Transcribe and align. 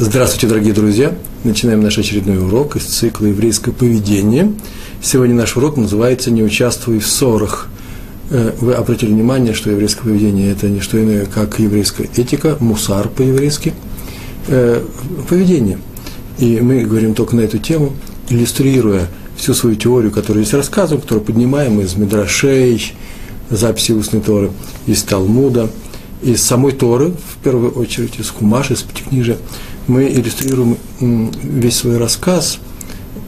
Здравствуйте, 0.00 0.46
дорогие 0.46 0.72
друзья! 0.72 1.12
Начинаем 1.42 1.80
наш 1.80 1.98
очередной 1.98 2.38
урок 2.38 2.76
из 2.76 2.84
цикла 2.84 3.26
«Еврейское 3.26 3.72
поведение». 3.72 4.52
Сегодня 5.02 5.34
наш 5.34 5.56
урок 5.56 5.76
называется 5.76 6.30
«Не 6.30 6.44
участвуй 6.44 7.00
в 7.00 7.06
ссорах». 7.08 7.66
Э, 8.30 8.52
вы 8.60 8.74
обратили 8.74 9.10
внимание, 9.10 9.54
что 9.54 9.72
еврейское 9.72 10.02
поведение– 10.02 10.52
это 10.52 10.68
не 10.68 10.78
что 10.78 11.02
иное, 11.02 11.26
как 11.26 11.58
еврейская 11.58 12.08
этика, 12.14 12.56
мусар 12.60 13.08
по-еврейски, 13.08 13.74
э, 14.46 14.84
поведение. 15.28 15.80
И 16.38 16.60
мы 16.60 16.84
говорим 16.84 17.14
только 17.14 17.34
на 17.34 17.40
эту 17.40 17.58
тему, 17.58 17.92
иллюстрируя 18.28 19.08
всю 19.36 19.52
свою 19.52 19.74
теорию, 19.74 20.12
которая 20.12 20.44
есть 20.44 20.54
рассказом, 20.54 21.00
которую 21.00 21.24
поднимаем 21.24 21.80
из 21.80 21.96
Мидрашей, 21.96 22.92
записи 23.50 23.90
устной 23.90 24.20
Торы, 24.20 24.52
из 24.86 25.02
Талмуда, 25.02 25.68
из 26.22 26.40
самой 26.40 26.70
Торы, 26.70 27.10
в 27.10 27.42
первую 27.42 27.72
очередь, 27.72 28.20
из 28.20 28.30
Хумаша, 28.30 28.74
из 28.74 28.82
Пятикнижия, 28.82 29.38
мы 29.88 30.06
иллюстрируем 30.08 30.76
весь 31.00 31.76
свой 31.76 31.96
рассказ 31.96 32.58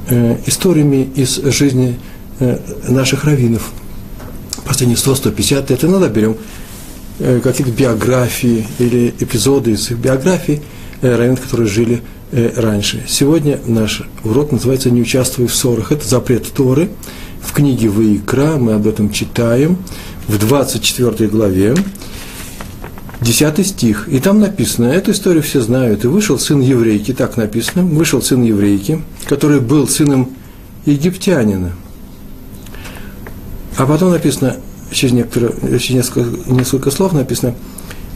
э, 0.09 0.37
историями 0.47 1.11
из 1.17 1.37
жизни 1.37 1.99
э, 2.39 2.59
наших 2.89 3.25
раввинов. 3.25 3.73
Последние 4.65 4.97
100-150 4.97 5.71
лет. 5.71 5.85
Иногда 5.85 6.09
берем 6.09 6.37
э, 7.19 7.41
какие-то 7.43 7.73
биографии 7.73 8.67
или 8.79 9.15
эпизоды 9.19 9.73
из 9.73 9.91
их 9.91 9.99
биографий 9.99 10.63
раввинов, 11.01 11.41
которые 11.41 11.67
жили 11.67 12.03
раньше. 12.31 13.03
Сегодня 13.09 13.59
наш 13.67 14.03
урок 14.23 14.53
называется 14.53 14.89
«Не 14.91 15.01
участвуй 15.01 15.49
в 15.49 15.55
ссорах». 15.55 15.91
Это 15.91 16.07
запрет 16.07 16.53
Торы. 16.53 16.91
В 17.43 17.53
книге 17.53 17.89
Ваикра 17.89 18.57
мы 18.57 18.75
об 18.75 18.87
этом 18.87 19.11
читаем 19.11 19.79
в 20.29 20.39
24 20.39 21.29
главе. 21.29 21.75
Десятый 23.21 23.67
стих. 23.67 24.09
И 24.09 24.19
там 24.19 24.41
написано, 24.41 24.87
эту 24.87 25.11
историю 25.11 25.43
все 25.43 25.61
знают. 25.61 26.05
И 26.05 26.09
вышел 26.09 26.39
сын 26.39 26.61
еврейки, 26.61 27.13
так 27.13 27.37
написано, 27.37 27.85
вышел 27.85 28.23
сын 28.23 28.43
еврейки, 28.43 29.03
который 29.27 29.61
был 29.61 29.87
сыном 29.87 30.31
египтянина. 30.87 31.73
А 33.77 33.87
потом 33.87 34.11
написано, 34.11 34.57
через, 34.91 35.13
некоторые, 35.13 35.79
через 35.79 35.97
несколько, 35.97 36.51
несколько 36.51 36.91
слов 36.91 37.13
написано, 37.13 37.55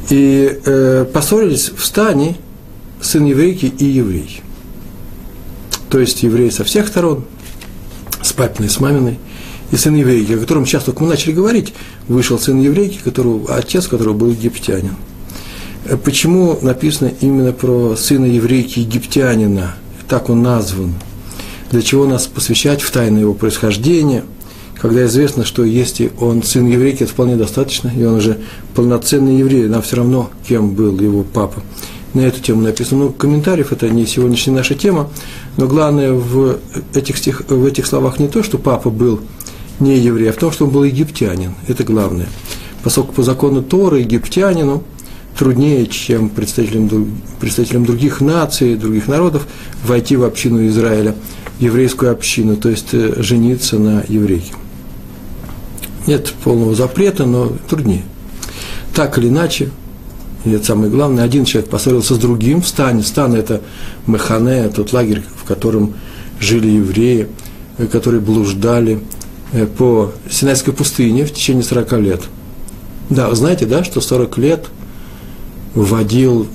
и 0.09 0.61
э, 0.65 1.07
поссорились 1.13 1.71
в 1.71 1.85
стане 1.85 2.37
сын 3.01 3.25
еврейки 3.27 3.67
и 3.67 3.85
еврей. 3.85 4.43
То 5.91 6.01
есть 6.01 6.23
еврей 6.23 6.51
со 6.51 6.65
всех 6.65 6.89
сторон, 6.89 7.25
с 8.23 8.33
папиной, 8.33 8.71
с 8.71 8.81
маминой– 8.81 9.19
и 9.71 9.77
сын 9.77 9.95
еврейки, 9.95 10.33
о 10.33 10.39
котором 10.39 10.67
сейчас 10.67 10.85
только 10.85 11.03
мы 11.03 11.09
начали 11.09 11.33
говорить, 11.33 11.75
вышел 12.09 12.39
сын 12.39 12.61
еврейки, 12.61 12.99
которого, 13.03 13.55
отец 13.55 13.87
которого 13.87 14.15
был 14.15 14.31
египтянин. 14.31 14.97
Э, 15.85 15.97
почему 15.97 16.59
написано 16.63 17.13
именно 17.21 17.53
про 17.53 17.97
сына 17.97 18.27
еврейки 18.27 18.81
египтянина? 18.81 19.75
Так 20.09 20.31
он 20.31 20.43
назван. 20.43 20.95
Для 21.71 21.83
чего 21.83 22.07
нас 22.07 22.27
посвящать 22.27 22.83
в 22.83 22.91
тайны 22.91 23.19
его 23.19 23.35
происхождения, 23.35 24.25
когда 24.81 25.07
известно, 25.07 25.45
что 25.45 25.65
если 25.65 26.13
он 26.21 26.43
сын 26.43 26.67
еврейки, 26.67 27.05
это 27.05 27.13
вполне 27.13 27.37
достаточно, 27.37 27.89
и 27.89 28.05
он 28.05 28.17
уже 28.17 28.39
полноценный 28.75 29.39
еврей, 29.39 29.67
нам 29.67 29.83
все 29.83 29.97
равно, 29.97 30.31
кем 30.47 30.75
был 30.75 30.99
его 31.01 31.23
папа. 31.25 31.63
На 32.13 32.21
эту 32.21 32.41
тему 32.41 32.63
написано 32.63 32.99
много 32.99 33.15
комментариев, 33.15 33.73
это 33.73 33.89
не 33.89 34.07
сегодняшняя 34.07 34.53
наша 34.53 34.75
тема, 34.75 35.11
но 35.57 35.67
главное 35.67 36.13
в 36.13 36.59
этих, 36.95 37.17
стих, 37.17 37.43
в 37.49 37.65
этих 37.65 37.87
словах 37.87 38.19
не 38.19 38.29
то, 38.29 38.43
что 38.43 38.59
папа 38.59 38.91
был 38.91 39.21
не 39.81 39.99
еврей, 39.99 40.31
а 40.31 40.33
в 40.33 40.37
том, 40.37 40.53
что 40.53 40.67
он 40.67 40.71
был 40.71 40.85
египтянин. 40.85 41.55
Это 41.69 41.85
главное. 41.85 42.29
Поскольку 42.83 43.13
по 43.13 43.23
закону 43.23 43.63
Торы 43.63 44.01
египтянину 44.01 44.85
труднее, 45.39 45.87
чем 45.87 46.29
представителям, 46.29 47.21
представителям 47.41 47.85
других 47.85 48.21
наций, 48.21 48.77
других 48.77 49.09
народов, 49.09 49.47
войти 49.85 50.17
в 50.17 50.25
общину 50.25 50.67
Израиля, 50.69 51.15
еврейскую 51.59 52.13
общину, 52.13 52.57
то 52.57 52.69
есть 52.69 52.89
э, 52.93 53.23
жениться 53.23 53.79
на 53.79 54.05
еврейке. 54.09 54.53
Нет 56.07 56.33
полного 56.45 56.75
запрета, 56.75 57.25
но 57.25 57.53
труднее. 57.69 58.03
Так 58.95 59.19
или 59.19 59.29
иначе, 59.29 59.71
и 60.45 60.51
это 60.51 60.67
самое 60.67 60.91
главное, 60.91 61.25
один 61.25 61.45
человек 61.45 61.71
поссорился 61.71 62.15
с 62.15 62.19
другим 62.19 62.63
в 62.63 62.69
стане. 62.69 63.03
Стан– 63.03 63.35
это 63.35 63.63
Механе, 64.07 64.69
тот 64.69 64.93
лагерь, 64.93 65.23
в 65.37 65.45
котором 65.45 65.95
жили 66.39 66.69
евреи, 66.69 67.29
э, 67.79 67.87
которые 67.87 68.21
блуждали 68.21 69.01
по 69.77 70.13
Синайской 70.31 70.73
пустыне 70.73 71.25
в 71.25 71.33
течение 71.33 71.63
40 71.63 71.93
лет. 72.01 72.23
Да, 73.11 73.33
знаете, 73.35 73.67
да, 73.67 73.85
что 73.85 74.01
40 74.01 74.39
лет 74.39 74.67
вводил 75.75 76.49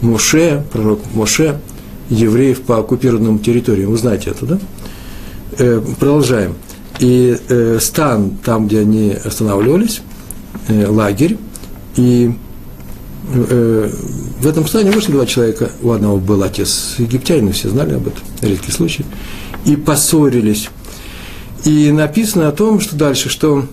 Моше, 0.00 0.64
пророк 0.72 1.00
Моше, 1.14 1.60
евреев 2.10 2.62
по 2.62 2.78
оккупированным 2.78 3.38
территориям. 3.40 3.90
Вы 3.90 3.98
знаете 3.98 4.30
это, 4.30 4.46
да? 4.46 4.58
Э, 5.58 5.82
продолжаем. 5.98 6.54
И 7.00 7.36
э, 7.48 7.78
стан, 7.80 8.38
там, 8.44 8.66
где 8.66 8.80
они 8.80 9.12
останавливались, 9.12 10.00
э, 10.68 10.86
лагерь, 10.86 11.36
и 11.96 12.32
э, 13.32 13.90
в 14.40 14.46
этом 14.46 14.66
стане 14.66 14.90
вышли 14.90 15.12
два 15.12 15.26
человека, 15.26 15.70
у 15.82 15.90
одного 15.90 16.18
был 16.18 16.42
отец 16.42 16.94
египтянин, 16.98 17.52
все 17.52 17.68
знали 17.68 17.94
об 17.94 18.06
этом, 18.06 18.22
редкий 18.40 18.72
случай, 18.72 19.04
и 19.64 19.76
поссорились 19.76 20.70
и 21.64 21.90
написано 21.90 22.48
о 22.48 22.52
том, 22.52 22.80
что 22.80 22.96
дальше, 22.96 23.28
что 23.28 23.66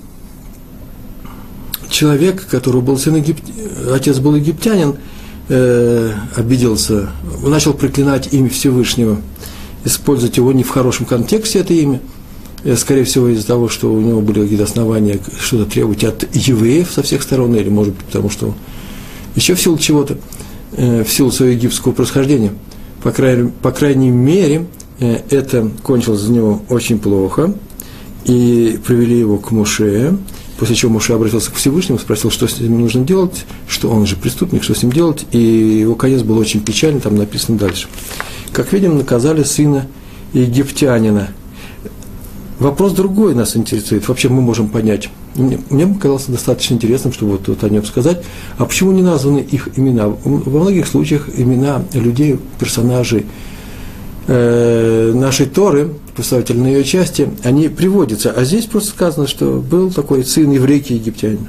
человек, 1.89 2.45
который 2.47 2.81
был 2.81 2.97
сын 2.97 3.15
Егип... 3.15 3.37
отец 3.93 4.17
был 4.19 4.35
египтянин, 4.35 4.95
э, 5.49 6.13
обиделся, 6.35 7.09
начал 7.43 7.73
проклинать 7.73 8.33
имя 8.33 8.49
Всевышнего, 8.49 9.17
использовать 9.83 10.37
его 10.37 10.51
не 10.51 10.63
в 10.63 10.69
хорошем 10.69 11.05
контексте, 11.05 11.59
это 11.59 11.73
имя, 11.73 12.01
э, 12.63 12.75
скорее 12.75 13.03
всего, 13.03 13.29
из-за 13.29 13.45
того, 13.45 13.69
что 13.69 13.93
у 13.93 14.01
него 14.01 14.21
были 14.21 14.41
какие-то 14.41 14.63
основания 14.63 15.19
что-то 15.39 15.69
требовать 15.69 16.03
от 16.03 16.35
евреев 16.35 16.91
со 16.91 17.03
всех 17.03 17.21
сторон, 17.21 17.55
или, 17.55 17.69
может 17.69 17.93
быть, 17.93 18.05
потому 18.05 18.29
что 18.29 18.53
еще 19.35 19.53
в 19.53 19.61
силу 19.61 19.77
чего-то, 19.77 20.17
э, 20.73 21.03
в 21.03 21.11
силу 21.11 21.31
своего 21.31 21.53
египетского 21.53 21.91
происхождения, 21.91 22.51
по 23.03 23.11
крайней, 23.11 23.51
по 23.61 23.71
крайней 23.71 24.09
мере, 24.09 24.65
э, 24.99 25.19
это 25.29 25.69
кончилось 25.83 26.21
за 26.21 26.31
него 26.31 26.63
очень 26.67 26.97
плохо– 26.97 27.53
и 28.25 28.79
привели 28.85 29.19
его 29.19 29.37
к 29.37 29.51
Муше, 29.51 30.17
после 30.57 30.75
чего 30.75 30.91
Муше 30.91 31.13
обратился 31.13 31.51
к 31.51 31.55
Всевышнему, 31.55 31.99
спросил, 31.99 32.31
что 32.31 32.47
с 32.47 32.59
ним 32.59 32.81
нужно 32.81 33.05
делать, 33.05 33.45
что 33.67 33.89
он 33.89 34.05
же 34.05 34.15
преступник, 34.15 34.63
что 34.63 34.73
с 34.73 34.83
ним 34.83 34.91
делать, 34.91 35.25
и 35.31 35.39
его 35.39 35.95
конец 35.95 36.23
был 36.23 36.37
очень 36.37 36.61
печальный, 36.61 37.01
там 37.01 37.15
написано 37.15 37.57
дальше. 37.57 37.87
Как 38.51 38.73
видим, 38.73 38.97
наказали 38.97 39.43
сына 39.43 39.87
египтянина. 40.33 41.29
Вопрос 42.59 42.93
другой 42.93 43.35
нас 43.35 43.57
интересует. 43.57 44.07
Вообще 44.07 44.29
мы 44.29 44.41
можем 44.41 44.69
понять. 44.69 45.09
Мне, 45.35 45.59
мне 45.69 45.85
показалось 45.85 46.25
достаточно 46.27 46.75
интересным, 46.75 47.11
чтобы 47.11 47.33
вот, 47.33 47.47
вот 47.49 47.63
о 47.65 47.69
нем 47.69 47.83
сказать. 47.83 48.23
А 48.57 48.65
почему 48.65 48.93
не 48.93 49.01
названы 49.01 49.39
их 49.39 49.77
имена? 49.77 50.07
Во 50.07 50.59
многих 50.61 50.87
случаях 50.87 51.27
имена 51.37 51.83
людей, 51.93 52.39
персонажей 52.57 53.25
э, 54.27 55.11
нашей 55.13 55.47
Торы, 55.47 55.89
представительной 56.15 56.73
ее 56.73 56.83
части, 56.83 57.29
они 57.43 57.67
приводятся. 57.67 58.31
А 58.31 58.43
здесь 58.45 58.65
просто 58.65 58.89
сказано, 58.89 59.27
что 59.27 59.59
был 59.59 59.91
такой 59.91 60.23
сын 60.23 60.49
еврейки 60.49 60.93
египтянина. 60.93 61.47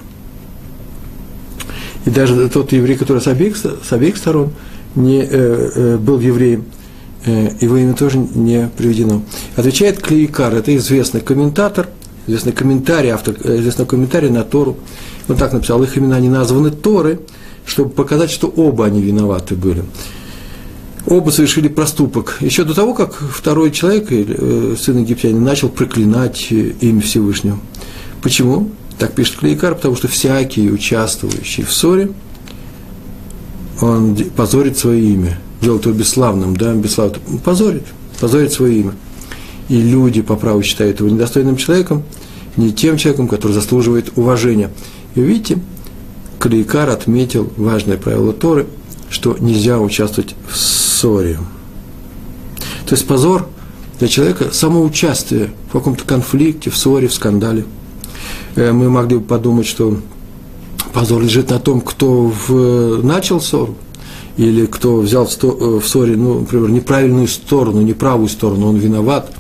И 2.05 2.11
даже 2.11 2.49
тот 2.49 2.73
еврей, 2.73 2.97
который 2.97 3.23
с 3.23 3.27
обеих, 3.27 3.57
с 3.57 3.93
обеих 3.93 4.17
сторон 4.17 4.51
не, 4.95 5.21
э, 5.21 5.27
э, 5.31 5.97
был 5.99 6.21
евреем, 6.21 6.65
э, 7.25 7.51
его 7.61 7.77
имя 7.77 7.95
тоже 7.95 8.19
не 8.19 8.69
приведено. 8.77 9.23
Отвечает 9.57 10.01
Клейкар, 10.01 10.55
это 10.55 10.77
известный 10.77 11.21
комментатор, 11.21 11.89
известный 12.27 12.53
комментарий, 12.53 13.11
автор, 13.11 13.37
э, 13.43 13.59
известный 13.59 13.87
комментарий 13.87 14.31
на 14.31 14.43
Тору. 14.43 14.77
Он 15.29 15.37
так 15.37 15.53
написал, 15.53 15.83
их 15.83 15.97
имена 15.99 16.19
не 16.21 16.29
названы 16.29 16.71
Торы, 16.71 17.21
чтобы 17.65 17.91
показать, 17.91 18.31
что 18.31 18.47
оба 18.49 18.87
они 18.87 19.01
виноваты 19.01 19.57
были 19.57 19.85
оба 21.07 21.31
совершили 21.31 21.69
проступок. 21.69 22.39
Еще 22.41 22.65
до 22.65 22.75
того, 22.75 22.95
как 22.95 23.15
второй 23.15 23.71
человек, 23.71 24.07
э, 24.11 24.77
сын 24.79 24.99
египтянина, 24.99 25.41
начал 25.41 25.69
проклинать 25.69 26.49
э, 26.51 26.73
имя 26.81 27.01
Всевышнего. 27.01 27.59
Почему? 28.23 28.71
Так 28.99 29.13
пишет 29.13 29.37
Клейкар, 29.37 29.75
потому 29.75 29.97
что 29.97 30.09
всякий, 30.09 30.71
участвующий 30.71 31.65
в 31.65 31.73
ссоре, 31.73 32.11
он 33.81 34.17
позорит 34.37 34.79
свое 34.79 35.03
имя, 35.03 35.39
делает 35.61 35.85
его 35.85 35.95
бесславным, 35.95 36.57
да, 36.57 36.73
бесславным, 36.75 37.21
позорит, 37.45 37.85
позорит 38.21 38.53
свое 38.53 38.81
имя. 38.81 38.95
И 39.69 39.81
люди 39.81 40.23
по 40.23 40.37
праву 40.37 40.63
считают 40.63 41.01
его 41.01 41.11
недостойным 41.11 41.57
человеком, 41.57 42.05
не 42.57 42.73
тем 42.73 42.97
человеком, 42.97 43.29
который 43.29 43.53
заслуживает 43.53 44.13
уважения. 44.17 44.71
И 45.15 45.21
видите, 45.21 45.59
Клейкар 46.39 46.89
отметил 46.89 47.53
важное 47.57 47.99
правило 47.99 48.33
Торы, 48.33 48.67
что 49.11 49.37
нельзя 49.39 49.79
участвовать 49.79 50.35
в 50.49 50.57
ссоре. 50.97 51.39
То 52.87 52.95
есть 52.95 53.07
позор 53.07 53.47
для 53.99 54.09
человека– 54.09 54.49
само 54.53 54.83
участие 54.83 55.51
в 55.69 55.73
каком-то 55.73 56.05
конфликте, 56.05 56.71
в 56.71 56.77
ссоре, 56.77 57.09
в 57.09 57.15
скандале. 57.15 57.65
Э, 58.55 58.73
мы 58.73 58.89
могли 58.91 59.19
бы 59.19 59.25
подумать, 59.25 59.67
что 59.67 59.99
позор 60.93 61.23
лежит 61.23 61.51
на 61.51 61.59
том, 61.59 61.81
кто 61.81 62.33
в, 62.49 63.03
начал 63.03 63.41
ссору, 63.41 63.77
или 64.37 64.67
кто 64.67 64.97
взял 64.97 65.27
в, 65.27 65.45
э, 65.45 65.81
ссоре, 65.85 66.17
ну, 66.17 66.41
например, 66.41 66.71
неправильную 66.71 67.29
сторону, 67.29 67.81
неправую 67.81 68.29
сторону, 68.29 68.69
он 68.69 68.77
виноват, 68.77 69.33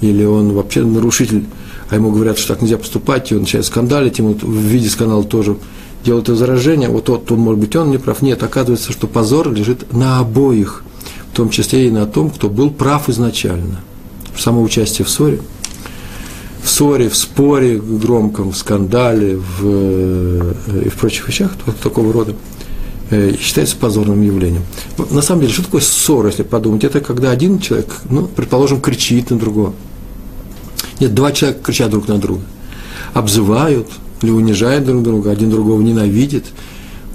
или 0.00 0.24
он 0.24 0.52
вообще 0.52 0.84
нарушитель, 0.84 1.46
а 1.90 1.96
ему 1.96 2.10
говорят, 2.10 2.38
что 2.38 2.54
так 2.54 2.62
нельзя 2.62 2.78
поступать, 2.78 3.30
и 3.30 3.34
он 3.34 3.42
начинает 3.42 3.66
скандалить, 3.66 4.18
ему 4.18 4.34
в 4.34 4.56
виде 4.56 4.88
скандала 4.88 5.24
тоже 5.24 5.56
делают 6.04 6.28
возражение, 6.28 6.88
вот 6.88 7.04
тот, 7.04 7.30
он, 7.30 7.40
может 7.40 7.60
быть, 7.60 7.76
он 7.76 7.90
не 7.90 7.98
прав. 7.98 8.22
Нет, 8.22 8.42
оказывается, 8.42 8.92
что 8.92 9.06
позор 9.06 9.52
лежит 9.52 9.92
на 9.92 10.18
обоих, 10.18 10.82
в 11.32 11.36
том 11.36 11.50
числе 11.50 11.86
и 11.86 11.90
на 11.90 12.06
том, 12.06 12.30
кто 12.30 12.48
был 12.48 12.70
прав 12.70 13.08
изначально. 13.08 13.80
Само 14.36 14.62
участие 14.62 15.04
в 15.04 15.10
ссоре, 15.10 15.40
в 16.62 16.68
ссоре, 16.68 17.08
в 17.08 17.16
споре 17.16 17.78
громком, 17.78 18.52
в 18.52 18.56
скандале, 18.56 19.36
в, 19.36 19.60
э, 19.62 20.54
и 20.86 20.88
в 20.88 20.94
прочих 20.94 21.28
вещах 21.28 21.52
такого 21.82 22.12
рода– 22.12 22.34
Э, 23.12 23.36
считается 23.38 23.76
позорным 23.76 24.22
явлением. 24.22 24.62
На 25.10 25.20
самом 25.20 25.42
деле, 25.42 25.52
что 25.52 25.64
такое 25.64 25.82
ссора, 25.82 26.30
если 26.30 26.44
подумать? 26.44 26.82
Это 26.82 27.00
когда 27.00 27.30
один 27.30 27.58
человек, 27.58 28.00
ну, 28.08 28.26
предположим, 28.26 28.80
кричит 28.80 29.28
на 29.28 29.38
другого. 29.38 29.74
Нет, 30.98 31.12
два 31.12 31.32
человека 31.32 31.62
кричат 31.62 31.90
друг 31.90 32.08
на 32.08 32.16
друга, 32.16 32.40
обзывают 33.12 33.86
или 34.22 34.30
унижают 34.30 34.84
друг 34.84 35.02
друга, 35.02 35.30
один 35.30 35.50
другого 35.50 35.80
ненавидит, 35.82 36.46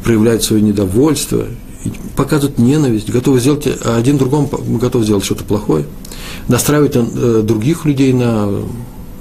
проявляют 0.03 0.43
свое 0.43 0.61
недовольство, 0.61 1.45
показывают 2.15 2.57
ненависть, 2.57 3.09
готовы 3.09 3.39
сделать, 3.39 3.67
один 3.83 4.17
другому 4.17 4.49
готов 4.79 5.03
сделать 5.03 5.23
что-то 5.23 5.43
плохое, 5.43 5.85
настраивают 6.47 6.95
э, 6.95 7.41
других 7.43 7.85
людей 7.85 8.13
на, 8.13 8.47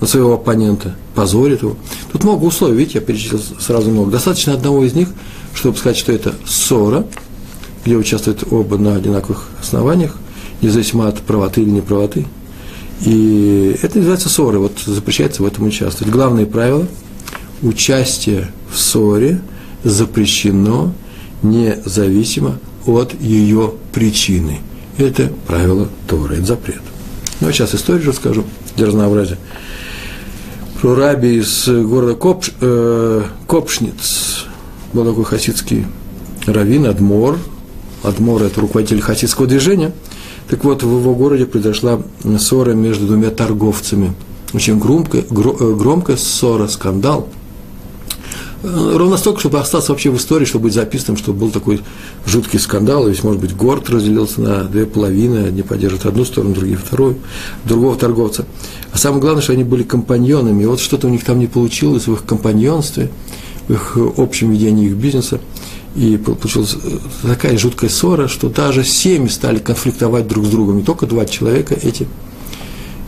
на 0.00 0.06
своего 0.06 0.34
оппонента, 0.34 0.96
позорит 1.14 1.62
его. 1.62 1.76
Тут 2.12 2.24
много 2.24 2.44
условий, 2.44 2.76
видите, 2.76 2.98
я 2.98 3.04
перечислил 3.04 3.40
сразу 3.58 3.90
много. 3.90 4.10
Достаточно 4.10 4.52
одного 4.52 4.84
из 4.84 4.94
них– 4.94 5.08
чтобы 5.56 5.76
сказать, 5.78 5.96
что 5.96 6.12
это 6.12 6.34
ссора, 6.44 7.06
где 7.84 7.96
участвуют 7.96 8.44
оба 8.50 8.76
на 8.76 8.96
одинаковых 8.96 9.48
основаниях, 9.60 10.16
независимо 10.60 11.08
от 11.08 11.20
правоты 11.20 11.62
или 11.62 11.70
неправоты. 11.70 12.26
И 13.04 13.76
это 13.82 13.98
называется 13.98 14.28
ссоры, 14.28 14.58
вот 14.58 14.72
запрещается 14.84 15.42
в 15.42 15.46
этом 15.46 15.66
участвовать. 15.66 16.12
Главное 16.12 16.46
правило– 16.46 16.86
участие 17.62 18.50
в 18.70 18.78
ссоре 18.78 19.40
запрещено 19.84 20.92
независимо 21.42 22.58
от 22.86 23.20
ее 23.20 23.74
причины. 23.92 24.60
Это 24.98 25.30
правило 25.46 25.88
Торы, 26.06 26.36
это 26.36 26.46
запрет. 26.46 26.82
Ну, 27.40 27.48
а 27.48 27.52
сейчас 27.52 27.74
историю 27.74 28.08
расскажу 28.08 28.44
для 28.76 28.86
разнообразия. 28.86 29.38
Про 30.80 30.94
раби 30.94 31.36
из 31.36 31.68
города 31.68 32.14
Копш, 32.14 32.52
э, 32.60 33.22
Копшниц, 33.46 34.46
был 34.92 35.04
такой 35.04 35.24
хасидский 35.24 35.86
раввин 36.46 36.86
Адмор. 36.86 37.38
Адмор– 38.02 38.42
это 38.44 38.60
руководитель 38.60 39.00
хасидского 39.00 39.46
движения. 39.46 39.92
Так 40.48 40.64
вот, 40.64 40.82
в 40.82 40.98
его 40.98 41.14
городе 41.14 41.44
произошла 41.44 42.00
ссора 42.38 42.72
между 42.72 43.06
двумя 43.06 43.30
торговцами. 43.30 44.14
Очень 44.52 44.78
громкая, 44.78 45.22
э, 45.22 45.74
громкая 45.74 46.16
ссора, 46.16 46.68
скандал. 46.68 47.28
Э, 48.62 48.92
ровно 48.96 49.16
столько, 49.16 49.40
чтобы 49.40 49.58
остаться 49.58 49.92
вообще 49.92 50.10
в 50.10 50.16
истории, 50.16 50.44
чтобы 50.44 50.64
быть 50.64 50.74
записанным, 50.74 51.16
что 51.16 51.32
был 51.32 51.50
такой 51.50 51.82
жуткий 52.26 52.58
скандал, 52.58 53.08
ведь, 53.08 53.22
может 53.24 53.40
быть, 53.40 53.54
город 53.54 53.90
разделился 53.90 54.40
на 54.40 54.64
две 54.64 54.86
половины, 54.86 55.46
одни 55.46 55.62
поддерживают 55.62 56.06
одну 56.06 56.24
сторону, 56.24 56.54
другие 56.54 56.76
вторую, 56.76 57.18
другого 57.64 57.96
торговца. 57.96 58.46
А 58.92 58.98
самое 58.98 59.20
главное, 59.20 59.42
что 59.42 59.52
они 59.52 59.64
были 59.64 59.82
компаньонами, 59.82 60.62
и 60.62 60.66
вот 60.66 60.80
что-то 60.80 61.06
у 61.06 61.10
них 61.10 61.24
там 61.24 61.38
не 61.38 61.46
получилось 61.46 62.06
в 62.06 62.12
их 62.12 62.24
компаньонстве– 62.24 63.10
в 63.68 63.72
их 63.72 63.96
общем 64.16 64.52
ведении 64.52 64.86
их 64.86 64.96
бизнеса. 64.96 65.40
И 65.94 66.18
получилась 66.18 66.76
такая 67.22 67.56
жуткая 67.56 67.88
ссора, 67.88 68.28
что 68.28 68.48
даже 68.48 68.84
семьи 68.84 69.28
стали 69.28 69.58
конфликтовать 69.58 70.28
друг 70.28 70.44
с 70.44 70.48
другом. 70.48 70.76
Не 70.76 70.82
только 70.82 71.06
два 71.06 71.24
человека 71.24 71.74
эти. 71.82 72.06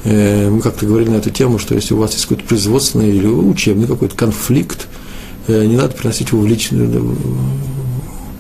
Э, 0.05 0.49
мы 0.49 0.61
как-то 0.61 0.87
говорили 0.87 1.11
на 1.11 1.17
эту 1.17 1.31
тему, 1.31 1.59
что 1.59 1.75
если 1.75 1.93
у 1.93 1.99
вас 1.99 2.13
есть 2.15 2.25
какой-то 2.25 2.45
производственный 2.45 3.11
или 3.11 3.27
учебный 3.27 3.87
какой-то 3.87 4.17
конфликт, 4.17 4.87
э, 4.87 4.98
не 5.49 5.77
надо 5.77 5.95
приносить 5.95 6.31
его 6.31 6.43
в 6.43 6.47
личную, 6.47 7.17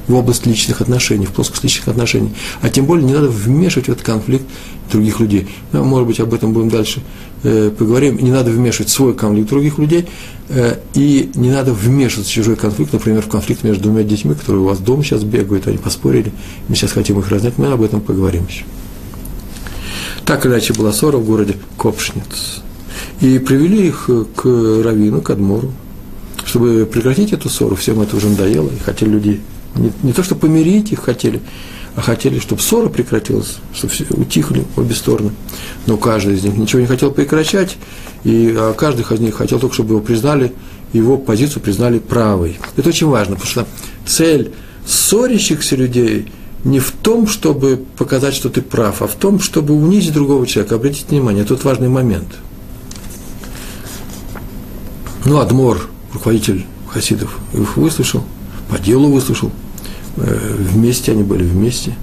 в 0.08 0.14
область 0.14 0.46
личных 0.46 0.80
отношений, 0.80 1.26
в 1.26 1.32
плоскость 1.32 1.62
личных 1.62 1.88
отношений. 1.88 2.32
А 2.62 2.70
тем 2.70 2.86
более 2.86 3.04
не 3.04 3.12
надо 3.12 3.28
вмешивать 3.28 3.88
в 3.88 3.92
этот 3.92 4.04
конфликт 4.04 4.44
других 4.90 5.20
людей. 5.20 5.48
Ну, 5.72 5.84
может 5.84 6.08
быть, 6.08 6.18
об 6.18 6.32
этом 6.32 6.52
будем 6.52 6.70
дальше 6.70 7.02
э, 7.42 7.70
поговорим. 7.76 8.16
Не 8.16 8.30
надо 8.30 8.50
вмешивать 8.50 8.88
свой 8.90 9.14
конфликт 9.14 9.50
других 9.50 9.78
людей, 9.78 10.06
э, 10.48 10.78
и 10.94 11.30
не 11.34 11.50
надо 11.50 11.74
вмешиваться 11.74 12.30
в 12.30 12.34
чужой 12.34 12.56
конфликт, 12.56 12.92
например, 12.94 13.22
в 13.22 13.28
конфликт 13.28 13.62
между 13.64 13.84
двумя 13.84 14.02
детьми, 14.02 14.34
которые 14.34 14.62
у 14.62 14.66
вас 14.66 14.78
дома 14.78 15.04
сейчас 15.04 15.24
бегают, 15.24 15.66
они 15.66 15.76
поспорили, 15.76 16.32
мы 16.68 16.74
сейчас 16.74 16.92
хотим 16.92 17.18
их 17.18 17.28
разнять, 17.28 17.58
мы 17.58 17.66
об 17.66 17.82
этом 17.82 18.00
поговорим 18.00 18.46
еще. 18.48 18.64
Так 20.24 20.46
иначе 20.46 20.72
была 20.72 20.92
ссора 20.92 21.18
в 21.18 21.24
городе 21.24 21.56
Копшниц. 21.76 22.62
И 23.20 23.38
привели 23.38 23.88
их 23.88 24.08
к 24.36 24.44
Равину, 24.44 25.20
к 25.20 25.30
Адмору, 25.30 25.72
чтобы 26.48 26.88
прекратить 26.90 27.32
эту 27.32 27.50
ссору, 27.50 27.76
всем 27.76 28.00
это 28.00 28.16
уже 28.16 28.28
надоело, 28.28 28.70
и 28.70 28.78
хотели 28.78 29.10
людей 29.10 29.40
не, 29.74 29.92
не 30.02 30.12
то, 30.12 30.22
что 30.22 30.34
помирить 30.34 30.92
их 30.92 31.00
хотели, 31.00 31.42
а 31.94 32.00
хотели, 32.00 32.38
чтобы 32.38 32.62
ссора 32.62 32.88
прекратилась, 32.88 33.56
чтобы 33.74 33.92
все 33.92 34.06
утихли 34.10 34.64
обе 34.76 34.94
стороны. 34.94 35.32
Но 35.86 35.98
каждый 35.98 36.36
из 36.36 36.44
них 36.44 36.56
ничего 36.56 36.80
не 36.80 36.86
хотел 36.86 37.10
прекращать, 37.10 37.76
и 38.24 38.54
а 38.56 38.72
каждый 38.72 39.02
из 39.02 39.20
них 39.20 39.36
хотел 39.36 39.60
только, 39.60 39.74
чтобы 39.74 39.90
его 39.94 40.00
признали, 40.00 40.52
его 40.94 41.18
позицию 41.18 41.62
признали 41.62 41.98
правой. 41.98 42.58
Это 42.76 42.88
очень 42.88 43.08
важно, 43.08 43.34
потому 43.34 43.50
что 43.50 43.66
цель 44.06 44.52
ссорящихся 44.86 45.76
людей 45.76 46.32
не 46.64 46.80
в 46.80 46.92
том, 46.92 47.28
чтобы 47.28 47.84
показать, 47.98 48.34
что 48.34 48.48
ты 48.48 48.62
прав, 48.62 49.02
а 49.02 49.06
в 49.06 49.14
том, 49.14 49.38
чтобы 49.38 49.74
унизить 49.74 50.14
другого 50.14 50.46
человека. 50.46 50.76
Обратите 50.76 51.04
внимание, 51.10 51.44
тут 51.44 51.62
важный 51.62 51.88
момент. 51.88 52.28
Ну, 55.24 55.38
Адмор, 55.40 55.90
руководитель 56.12 56.66
хасидов, 56.88 57.38
их 57.52 57.76
выслушал– 57.76 58.24
по 58.68 58.78
делу 58.78 59.10
выслушал. 59.10 59.50
Э, 60.16 60.54
вместе 60.58 61.12
они 61.12 61.22
были 61.22 61.42
вместе, 61.42 61.94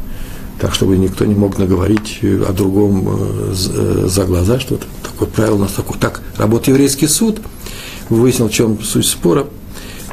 так, 0.59 0.73
чтобы 0.73 0.97
никто 0.97 1.25
не 1.25 1.35
мог 1.35 1.57
наговорить 1.57 2.19
о 2.21 2.51
другом 2.53 3.07
э, 3.07 3.53
э, 3.53 4.07
за 4.07 4.25
глаза 4.25 4.59
что-то. 4.59 4.85
Такое 5.03 5.27
правило 5.27 5.55
у 5.55 5.59
нас 5.59 5.73
такое. 5.73 5.97
Так 5.99 6.21
работает 6.37 6.69
еврейский 6.69 7.07
суд, 7.07 7.39
выяснил, 8.09 8.47
в 8.47 8.51
чем 8.51 8.81
суть 8.81 9.05
спора, 9.05 9.47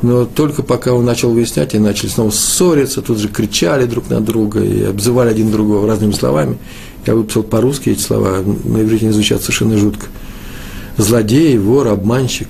но 0.03 0.25
только 0.25 0.63
пока 0.63 0.93
он 0.93 1.05
начал 1.05 1.33
выяснять, 1.33 1.75
и 1.75 1.79
начали 1.79 2.09
снова 2.09 2.31
ссориться, 2.31 3.03
тут 3.03 3.19
же 3.19 3.29
кричали 3.29 3.87
друг 3.87 4.11
на 4.11 4.21
друга 4.21 4.63
и 4.63 4.83
обзывали 4.83 5.31
один 5.31 5.51
другого 5.51 5.87
разными 5.87 6.13
словами. 6.13 6.59
Я 7.07 7.15
выписал 7.15 7.43
по-русски 7.43 7.91
эти 7.91 8.01
слова, 8.01 8.43
на 8.65 8.83
иврите 8.83 9.07
они 9.07 9.15
звучат 9.15 9.41
совершенно 9.41 9.77
жутко. 9.77 10.07
Злодей, 10.99 11.57
вор, 11.57 11.89
обманщик. 11.89 12.49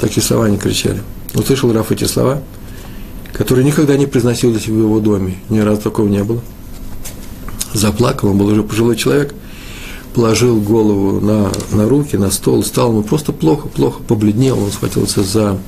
Такие 0.00 0.22
слова 0.22 0.46
они 0.46 0.58
кричали. 0.58 1.02
Услышал 1.34 1.72
Раф 1.72 1.92
эти 1.92 2.04
слова– 2.04 2.42
который 3.36 3.64
никогда 3.64 3.96
не 3.98 4.06
произносился 4.06 4.70
в 4.70 4.78
его 4.78 4.98
доме, 4.98 5.36
ни 5.50 5.58
разу 5.58 5.82
такого 5.82 6.08
не 6.08 6.24
было. 6.24 6.40
Заплакал, 7.74 8.30
он 8.30 8.38
был 8.38 8.46
уже 8.46 8.62
пожилой 8.62 8.96
человек, 8.96 9.34
положил 10.14 10.58
голову 10.58 11.20
на, 11.20 11.52
на 11.70 11.86
руки, 11.86 12.16
на 12.16 12.30
стол, 12.30 12.64
стал 12.64 12.92
ему 12.92 13.02
просто 13.02 13.32
плохо, 13.32 13.68
плохо, 13.68 14.02
побледнел, 14.02 14.58
он 14.58 14.70
схватился 14.72 15.22
за, 15.22 15.58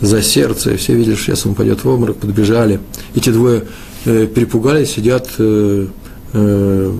за 0.00 0.22
сердце, 0.22 0.78
все 0.78 0.94
видели, 0.94 1.16
что 1.16 1.24
сейчас 1.24 1.44
он 1.44 1.54
пойдет 1.54 1.84
в 1.84 1.88
обморок, 1.88 2.16
подбежали. 2.16 2.80
Эти 3.14 3.28
двое 3.28 3.64
э, 4.06 4.26
перепугались, 4.26 4.92
сидят, 4.92 5.28
э, 5.36 5.88
э, 6.32 6.92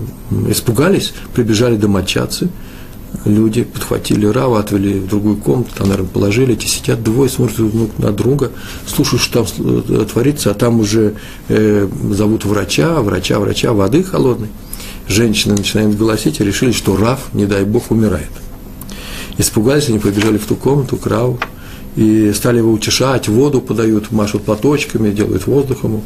испугались, 0.49 1.13
прибежали 1.33 1.75
домочадцы– 1.75 2.49
люди 3.27 3.63
подхватили 3.63 4.25
Рава, 4.25 4.59
отвели 4.59 4.99
в 4.99 5.07
другую 5.07 5.37
комнату, 5.37 5.69
там, 5.75 5.89
наверное, 5.89 6.09
положили, 6.09 6.53
эти 6.53 6.65
сидят 6.65 7.03
двое, 7.03 7.29
смотрят 7.29 7.57
друг 7.57 7.97
на 7.97 8.11
друга, 8.11 8.51
слушают, 8.87 9.21
что 9.21 9.43
там 9.43 9.47
э, 9.59 10.05
творится, 10.05 10.51
а 10.51 10.53
там 10.53 10.79
уже 10.79 11.15
э, 11.49 11.87
зовут 12.11 12.45
врача, 12.45 13.01
врача, 13.01 13.39
врача, 13.39 13.73
воды 13.73 14.03
холодной. 14.03 14.49
Женщины 15.07 15.55
начинают 15.55 15.97
голосить 15.97 16.39
и 16.39 16.43
решили, 16.43 16.71
что 16.71 16.97
Рав, 16.97 17.33
не 17.33 17.45
дай 17.45 17.63
бог, 17.63 17.91
умирает. 17.91 18.29
Испугались, 19.37 19.89
они 19.89 19.99
побежали 19.99 20.37
в 20.37 20.45
ту 20.45 20.55
комнату 20.55 20.97
к 20.97 21.05
Раву 21.07 21.39
и 21.95 22.31
стали 22.33 22.57
его 22.57 22.71
утешать, 22.71 23.27
воду 23.27 23.61
подают, 23.61 24.11
машут 24.11 24.43
платочками, 24.43 25.11
делают 25.11 25.47
воздух 25.47 25.83
ему, 25.83 26.03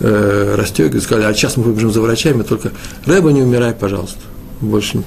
э, 0.00 0.54
расстегивают, 0.56 1.04
сказали, 1.04 1.26
а 1.26 1.34
сейчас 1.34 1.56
мы 1.56 1.64
побежим 1.64 1.92
за 1.92 2.00
врачами, 2.00 2.42
только 2.42 2.72
Рэба, 3.04 3.30
не 3.30 3.42
умирай, 3.42 3.72
пожалуйста, 3.72 4.20
больше 4.60 5.02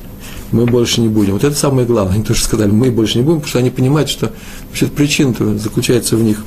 мы 0.51 0.65
больше 0.65 1.01
не 1.01 1.07
будем. 1.07 1.33
Вот 1.33 1.43
это 1.43 1.55
самое 1.55 1.87
главное. 1.87 2.15
Они 2.15 2.23
тоже 2.23 2.43
сказали, 2.43 2.71
мы 2.71 2.91
больше 2.91 3.17
не 3.17 3.23
будем, 3.23 3.39
потому 3.39 3.49
что 3.49 3.59
они 3.59 3.69
понимают, 3.69 4.09
что 4.09 4.31
вообще 4.67 4.87
причина 4.87 5.33
заключается 5.57 6.17
в 6.17 6.23
них. 6.23 6.43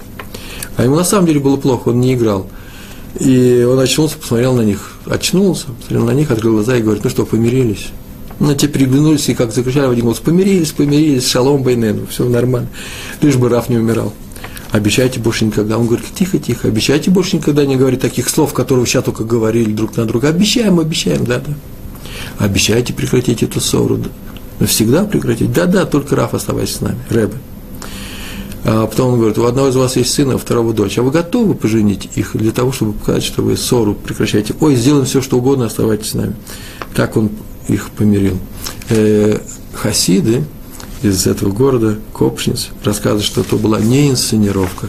А 0.76 0.84
ему 0.84 0.96
на 0.96 1.04
самом 1.04 1.26
деле 1.26 1.40
было 1.40 1.56
плохо, 1.56 1.88
он 1.88 2.00
не 2.00 2.14
играл. 2.14 2.46
И 3.18 3.66
он 3.68 3.78
очнулся, 3.78 4.18
посмотрел 4.18 4.54
на 4.54 4.62
них, 4.62 4.98
очнулся, 5.06 5.66
посмотрел 5.66 6.04
на 6.04 6.10
них, 6.10 6.30
открыл 6.30 6.54
глаза 6.54 6.76
и 6.76 6.82
говорит, 6.82 7.04
ну 7.04 7.10
что, 7.10 7.24
помирились? 7.24 7.86
Ну, 8.40 8.52
те 8.54 8.66
переглянулись 8.66 9.28
и 9.28 9.34
как 9.34 9.52
закричали 9.52 9.86
в 9.86 9.90
один 9.90 10.04
голос, 10.04 10.18
помирились, 10.18 10.72
помирились, 10.72 11.28
шалом 11.28 11.62
байнен, 11.62 12.08
все 12.08 12.24
нормально, 12.28 12.68
лишь 13.20 13.36
бы 13.36 13.48
Раф 13.48 13.68
не 13.68 13.76
умирал. 13.76 14.12
обещайте 14.72 15.20
больше 15.20 15.44
никогда. 15.44 15.78
Он 15.78 15.86
говорит, 15.86 16.06
тихо, 16.12 16.40
тихо, 16.40 16.66
обещайте 16.66 17.12
больше 17.12 17.36
никогда 17.36 17.64
не 17.64 17.76
говорить 17.76 18.00
таких 18.00 18.28
слов, 18.28 18.52
которые 18.52 18.80
вы 18.80 18.88
сейчас 18.88 19.04
только 19.04 19.22
говорили 19.22 19.72
друг 19.72 19.96
на 19.96 20.04
друга. 20.04 20.28
Обещаем, 20.28 20.80
обещаем, 20.80 21.24
да, 21.24 21.38
да. 21.38 21.54
Обещайте 22.38 22.92
прекратить 22.92 23.42
эту 23.42 23.60
ссору. 23.60 23.96
Да. 23.96 24.08
Навсегда 24.60 25.04
прекратить. 25.04 25.52
Да, 25.52 25.66
да, 25.66 25.84
только 25.84 26.16
Раф 26.16 26.34
оставайся 26.34 26.74
с 26.74 26.80
нами, 26.80 26.98
Рэбе. 27.10 27.34
А 28.64 28.86
потом 28.86 29.12
он 29.12 29.18
говорит, 29.18 29.36
у 29.36 29.44
одного 29.44 29.68
из 29.68 29.76
вас 29.76 29.96
есть 29.96 30.14
сын, 30.14 30.30
а 30.30 30.36
у 30.36 30.38
второго 30.38 30.72
дочь. 30.72 30.96
А 30.96 31.02
вы 31.02 31.10
готовы 31.10 31.54
поженить 31.54 32.08
их 32.14 32.34
для 32.34 32.50
того, 32.50 32.72
чтобы 32.72 32.94
показать, 32.94 33.22
что 33.22 33.42
вы 33.42 33.56
ссору 33.56 33.94
прекращаете? 33.94 34.54
Ой, 34.60 34.74
сделаем 34.74 35.04
все, 35.04 35.20
что 35.20 35.36
угодно, 35.36 35.66
оставайтесь 35.66 36.10
с 36.10 36.14
нами. 36.14 36.34
Так 36.94 37.16
он 37.16 37.30
их 37.68 37.90
помирил. 37.90 38.38
Э, 38.88 39.38
хасиды 39.74 40.44
из 41.02 41.26
этого 41.26 41.52
города, 41.52 41.98
Копшниц, 42.14 42.70
рассказывают, 42.82 43.26
что 43.26 43.42
это 43.42 43.56
была 43.56 43.80
не 43.80 44.08
инсценировка. 44.08 44.88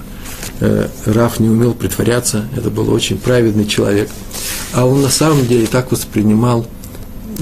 Э, 0.61 0.87
Раф 1.05 1.41
не 1.41 1.49
умел 1.49 1.73
притворяться, 1.73 2.45
это 2.55 2.69
был 2.69 2.89
очень 2.93 3.17
праведный 3.17 3.65
человек. 3.65 4.09
А 4.73 4.85
он 4.85 5.01
на 5.01 5.09
самом 5.09 5.45
деле 5.47 5.67
так 5.67 5.91
воспринимал 5.91 6.65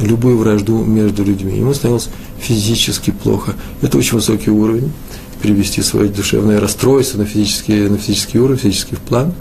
любую 0.01 0.37
вражду 0.37 0.83
между 0.83 1.23
людьми. 1.23 1.57
Ему 1.57 1.73
становилось 1.73 2.09
физически 2.39 3.11
плохо. 3.11 3.53
Это 3.81 3.97
очень 3.97 4.15
высокий 4.15 4.49
уровень 4.49 4.91
перевести 5.41 5.81
свое 5.81 6.09
душевное 6.09 6.59
расстройство 6.61 7.17
на 7.17 7.25
физический, 7.25 7.89
на 7.89 7.97
физический 7.97 8.39
уровень, 8.39 8.59
физический 8.59 8.95
план. 8.95 9.33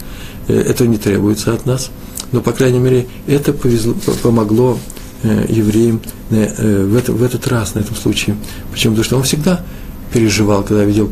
Э, 0.47 0.59
это 0.59 0.85
не 0.85 0.97
требуется 0.97 1.53
от 1.53 1.65
нас. 1.65 1.89
Но, 2.31 2.41
по 2.41 2.51
крайней 2.51 2.79
мере, 2.79 3.07
это 3.25 3.53
повезло, 3.53 3.95
помогло 4.21 4.77
э, 5.23 5.45
евреям 5.47 6.01
э, 6.29 6.85
в, 6.85 6.95
это, 6.97 7.13
в 7.13 7.23
этот 7.23 7.47
раз, 7.47 7.75
на 7.75 7.79
этом 7.79 7.95
случае. 7.95 8.35
Почему? 8.71 8.93
Потому 8.93 9.05
что 9.05 9.17
он 9.17 9.23
всегда 9.23 9.63
переживал, 10.11 10.63
когда 10.63 10.83
видел 10.83 11.09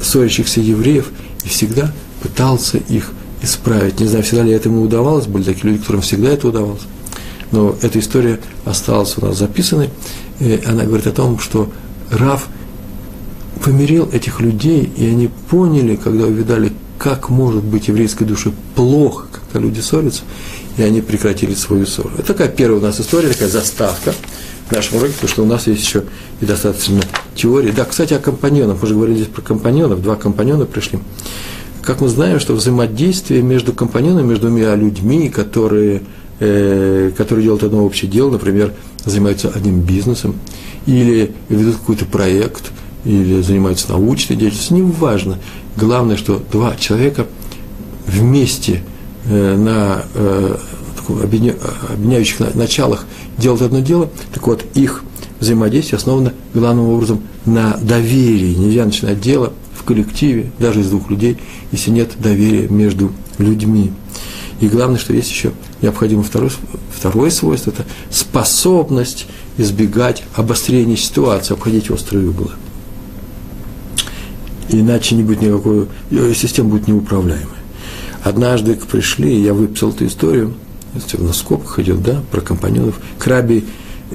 ссорящихся 0.00 0.60
евреев, 0.60 1.10
и 1.44 1.48
всегда 1.48 1.92
пытался 2.22 2.78
их 2.78 3.10
исправить. 3.42 4.00
Не 4.00 4.06
знаю, 4.06 4.22
всегда 4.22 4.42
ли 4.44 4.52
это 4.52 4.68
ему 4.68 4.82
удавалось, 4.82 5.26
были 5.26 5.42
такие 5.42 5.70
люди, 5.70 5.80
которым 5.80 6.02
всегда 6.02 6.30
это 6.30 6.48
удавалось. 6.48 6.82
Но 7.52 7.76
эта 7.82 7.98
история 7.98 8.40
осталась 8.64 9.16
у 9.18 9.24
нас 9.24 9.38
записанной. 9.38 9.90
И 10.38 10.60
она 10.66 10.84
говорит 10.84 11.06
о 11.06 11.12
том, 11.12 11.38
что 11.38 11.70
Раф– 12.10 12.48
помирил 13.64 14.08
этих 14.12 14.40
людей, 14.40 14.90
и 14.96 15.06
они 15.06 15.28
поняли, 15.48 15.96
когда 15.96 16.24
увидали, 16.24 16.72
как 16.98 17.30
может 17.30 17.62
быть 17.62 17.88
еврейской 17.88 18.24
душе 18.24 18.52
плохо, 18.74 19.26
когда 19.32 19.66
люди 19.66 19.80
ссорятся, 19.80 20.22
и 20.76 20.82
они 20.82 21.00
прекратили 21.00 21.54
свою 21.54 21.86
ссору. 21.86 22.10
Это 22.18 22.28
такая 22.28 22.48
первая 22.48 22.80
у 22.80 22.82
нас 22.82 23.00
история, 23.00 23.28
такая 23.28 23.48
заставка 23.48 24.14
в 24.68 24.72
нашем 24.72 24.98
уроке, 24.98 25.14
потому 25.14 25.28
что 25.28 25.42
у 25.42 25.46
нас 25.46 25.66
есть 25.66 25.82
еще 25.82 26.04
и 26.40 26.46
достаточно 26.46 27.00
теории. 27.34 27.70
Да, 27.70 27.84
кстати, 27.84 28.14
о 28.14 28.18
компаньонах. 28.18 28.78
Мы 28.80 28.88
же 28.88 28.94
говорили 28.94 29.16
здесь 29.16 29.28
про 29.28 29.42
компаньонов, 29.42 30.02
два 30.02 30.16
компаньона 30.16 30.66
пришли. 30.66 30.98
Как 31.82 32.00
мы 32.00 32.08
знаем, 32.08 32.38
что 32.40 32.54
взаимодействие 32.54 33.42
между 33.42 33.72
компаньонами, 33.72 34.28
между 34.28 34.48
двумя 34.48 34.74
людьми, 34.74 35.28
которые, 35.30 36.02
э, 36.40 37.12
которые 37.16 37.44
делают 37.44 37.62
одно 37.62 37.84
общее 37.84 38.10
дело, 38.10 38.30
например, 38.30 38.74
занимаются 39.04 39.48
одним 39.48 39.80
бизнесом, 39.80 40.34
или 40.86 41.32
ведут 41.48 41.76
какой-то 41.76 42.04
проект– 42.06 42.72
или 43.04 43.40
занимаются 43.40 43.90
научной 43.90 44.36
деятельностью, 44.36 44.76
не 44.76 44.82
важно. 44.82 45.38
Главное, 45.76 46.16
что 46.16 46.42
два 46.52 46.76
человека 46.76 47.26
вместе 48.06 48.82
э, 49.24 49.56
на 49.56 50.02
э, 50.14 50.56
объединяющих 51.22 52.54
началах 52.54 53.06
делают 53.38 53.62
одно 53.62 53.80
дело, 53.80 54.10
так 54.32 54.46
вот, 54.46 54.64
их 54.74 55.02
взаимодействие 55.40 55.96
основано 55.96 56.34
главным 56.52 56.88
образом 56.90 57.22
на 57.46 57.76
доверии. 57.78 58.54
Нельзя 58.54 58.84
начинать 58.84 59.20
дело 59.20 59.52
в 59.74 59.84
коллективе, 59.84 60.52
даже 60.58 60.80
из 60.80 60.90
двух 60.90 61.10
людей, 61.10 61.38
если 61.72 61.90
нет 61.90 62.10
доверия 62.18 62.68
между 62.68 63.12
людьми. 63.38 63.92
И 64.60 64.68
главное, 64.68 64.98
что 64.98 65.12
есть 65.12 65.30
еще 65.30 65.52
необходимо 65.82 66.22
второе, 66.22 66.52
второе 66.94 67.30
свойство, 67.30 67.70
это 67.70 67.84
способность 68.10 69.26
избегать 69.56 70.22
обострения 70.34 70.96
ситуации, 70.96 71.54
обходить 71.54 71.90
острые 71.90 72.28
углы 72.28 72.52
иначе 74.72 75.14
не 75.14 75.22
будет 75.22 75.42
никакой, 75.42 75.86
э, 76.10 76.32
система 76.34 76.70
будет 76.70 76.88
неуправляемой. 76.88 77.46
Однажды 78.22 78.74
пришли, 78.76 79.40
я 79.40 79.54
выписал 79.54 79.90
эту 79.90 80.06
историю, 80.06 80.54
на 81.18 81.32
скобках 81.32 81.78
идет, 81.78 82.02
да, 82.02 82.22
про 82.30 82.40
компаньонов, 82.40 82.96
к 83.18 83.26
раби 83.26 83.64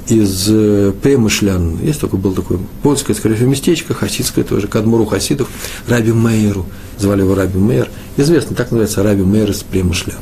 из 0.08 0.48
э, 0.50 0.94
Премышлян, 1.02 1.80
есть 1.82 2.02
такой, 2.02 2.20
был 2.20 2.34
такой 2.34 2.60
польское, 2.84 3.16
скорее 3.16 3.36
всего, 3.36 3.50
местечко, 3.50 3.94
хасидское 3.94 4.44
тоже, 4.44 4.68
Кадмуру 4.68 5.06
хасидов, 5.06 5.48
Раби 5.88 6.12
Мейеру, 6.12 6.66
звали 7.00 7.22
его 7.22 7.34
Раби 7.34 7.58
Мейер, 7.58 7.90
известно, 8.18 8.56
так 8.56 8.72
называется 8.72 9.04
Раби 9.04 9.24
Мейер 9.24 9.52
из 9.52 9.64
Премышлян. 9.64 10.20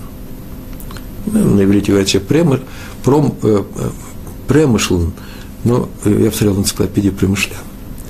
Ну, 1.26 1.56
на 1.56 1.64
иврите 1.64 1.92
говорят, 1.92 2.10
Премыш, 2.28 2.60
пром, 3.04 3.36
э, 3.44 3.64
э, 3.76 3.90
Премышлан, 4.48 5.14
но 5.64 5.90
я 6.06 6.30
посмотрел 6.30 6.54
в 6.54 6.60
энциклопедии 6.60 7.10
Премышлян. 7.10 7.58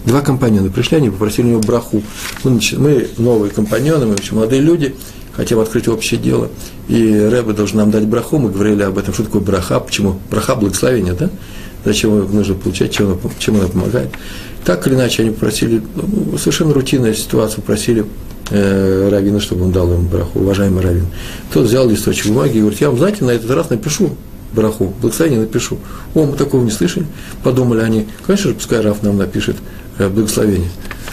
Два 0.06 0.22
компаньона 0.22 0.70
пришли, 0.70 0.98
они 0.98 1.10
попросили 1.10 1.46
у 1.46 1.50
него 1.52 1.62
браху. 1.62 2.04
Мы, 2.44 2.60
мы 2.78 3.08
новые 3.18 3.52
компаньоны, 3.52 4.06
мы 4.06 4.16
еще 4.16 4.36
молодые 4.36 4.62
люди, 4.62 4.96
хотим 5.32 5.60
открыть 5.60 5.88
общее 5.88 6.20
дело. 6.20 6.50
И 6.88 7.18
Рэбе 7.18 7.54
должен 7.54 7.78
нам 7.78 7.92
дать 7.92 8.06
браху, 8.06 8.38
мы 8.38 8.52
говорили 8.52 8.84
об 8.84 8.98
этом, 8.98 9.14
что 9.14 9.24
такое 9.24 9.42
браха, 9.42 9.80
почему? 9.80 10.20
Браха– 10.30 10.56
благословение, 10.58 11.14
да? 11.14 11.30
Зачем 11.86 12.18
его 12.18 12.28
нужно 12.28 12.56
получать, 12.56 12.92
чем 12.92 13.08
она, 13.08 13.18
чем 13.40 13.56
она 13.56 13.68
помогает. 13.68 14.10
Так 14.66 14.88
или 14.88 14.96
иначе, 14.96 15.24
они 15.24 15.32
попросили, 15.32 15.82
ну, 15.96 16.38
совершенно 16.38 16.74
рутинная 16.74 17.14
ситуация, 17.14 17.58
попросили 17.58 18.06
э, 18.50 19.10
Равина, 19.12 19.40
чтобы 19.40 19.66
он 19.66 19.72
дал 19.72 19.92
им 19.94 20.08
браху, 20.08 20.40
уважаемый 20.40 20.84
Равин. 20.84 21.08
Тот 21.52 21.66
взял 21.66 21.88
листочек 21.90 22.28
бумаги 22.28 22.58
и 22.58 22.60
говорит, 22.62 22.80
я 22.82 22.90
вам, 22.90 22.98
знаете, 22.98 23.26
на 23.26 23.32
этот 23.32 23.52
раз 23.52 23.70
напишу 23.70 24.16
браху, 24.54 24.94
благословение 25.02 25.42
напишу. 25.42 25.80
О, 26.14 26.26
мы 26.26 26.38
такого 26.38 26.64
не 26.64 26.72
слышали. 26.72 27.06
Подумали 27.44 27.82
они, 27.82 28.08
конечно 28.26 28.50
же, 28.50 28.56
пускай 28.56 28.82
Раф 28.82 29.02
нам 29.02 29.18
напишет 29.18 29.58
Э, 29.98 30.10
благословение. 30.10 30.70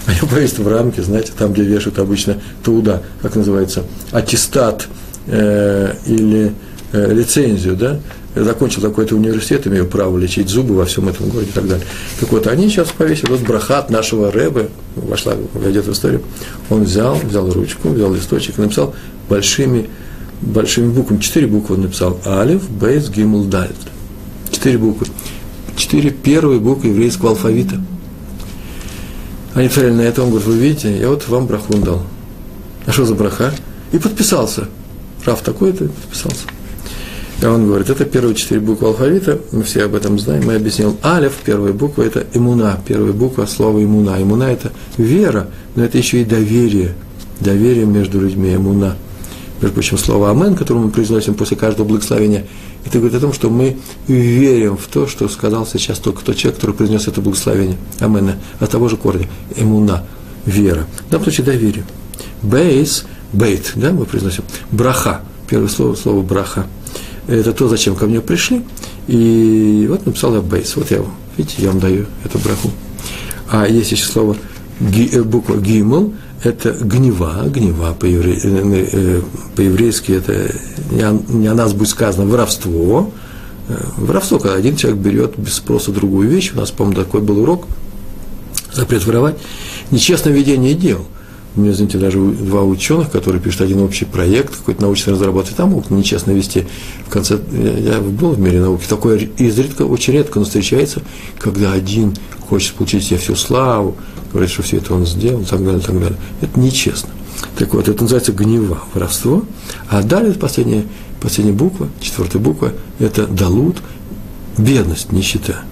Они 0.06 0.18
повесят 0.30 0.58
в 0.58 0.68
рамке, 0.68 1.02
знаете, 1.02 1.32
там, 1.36 1.52
где 1.52 1.62
вешают 1.62 1.98
обычно 1.98 2.38
туда, 2.64 3.02
как 3.20 3.36
называется, 3.36 3.84
аттестат 4.10 4.88
э, 5.26 5.94
или 6.06 6.52
э, 6.92 7.12
лицензию, 7.12 7.76
да, 7.76 8.00
закончил 8.34 8.82
такой-то 8.82 9.16
университет, 9.16 9.66
имею 9.66 9.86
право 9.86 10.16
лечить 10.18 10.48
зубы 10.48 10.74
во 10.74 10.84
всем 10.84 11.08
этом 11.08 11.28
городе 11.28 11.50
и 11.50 11.52
так 11.52 11.66
далее. 11.66 11.86
Так 12.20 12.30
вот, 12.32 12.46
они 12.46 12.68
сейчас 12.68 12.88
повесят, 12.88 13.28
вот 13.28 13.40
брахат 13.40 13.90
нашего 13.90 14.30
Рэбе, 14.30 14.68
вошла, 14.96 15.34
войдет 15.54 15.86
в 15.86 15.92
историю, 15.92 16.22
он 16.68 16.84
взял, 16.84 17.16
взял 17.16 17.50
ручку, 17.50 17.88
взял 17.88 18.12
листочек 18.12 18.58
и 18.58 18.62
написал 18.62 18.94
большими, 19.28 19.88
большими 20.40 20.90
буквами, 20.90 21.20
четыре 21.20 21.46
буквы 21.46 21.76
он 21.76 21.82
написал, 21.82 22.20
Алиф, 22.24 22.68
Бейс, 22.70 23.08
Гимл, 23.08 23.44
Дальт. 23.44 23.76
Четыре 24.50 24.78
буквы. 24.78 25.06
Четыре 25.76 26.10
первые 26.10 26.60
буквы 26.60 26.88
еврейского 26.88 27.30
алфавита– 27.30 27.80
они 29.54 29.68
посмотрели 29.68 29.94
на 29.94 30.02
это, 30.02 30.22
он 30.22 30.30
говорит, 30.30 30.48
вы 30.48 30.58
видите, 30.58 30.96
я 30.96 31.08
вот 31.08 31.26
вам 31.28 31.46
браху 31.46 31.76
дал. 31.78 32.02
А 32.86 32.92
что 32.92 33.04
за 33.04 33.14
браха? 33.14 33.52
И 33.92 33.98
подписался. 33.98 34.68
Раф 35.24 35.42
такой-то, 35.42 35.86
подписался. 35.86 36.44
И 37.40 37.46
он 37.46 37.66
говорит, 37.66 37.88
это 37.88 38.04
первые 38.04 38.34
четыре 38.34 38.60
буквы 38.60 38.88
алфавита, 38.88 39.40
мы 39.52 39.62
все 39.62 39.84
об 39.84 39.94
этом 39.94 40.18
знаем, 40.18 40.50
я 40.50 40.56
объяснил. 40.56 40.96
Алев, 41.00 41.34
первая 41.44 41.72
буква, 41.72 42.02
это 42.02 42.26
имуна, 42.34 42.78
первая 42.86 43.12
буква 43.12 43.46
слова 43.46 43.82
имуна. 43.82 44.20
Имуна– 44.22 44.44
это 44.52 44.72
вера, 44.98 45.46
но 45.74 45.84
это 45.84 45.96
еще 45.96 46.20
и 46.20 46.24
доверие, 46.24 46.94
доверие 47.40 47.86
между 47.86 48.20
людьми, 48.20 48.54
имуна. 48.54 48.96
Между 49.62 49.74
прочим, 49.74 49.96
слово 49.96 50.30
«амен», 50.30 50.54
которое 50.54 50.80
мы 50.80 50.90
произносим 50.90 51.34
после 51.34 51.56
каждого 51.56 51.86
благословения– 51.86 52.44
это 52.84 52.98
говорит 52.98 53.16
о 53.16 53.20
том, 53.20 53.32
что 53.32 53.50
мы 53.50 53.76
верим 54.08 54.76
в 54.76 54.86
то, 54.86 55.06
что 55.06 55.28
сказал 55.28 55.66
сейчас 55.66 55.98
только 55.98 56.24
тот 56.24 56.36
человек, 56.36 56.56
который 56.56 56.74
произнес 56.74 57.08
это 57.08 57.20
благословение. 57.20 57.76
Амена. 57.98 58.36
От 58.58 58.70
того 58.70 58.88
же 58.88 58.96
корня. 58.96 59.28
Эмуна. 59.56 60.04
Вера. 60.46 60.86
В 61.06 61.10
данном 61.10 61.24
случае 61.24 61.44
доверие. 61.44 61.84
Бейс, 62.42 63.04
бейт, 63.32 63.72
да, 63.74 63.92
мы 63.92 64.06
произносим. 64.06 64.44
Браха. 64.70 65.20
Первое 65.48 65.68
слово, 65.68 65.94
слово 65.94 66.22
браха. 66.22 66.66
Это 67.30 67.52
то, 67.52 67.68
зачем 67.68 67.94
ко 67.94 68.06
мне 68.06 68.20
пришли. 68.20 68.62
И 69.06 69.86
вот 69.88 70.04
написал 70.04 70.34
я 70.34 70.40
бейс. 70.40 70.74
Вот 70.74 70.90
я, 70.90 70.98
видите, 71.36 71.62
я 71.62 71.68
вам 71.68 71.78
даю 71.78 72.06
эту 72.24 72.38
браху. 72.38 72.70
А 73.48 73.68
есть 73.68 73.92
еще 73.92 74.04
слово, 74.04 74.36
э, 74.80 75.22
буква 75.22 75.56
гимл, 75.56 76.12
это 76.42 76.72
гнева, 76.72 77.44
гнева 77.46 77.94
по-еврейски, 77.98 78.46
э, 78.46 78.90
э, 78.92 79.22
по 79.54 80.32
это 80.32 80.54
не 80.90 81.02
о, 81.02 81.22
не 81.28 81.46
о 81.46 81.54
нас 81.54 81.72
будет 81.72 81.88
сказано 81.88 82.26
воровство. 82.26 83.12
Воровство, 83.96 84.40
когда 84.40 84.56
один 84.56 84.74
человек 84.74 85.00
берет 85.00 85.38
без 85.38 85.54
спроса 85.54 85.92
другую 85.92 86.28
вещь, 86.28 86.50
у 86.52 86.56
нас, 86.56 86.72
по-моему, 86.72 87.00
такой 87.00 87.20
был 87.20 87.40
урок, 87.40 87.66
запрет 88.72 89.06
воровать, 89.06 89.36
нечестное 89.92 90.32
ведение 90.32 90.74
дел. 90.74 91.06
У 91.56 91.60
меня, 91.60 91.72
знаете, 91.72 91.98
даже 91.98 92.20
два 92.20 92.62
ученых, 92.62 93.10
которые 93.10 93.42
пишут 93.42 93.62
один 93.62 93.80
общий 93.80 94.04
проект, 94.04 94.56
какой-то 94.56 94.82
научной 94.82 95.14
разработки, 95.14 95.52
там 95.52 95.70
могут 95.70 95.90
нечестно 95.90 96.30
вести. 96.30 96.66
В 97.06 97.10
конце, 97.10 97.40
я, 97.52 97.94
я 97.94 98.00
был 98.00 98.30
в 98.30 98.38
мире 98.38 98.60
науки, 98.60 98.84
такое 98.88 99.18
изредка, 99.36 99.82
очень 99.82 100.12
редко, 100.12 100.38
но 100.38 100.44
встречается, 100.44 101.02
когда 101.38 101.72
один 101.72 102.14
хочет 102.48 102.74
получить 102.74 103.04
себе 103.04 103.18
всю 103.18 103.34
славу, 103.34 103.96
говорит, 104.32 104.50
что 104.50 104.62
все 104.62 104.76
это 104.76 104.94
он 104.94 105.06
сделал, 105.06 105.40
и 105.40 105.44
так 105.44 105.64
далее, 105.64 105.80
и 105.80 105.84
так 105.84 105.98
далее. 105.98 106.18
Это 106.40 106.60
нечестно. 106.60 107.10
Так 107.58 107.74
вот, 107.74 107.88
это 107.88 108.00
называется 108.02 108.32
гнева, 108.32 108.82
воровство. 108.94 109.44
А 109.88 110.02
далее 110.02 110.32
последняя, 110.34 110.84
последняя 111.20 111.52
буква, 111.52 111.88
четвертая 112.00 112.40
буква, 112.40 112.72
это 112.98 113.26
далут, 113.26 113.78
бедность, 114.56 115.10
нищета. 115.10 115.62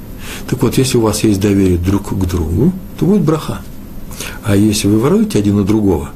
Так 0.48 0.62
вот, 0.62 0.76
если 0.76 0.98
у 0.98 1.02
вас 1.02 1.24
есть 1.24 1.40
доверие 1.40 1.78
друг 1.78 2.08
к 2.08 2.26
другу, 2.26 2.72
то 2.98 3.06
будет 3.06 3.22
браха. 3.22 3.60
А 4.44 4.56
если 4.56 4.88
вы 4.88 4.98
воруете 4.98 5.38
один 5.38 5.58
у 5.58 5.64
другого, 5.64 6.10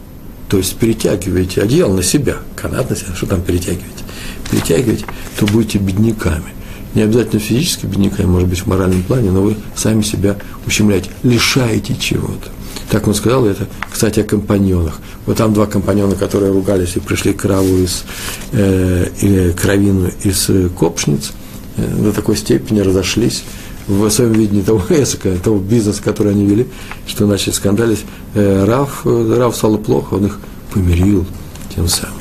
то 0.48 0.58
есть 0.58 0.76
перетягиваете 0.76 1.62
одеяло 1.62 1.94
на 1.96 2.02
себя, 2.02 2.36
канат 2.56 2.90
на 2.90 2.96
себя, 2.96 3.14
что 3.14 3.26
там 3.26 3.42
перетягиваете, 3.42 4.04
перетягиваете, 4.50 5.04
то 5.38 5.46
будете 5.46 5.78
бедняками. 5.78 6.52
Не 6.94 7.02
обязательно 7.02 7.40
физически 7.40 7.86
бедняками, 7.86 8.26
может 8.26 8.48
быть, 8.48 8.58
в 8.60 8.66
моральном 8.66 9.02
плане, 9.02 9.30
но 9.30 9.42
вы 9.42 9.56
сами 9.74 10.02
себя 10.02 10.36
ущемляете, 10.66 11.10
лишаете 11.22 11.96
чего-то. 11.98 12.50
Так 12.90 13.08
он 13.08 13.14
сказал 13.14 13.46
это, 13.46 13.66
кстати, 13.90 14.20
о 14.20 14.24
компаньонах. 14.24 15.00
Вот 15.24 15.38
там 15.38 15.54
два 15.54 15.66
компаньона, 15.66 16.14
которые 16.14 16.52
ругались 16.52 16.96
и 16.96 17.00
пришли 17.00 17.32
к 17.32 17.46
из, 17.46 18.04
э, 18.52 19.06
или 19.22 19.52
кровину 19.52 20.10
из 20.22 20.50
э, 20.50 20.68
копшниц, 20.68 21.32
э, 21.78 21.86
до 22.02 22.12
такой 22.12 22.36
степени 22.36 22.80
разошлись 22.80 23.44
в 23.92 24.10
своем 24.10 24.32
видении 24.32 24.62
того 24.62 24.82
эсока, 24.90 25.36
того 25.42 25.58
бизнеса, 25.58 26.02
который 26.02 26.32
они 26.32 26.46
вели, 26.46 26.66
что 27.06 27.26
начали 27.26 27.52
скандалить. 27.52 28.04
Э, 28.34 28.64
Рав, 28.64 29.02
э, 29.04 29.34
Рав 29.38 29.56
стало 29.56 29.76
плохо, 29.76 30.14
он 30.14 30.26
их 30.26 30.38
помирил 30.72 31.26
тем 31.74 31.88
самым. 31.88 32.16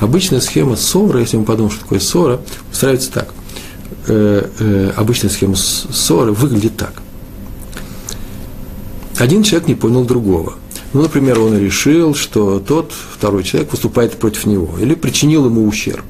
Обычная 0.00 0.40
схема 0.40 0.76
ссоры, 0.76 1.20
если 1.20 1.36
мы 1.36 1.44
подумаем, 1.44 1.72
что 1.72 1.82
такое 1.82 2.00
ссора, 2.00 2.40
устраивается 2.72 3.12
так. 3.12 3.34
Э, 4.06 4.48
э, 4.58 4.92
обычная 4.96 5.30
схема 5.30 5.56
ссоры 5.56 6.32
выглядит 6.32 6.76
так– 6.76 6.94
один 9.20 9.42
человек 9.42 9.68
не 9.68 9.74
понял 9.74 10.04
другого. 10.04 10.54
Ну, 10.94 11.02
например, 11.02 11.40
он 11.40 11.56
решил, 11.58 12.14
что 12.14 12.58
тот, 12.58 12.92
второй 12.92 13.44
человек, 13.44 13.70
выступает 13.70 14.14
против 14.14 14.46
него, 14.46 14.70
или 14.80 14.94
причинил 14.94 15.44
ему 15.44 15.66
ущерб, 15.68 16.06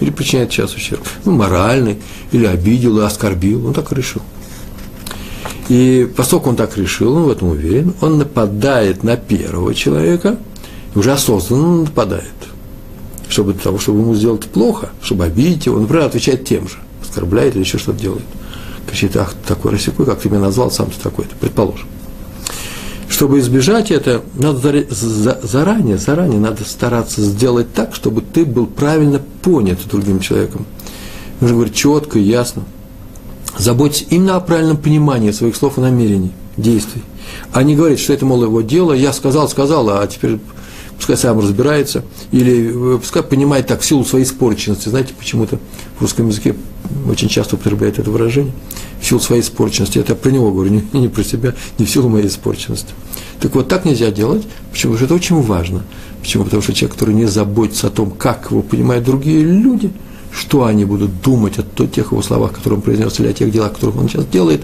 или 0.00 0.10
причиняет 0.10 0.52
сейчас 0.52 0.74
ущерб, 0.74 1.06
ну, 1.24 1.32
моральный, 1.32 1.98
или 2.32 2.46
обидел, 2.46 2.98
и 2.98 3.04
оскорбил, 3.04 3.66
он 3.66 3.74
так 3.74 3.92
решил. 3.92 4.22
И 5.68 6.10
поскольку 6.16 6.50
он 6.50 6.56
так 6.56 6.76
решил, 6.76 7.14
он 7.14 7.22
в 7.24 7.30
этом 7.30 7.48
уверен, 7.48 7.94
он 8.00 8.18
нападает 8.18 9.04
на 9.04 9.16
первого 9.16 9.74
человека, 9.74 10.36
уже 10.94 11.12
осознанно 11.12 11.82
нападает, 11.82 12.24
чтобы 13.28 13.52
для 13.52 13.62
того, 13.62 13.78
чтобы 13.78 14.00
ему 14.00 14.14
сделать 14.16 14.46
плохо, 14.46 14.90
чтобы 15.02 15.24
обидеть 15.24 15.66
его, 15.66 15.78
например, 15.78 16.06
отвечает 16.06 16.44
тем 16.44 16.68
же, 16.68 16.76
оскорбляет 17.02 17.54
или 17.54 17.62
еще 17.62 17.78
что-то 17.78 18.00
делает. 18.00 18.24
Кричит, 18.88 19.16
ах, 19.16 19.34
ты 19.34 19.54
такой 19.54 19.72
рассекой, 19.72 20.06
как 20.06 20.20
ты 20.20 20.28
меня 20.28 20.40
назвал, 20.40 20.72
сам 20.72 20.90
ты 20.90 21.00
такой-то, 21.00 21.36
предположим 21.38 21.86
чтобы 23.10 23.40
избежать 23.40 23.90
это, 23.90 24.22
надо 24.34 24.86
заранее, 24.88 25.98
заранее 25.98 26.38
надо 26.38 26.64
стараться 26.64 27.20
сделать 27.20 27.74
так, 27.74 27.94
чтобы 27.94 28.22
ты 28.22 28.44
был 28.44 28.66
правильно 28.66 29.20
понят 29.42 29.80
другим 29.90 30.20
человеком. 30.20 30.64
Нужно 31.40 31.56
говорить 31.56 31.74
четко 31.74 32.20
и 32.20 32.22
ясно. 32.22 32.62
Заботься 33.58 34.04
именно 34.10 34.36
о 34.36 34.40
правильном 34.40 34.76
понимании 34.76 35.32
своих 35.32 35.56
слов 35.56 35.76
и 35.76 35.80
намерений, 35.80 36.30
действий. 36.56 37.02
А 37.52 37.64
не 37.64 37.74
говорить, 37.74 37.98
что 37.98 38.12
это, 38.12 38.24
мол, 38.24 38.44
его 38.44 38.60
дело, 38.60 38.92
я 38.92 39.12
сказал, 39.12 39.48
сказал, 39.48 39.90
а 39.90 40.06
теперь 40.06 40.38
пускай 41.00 41.16
сам 41.16 41.40
разбирается, 41.40 42.04
или 42.30 42.94
э, 42.94 42.98
пускай 42.98 43.22
понимает 43.22 43.66
так 43.66 43.80
в 43.80 43.84
силу 43.86 44.04
своей 44.04 44.24
испорченности. 44.24 44.90
Знаете, 44.90 45.14
почему-то 45.18 45.58
в 45.98 46.02
русском 46.02 46.28
языке 46.28 46.54
очень 47.08 47.28
часто 47.28 47.56
употребляет 47.56 47.98
это 47.98 48.10
выражение, 48.10 48.52
в 49.00 49.06
силу 49.06 49.18
своей 49.18 49.40
испорченности. 49.40 49.98
Это 49.98 50.12
я 50.12 50.16
про 50.16 50.30
него 50.30 50.52
говорю, 50.52 50.70
не, 50.70 51.00
не 51.00 51.08
про 51.08 51.24
себя, 51.24 51.54
не 51.78 51.86
в 51.86 51.90
силу 51.90 52.10
моей 52.10 52.26
испорченности. 52.26 52.92
Так 53.40 53.54
вот, 53.54 53.68
так 53.68 53.86
нельзя 53.86 54.10
делать. 54.10 54.46
Почему? 54.70 54.92
Потому 54.92 54.96
что 54.96 55.04
это 55.06 55.14
очень 55.14 55.40
важно. 55.40 55.84
Почему? 56.20 56.44
Потому 56.44 56.62
что 56.62 56.74
человек, 56.74 56.94
который 56.94 57.14
не 57.14 57.26
заботится 57.26 57.86
о 57.86 57.90
том, 57.90 58.10
как 58.10 58.50
его 58.50 58.60
понимают 58.60 59.04
другие 59.04 59.42
люди, 59.42 59.90
что 60.32 60.64
они 60.64 60.84
будут 60.84 61.22
думать 61.22 61.58
о 61.58 61.86
тех 61.86 62.12
его 62.12 62.22
словах, 62.22 62.52
которые 62.52 62.76
он 62.76 62.82
произнес, 62.82 63.18
или 63.18 63.28
о 63.28 63.32
тех 63.32 63.50
делах, 63.50 63.72
которых 63.72 63.96
он 63.96 64.08
сейчас 64.08 64.26
делает, 64.26 64.60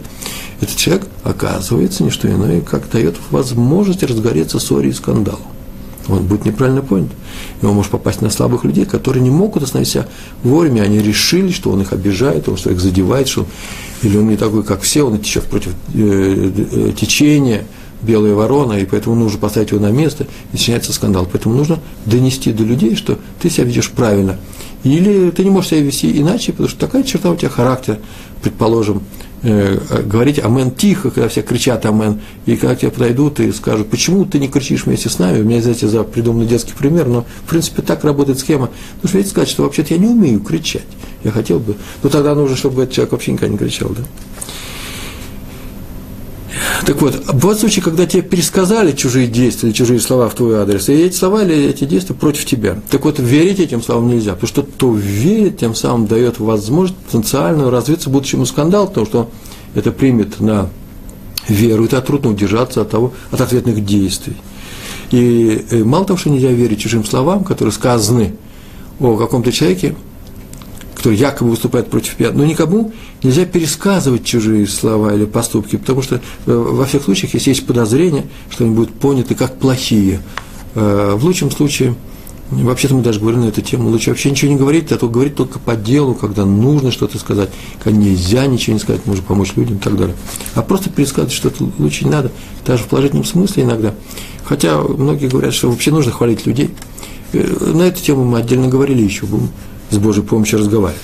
этот 0.61 0.77
человек, 0.77 1.07
оказывается, 1.25 2.05
не 2.05 2.11
что 2.11 2.29
иное, 2.29 2.61
как 2.61 2.91
дает 2.91 3.17
возможность 3.31 4.03
разгореться 4.03 4.59
ссоре 4.59 4.91
и 4.91 4.93
скандалу. 4.93 5.41
Он 6.09 6.25
будет 6.25 6.45
неправильно 6.45 6.83
понят. 6.83 7.11
И 7.61 7.67
он 7.67 7.75
может 7.75 7.91
попасть 7.91 8.23
на 8.23 8.31
слабых 8.31 8.65
людей, 8.65 8.85
которые 8.85 9.23
не 9.23 9.31
могут 9.31 9.63
остановить 9.63 9.89
себя 9.89 10.07
вовремя. 10.43 10.83
Они 10.83 10.99
решили, 10.99 11.51
что 11.51 11.71
он 11.71 11.83
их 11.83 11.93
обижает, 11.93 12.49
он 12.49 12.57
что 12.57 12.71
их 12.71 12.81
задевает, 12.81 13.29
что 13.29 13.47
или 14.03 14.17
он 14.17 14.29
не 14.29 14.37
такой, 14.37 14.63
как 14.63 14.83
все, 14.83 15.03
он 15.03 15.19
течет 15.19 15.45
против 15.45 15.73
э, 15.95 16.51
э, 16.73 16.93
течения, 16.97 17.65
белая 18.03 18.35
ворона, 18.35 18.75
и 18.75 18.85
поэтому 18.85 19.17
нужно 19.17 19.39
поставить 19.39 19.71
его 19.71 19.81
на 19.81 19.91
место, 19.91 20.25
и 20.25 20.29
начинается 20.53 20.93
скандал. 20.93 21.27
Поэтому 21.31 21.57
нужно 21.57 21.79
донести 22.05 22.53
до 22.53 22.63
людей, 22.63 22.95
что 22.95 23.19
ты 23.41 23.51
себя 23.51 23.65
ведешь 23.65 23.91
правильно. 23.91 24.39
Или 24.85 25.31
ты 25.31 25.43
не 25.43 25.51
можешь 25.51 25.71
себя 25.71 25.81
вести 25.81 26.21
иначе, 26.21 26.53
потому 26.53 26.69
что 26.69 26.79
такая 26.79 27.03
черта 27.03 27.31
у 27.31 27.37
тебя 27.37 27.49
характер, 27.49 27.99
предположим, 28.43 29.03
говорить 30.05 30.39
амен 30.39 30.71
тихо, 30.71 31.11
когда 31.11 31.29
все 31.29 31.43
кричат 31.43 31.87
амен, 31.87 32.21
и 32.47 32.57
когда 32.57 32.75
к 32.75 32.81
тебе 32.81 32.91
подойдут 32.91 33.41
и 33.41 33.53
скажут, 33.53 33.89
почему 33.89 34.25
ты 34.25 34.39
не 34.39 34.49
кричишь 34.49 34.87
вместе 34.87 35.09
с 35.09 35.19
нами, 35.19 35.41
у 35.41 35.45
меня, 35.45 35.63
знаете, 35.63 35.89
за 35.89 36.03
придуманный 36.03 36.47
детский 36.47 36.73
пример, 36.77 37.07
но, 37.07 37.25
в 37.45 37.51
принципе, 37.51 37.83
так 37.83 38.05
работает 38.05 38.39
схема. 38.39 38.71
Ну, 39.03 39.09
что 39.09 39.23
сказать, 39.25 39.49
что 39.49 39.63
вообще-то 39.63 39.95
я 39.95 40.01
не 40.01 40.07
умею 40.07 40.41
кричать, 40.41 40.87
я 41.23 41.31
хотел 41.31 41.61
бы, 41.61 41.77
но 42.03 42.09
тогда 42.09 42.35
нужно, 42.35 42.57
чтобы 42.57 42.83
этот 42.83 42.95
человек 42.95 43.13
вообще 43.13 43.33
никогда 43.33 43.53
не 43.53 43.59
кричал, 43.59 43.91
да? 43.91 44.03
Так 46.85 47.01
вот, 47.01 47.25
бывают 47.35 47.61
случаи, 47.61 47.81
когда 47.81 48.07
тебе 48.07 48.23
пересказали 48.23 48.93
чужие 48.93 49.27
действия, 49.27 49.73
чужие 49.73 50.01
слова 50.01 50.29
в 50.29 50.35
твой 50.35 50.59
адрес, 50.59 50.89
и 50.89 50.93
эти 50.93 51.15
слова 51.15 51.43
или 51.43 51.69
эти 51.69 51.85
действия 51.85 52.15
против 52.15 52.45
тебя. 52.45 52.79
Так 52.91 53.05
вот, 53.05 53.19
верить 53.19 53.61
этим 53.61 53.83
словам 53.83 54.09
нельзя, 54.09 54.33
потому 54.33 54.49
что 54.49 54.63
кто 54.63 54.95
верит, 54.95 55.59
тем 55.59 55.75
самым 55.75 56.07
дает 56.07 56.39
возможность 56.39 56.99
потенциально 57.01 57.71
развиться 57.71 58.11
будущему 58.11 58.47
скандалу, 58.47 58.89
потому 58.89 59.07
что 59.07 59.31
это 59.75 59.93
примет 59.93 60.41
на 60.41 60.71
веру, 61.49 61.85
это 61.85 62.01
трудно 62.01 62.31
удержаться 62.31 62.83
от, 62.83 62.91
того, 62.91 63.13
от 63.31 63.41
ответных 63.41 63.85
действий. 63.85 64.37
И 65.11 65.65
э, 65.71 65.85
мало 65.85 66.05
того, 66.05 66.19
что 66.19 66.31
нельзя 66.31 66.51
верить 66.51 66.81
чужим 66.81 67.05
словам, 67.05 67.45
которые 67.45 67.73
сказаны 67.73 68.35
о 68.99 69.17
каком-то 69.17 69.53
человеке, 69.53 69.95
который 71.07 71.19
якобы 71.19 71.51
выступает 71.51 71.89
против 71.89 72.19
меня, 72.19 72.33
но 72.33 72.45
никому 72.45 72.93
нельзя 73.23 73.45
пересказывать 73.45 74.25
чужие 74.25 74.67
слова 74.67 75.15
или 75.15 75.25
поступки, 75.25 75.77
потому 75.77 76.03
что 76.03 76.17
э, 76.17 76.21
во 76.47 76.85
всех 76.85 77.05
случаях, 77.05 77.35
если 77.35 77.51
есть 77.51 77.65
подозрение, 77.65 78.27
что 78.51 78.65
они 78.65 78.75
будут 78.75 78.93
поняты 78.93 79.37
как 79.37 79.57
плохие, 79.57 80.21
э, 80.75 81.13
в 81.15 81.25
лучшем 81.25 81.53
случае, 81.53 81.95
вообще-то 82.51 82.97
мы 82.97 83.03
даже 83.03 83.21
говорим 83.21 83.43
на 83.43 83.51
эту 83.51 83.63
тему, 83.63 83.89
лучше 83.89 84.11
вообще 84.11 84.33
ничего 84.33 84.51
не 84.51 84.59
говорить, 84.59 84.91
а 84.91 84.97
то 84.97 85.09
говорить 85.09 85.37
только 85.37 85.61
по 85.61 85.77
делу, 85.77 86.17
когда 86.17 86.45
нужно 86.45 86.91
что-то 86.91 87.19
сказать, 87.19 87.51
когда 87.85 87.97
нельзя 87.97 88.45
ничего 88.47 88.75
не 88.75 88.81
сказать, 88.81 89.07
можно 89.07 89.23
помочь 89.23 89.53
людям 89.55 89.77
и 89.77 89.81
так 89.81 89.97
далее. 89.97 90.17
А 90.57 90.63
просто 90.63 90.91
пересказывать 90.91 91.33
что-то 91.33 91.71
лучше 91.79 92.05
не 92.05 92.11
надо, 92.11 92.33
даже 92.67 92.83
в 92.83 92.89
положительном 92.89 93.25
смысле 93.25 93.63
иногда. 93.63 93.95
Хотя 94.43 94.83
многие 94.83 95.29
говорят, 95.29 95.55
что 95.55 95.71
вообще 95.71 95.93
нужно 95.93 96.11
хвалить 96.11 96.47
людей. 96.47 96.75
Э, 97.33 97.73
на 97.73 97.83
эту 97.83 98.03
тему 98.03 98.25
мы 98.25 98.39
отдельно 98.39 98.67
говорили 98.67 99.03
еще, 99.03 99.25
будем 99.27 99.51
с 99.91 99.99
Божьей 99.99 100.23
помощью 100.23 100.59
разговаривать. 100.59 101.03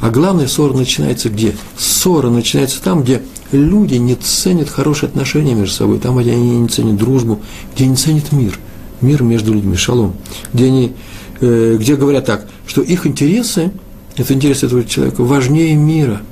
А 0.00 0.10
главная 0.10 0.46
ссора 0.46 0.72
начинается 0.72 1.28
где? 1.28 1.54
Ссора 1.76 2.30
начинается 2.30 2.82
там, 2.82 3.02
где 3.02 3.22
люди 3.52 3.96
не 3.96 4.14
ценят 4.14 4.68
хорошие 4.68 5.08
отношения 5.08 5.54
между 5.54 5.74
собой, 5.74 5.98
там, 5.98 6.18
где 6.18 6.32
они 6.32 6.58
не 6.58 6.68
ценят 6.68 6.96
дружбу, 6.96 7.40
где 7.74 7.86
не 7.86 7.96
ценят 7.96 8.32
мир, 8.32 8.58
мир 9.00 9.22
между 9.22 9.52
людьми, 9.52 9.76
шалом, 9.76 10.14
где 10.52 10.66
они, 10.66 10.92
э, 11.40 11.76
где 11.78 11.96
говорят 11.96 12.24
так, 12.24 12.46
что 12.66 12.82
их 12.82 13.06
интересы, 13.06 13.72
это 14.16 14.32
интересы 14.34 14.66
этого 14.66 14.84
человека, 14.84 15.22
важнее 15.22 15.74
мира, 15.74 16.22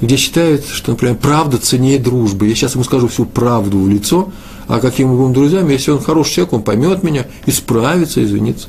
где 0.00 0.16
считают, 0.16 0.66
что, 0.66 0.92
например, 0.92 1.16
правда 1.16 1.58
ценнее 1.58 1.98
дружбы. 1.98 2.48
Я 2.48 2.54
сейчас 2.54 2.74
ему 2.74 2.84
скажу 2.84 3.08
всю 3.08 3.24
правду 3.24 3.78
в 3.78 3.88
лицо, 3.88 4.30
а 4.68 4.80
каким 4.80 5.08
мы 5.08 5.16
будем 5.16 5.32
друзьями, 5.32 5.72
если 5.72 5.92
он 5.92 6.00
хороший 6.00 6.34
человек, 6.34 6.52
он 6.54 6.62
поймет 6.62 7.02
меня, 7.02 7.26
исправится, 7.46 8.22
извинится. 8.22 8.68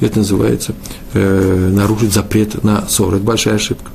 Это 0.00 0.18
называется 0.18 0.74
э, 1.12 1.70
нарушить 1.72 2.12
запрет 2.12 2.62
на 2.64 2.86
ссору. 2.88 3.16
Это 3.16 3.24
большая 3.24 3.54
ошибка. 3.56 3.90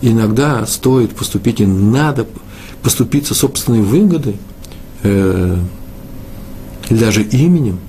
Иногда 0.00 0.66
стоит 0.66 1.14
поступить, 1.14 1.60
и 1.60 1.66
надо 1.66 2.26
поступиться 2.82 3.34
собственной 3.34 3.80
выгодой, 3.80 4.36
э, 5.02 5.56
или 6.90 6.98
даже 6.98 7.22
именем, 7.22 7.80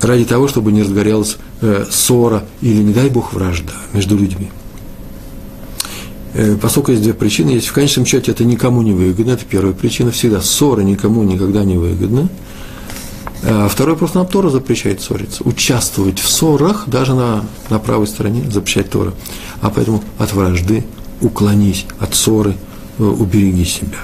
ради 0.00 0.24
того, 0.24 0.48
чтобы 0.48 0.72
не 0.72 0.82
разгорелась 0.82 1.36
э, 1.60 1.86
ссора 1.90 2.44
или, 2.60 2.82
не 2.82 2.92
дай 2.92 3.08
бог, 3.08 3.32
вражда 3.32 3.72
между 3.92 4.16
людьми. 4.16 4.50
Э, 6.34 6.56
поскольку 6.60 6.92
есть 6.92 7.02
две 7.02 7.14
причины, 7.14 7.50
есть 7.50 7.68
в 7.68 7.72
конечном 7.72 8.06
счете 8.06 8.30
это 8.32 8.44
никому 8.44 8.82
не 8.82 8.92
выгодно, 8.92 9.32
это 9.32 9.44
первая 9.44 9.72
причина, 9.72 10.10
всегда 10.10 10.40
ссора 10.40 10.82
никому 10.82 11.22
никогда 11.22 11.64
не 11.64 11.76
выгодна. 11.76 12.28
А 13.42 13.68
второй 13.68 13.96
просто 13.96 14.18
нам 14.18 14.26
Тора 14.26 14.50
запрещает 14.50 15.00
ссориться. 15.00 15.42
Участвовать 15.44 16.18
в 16.18 16.28
ссорах, 16.28 16.84
даже 16.86 17.14
на, 17.14 17.44
на 17.70 17.78
правой 17.78 18.06
стороне, 18.06 18.44
запрещает 18.50 18.90
Тора. 18.90 19.14
А 19.62 19.70
поэтому 19.70 20.02
от 20.18 20.32
вражды 20.32 20.84
уклонись, 21.20 21.86
от 21.98 22.14
ссоры 22.14 22.54
э, 22.98 23.02
убереги 23.02 23.64
себя. 23.64 23.98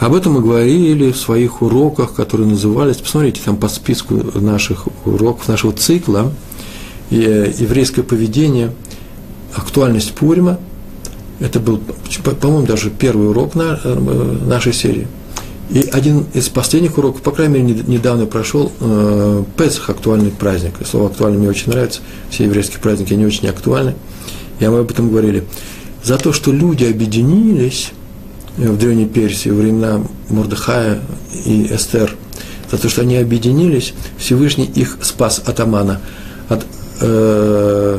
Об 0.00 0.14
этом 0.14 0.34
мы 0.34 0.40
говорили 0.40 1.12
в 1.12 1.16
своих 1.18 1.60
уроках, 1.60 2.14
которые 2.14 2.48
назывались, 2.48 2.96
посмотрите, 2.96 3.40
там 3.44 3.56
по 3.56 3.68
списку 3.68 4.14
наших 4.38 4.88
уроков, 5.04 5.48
нашего 5.48 5.72
цикла, 5.72 6.32
э, 7.10 7.52
еврейское 7.58 8.02
поведение, 8.02 8.72
актуальность 9.54 10.12
Пурима. 10.12 10.58
Это 11.40 11.58
был, 11.58 11.80
по-моему, 12.40 12.66
даже 12.66 12.90
первый 12.90 13.28
урок 13.30 13.54
на, 13.54 13.80
э, 13.82 14.38
нашей 14.46 14.72
серии. 14.72 15.08
И 15.70 15.88
один 15.92 16.26
из 16.34 16.48
последних 16.48 16.98
уроков, 16.98 17.22
по 17.22 17.30
крайней 17.30 17.62
мере, 17.62 17.82
недавно 17.86 18.26
прошел, 18.26 18.72
э, 18.80 19.44
Песах– 19.56 19.88
актуальный 19.90 20.30
праздник. 20.30 20.74
Слово 20.84 21.06
«актуальный» 21.06 21.38
мне 21.38 21.48
очень 21.48 21.70
нравится. 21.70 22.00
Все 22.28 22.44
еврейские 22.44 22.80
праздники, 22.80 23.14
они 23.14 23.24
очень 23.24 23.48
актуальны. 23.48 23.94
И 24.58 24.66
мы 24.66 24.80
об 24.80 24.90
этом 24.90 25.08
говорили. 25.08 25.44
За 26.02 26.18
то, 26.18 26.32
что 26.32 26.52
люди 26.52 26.84
объединились, 26.84 27.92
в 28.56 28.76
Древней 28.76 29.06
Персии, 29.06 29.48
во 29.48 29.56
времена 29.56 30.02
Мордыхая 30.28 31.00
и 31.44 31.68
Эстер, 31.70 32.16
за 32.70 32.78
то, 32.78 32.88
что 32.88 33.02
они 33.02 33.16
объединились, 33.16 33.94
Всевышний 34.18 34.66
их 34.66 34.98
спас 35.02 35.42
от 35.44 35.60
Амана. 35.60 36.00
От, 36.48 36.66
э, 37.00 37.98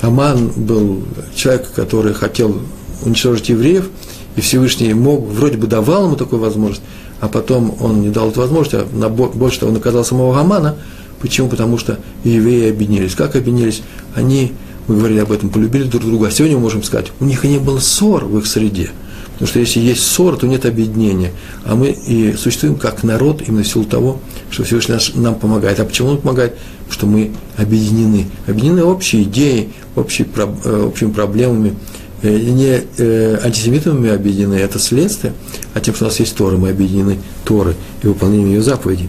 Аман 0.00 0.50
был 0.56 1.02
человек, 1.34 1.70
который 1.72 2.14
хотел 2.14 2.56
уничтожить 3.02 3.48
евреев, 3.48 3.88
и 4.36 4.40
Всевышний 4.40 4.94
мог, 4.94 5.26
вроде 5.26 5.56
бы 5.56 5.66
давал 5.66 6.06
ему 6.06 6.16
такую 6.16 6.40
возможность, 6.40 6.82
а 7.20 7.28
потом 7.28 7.76
он 7.80 8.00
не 8.00 8.08
дал 8.08 8.30
эту 8.30 8.40
возможность, 8.40 8.74
а 8.74 8.96
на, 8.96 9.08
больше 9.08 9.60
того, 9.60 9.72
наказал 9.72 10.04
самого 10.04 10.38
Амана. 10.38 10.76
Почему? 11.20 11.48
Потому 11.48 11.76
что 11.76 11.98
евреи 12.24 12.70
объединились. 12.70 13.14
Как 13.14 13.36
объединились? 13.36 13.82
Они, 14.14 14.52
мы 14.86 14.96
говорили 14.96 15.18
об 15.18 15.32
этом, 15.32 15.50
полюбили 15.50 15.84
друг 15.84 16.04
друга. 16.04 16.28
А 16.28 16.30
сегодня 16.30 16.56
мы 16.56 16.62
можем 16.62 16.82
сказать, 16.82 17.12
у 17.20 17.24
них 17.24 17.44
и 17.44 17.48
не 17.48 17.58
было 17.58 17.78
ссор 17.78 18.24
в 18.24 18.38
их 18.38 18.46
среде– 18.46 18.90
Потому 19.40 19.52
что 19.52 19.60
если 19.60 19.80
есть 19.80 20.02
ссор, 20.02 20.36
то 20.36 20.46
нет 20.46 20.66
объединения. 20.66 21.32
А 21.64 21.74
мы 21.74 21.92
и 21.92 22.34
существуем 22.34 22.74
как 22.74 23.02
народ 23.04 23.40
именно 23.48 23.62
в 23.62 23.66
силу 23.66 23.86
того, 23.86 24.20
что 24.50 24.64
Всевышний 24.64 24.96
нам 25.14 25.34
помогает. 25.34 25.80
А 25.80 25.86
почему 25.86 26.10
он 26.10 26.18
помогает? 26.18 26.58
Потому 26.80 26.92
что 26.92 27.06
мы 27.06 27.30
объединены. 27.56 28.26
Объединены 28.46 28.84
общей 28.84 29.22
идеей, 29.22 29.70
общей, 30.00 30.26
э, 30.36 30.82
общими 30.82 31.12
проблемами. 31.12 31.74
Э, 32.22 32.36
не 32.36 32.82
э, 32.96 33.38
антисемитами 33.42 34.10
объединены, 34.10 34.54
это 34.54 34.78
следствие, 34.78 35.32
а 35.74 35.80
тем, 35.80 35.94
что 35.94 36.04
у 36.04 36.08
нас 36.08 36.20
есть 36.20 36.36
Торы, 36.36 36.58
мы 36.58 36.70
объединены 36.70 37.18
Торы 37.44 37.74
и 38.02 38.06
выполнением 38.06 38.48
ее 38.48 38.62
заповедей. 38.62 39.08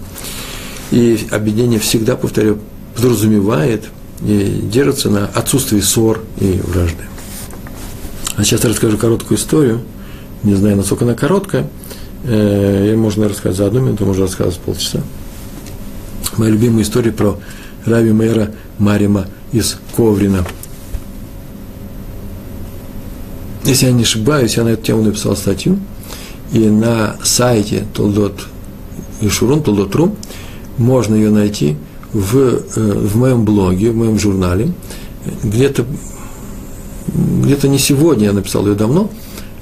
И 0.92 1.28
объединение 1.32 1.80
всегда, 1.80 2.16
повторю, 2.16 2.60
подразумевает 2.96 3.86
и 4.22 4.60
держится 4.72 5.10
на 5.10 5.26
отсутствии 5.26 5.80
ссор 5.80 6.22
и 6.40 6.62
вражды. 6.64 7.04
А 8.36 8.44
сейчас 8.44 8.64
я 8.64 8.70
расскажу 8.70 8.98
короткую 8.98 9.38
историю– 9.38 9.82
не 10.44 10.56
знаю, 10.56 10.76
насколько 10.76 11.06
она 11.06 11.14
короткая, 11.14 11.68
э, 12.24 12.96
можно 12.96 13.30
рассказать 13.30 13.58
за 13.58 13.68
одну 13.68 13.82
минуту, 13.82 14.06
можно 14.06 14.24
рассказывать 14.24 14.60
полчаса. 14.60 15.02
Моя 16.38 16.52
любимая 16.52 16.84
история 16.84 17.12
про 17.12 17.38
Рави 17.86 18.12
Мэра 18.12 18.52
Марима 18.80 19.28
из 19.52 19.78
Коврина. 19.96 20.46
Если 23.66 23.86
я 23.86 23.92
не 23.92 24.04
ошибаюсь, 24.04 24.58
я 24.58 24.64
на 24.64 24.70
эту 24.70 24.84
тему 24.84 25.04
написал 25.04 25.36
статью, 25.36 25.80
и 26.52 26.60
на 26.60 27.16
сайте 27.24 27.86
Толдот 27.94 28.48
Ишурун, 29.22 29.62
Толдот.ру, 29.62 30.16
можно 30.78 31.16
ее 31.16 31.30
найти 31.30 31.78
в, 32.12 32.38
э, 32.38 32.60
в 32.76 33.16
моем 33.18 33.46
блоге, 33.46 33.92
в 33.92 33.96
моем 33.96 34.20
журнале. 34.20 34.74
Где-то 35.44 35.86
где-то 37.08 37.68
не 37.68 37.78
сегодня, 37.78 38.26
я 38.26 38.34
написал 38.34 38.66
ее 38.68 38.76
давно, 38.76 39.10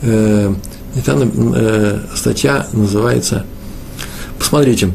э, 0.01 0.53
и 0.95 0.99
там 1.01 1.31
э, 1.55 1.99
статья 2.15 2.67
называется, 2.73 3.45
посмотрите, 4.37 4.91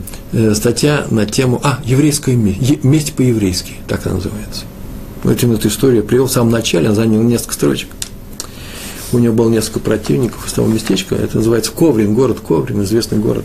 статья 0.54 1.06
на 1.10 1.26
тему, 1.26 1.60
а, 1.62 1.78
еврейская 1.84 2.34
месть, 2.34 2.84
месть 2.84 3.12
по-еврейски, 3.14 3.74
так 3.86 4.06
она 4.06 4.16
называется. 4.16 4.64
Вот 5.22 5.42
именно 5.42 5.56
эту 5.56 5.68
историю 5.68 6.02
я 6.02 6.08
привел 6.08 6.26
в 6.26 6.32
самом 6.32 6.50
начале, 6.50 6.86
она 6.86 6.94
заняла 6.94 7.22
несколько 7.22 7.54
строчек. 7.54 7.88
У 9.14 9.18
него 9.20 9.32
было 9.32 9.48
несколько 9.48 9.78
противников 9.78 10.44
из 10.44 10.52
того 10.52 10.66
местечка, 10.66 11.14
это 11.14 11.36
называется 11.36 11.70
Коврин, 11.70 12.14
город 12.14 12.38
Коврин, 12.40 12.82
известный 12.82 13.18
город. 13.18 13.44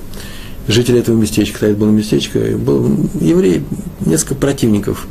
Жители 0.67 0.99
этого 0.99 1.15
местечка, 1.15 1.60
тогда 1.60 1.73
это 1.73 1.79
было 1.79 1.91
местечко, 1.91 2.39
был 2.58 2.89
еврей, 3.21 3.63
несколько 4.03 4.34
противников 4.34 5.08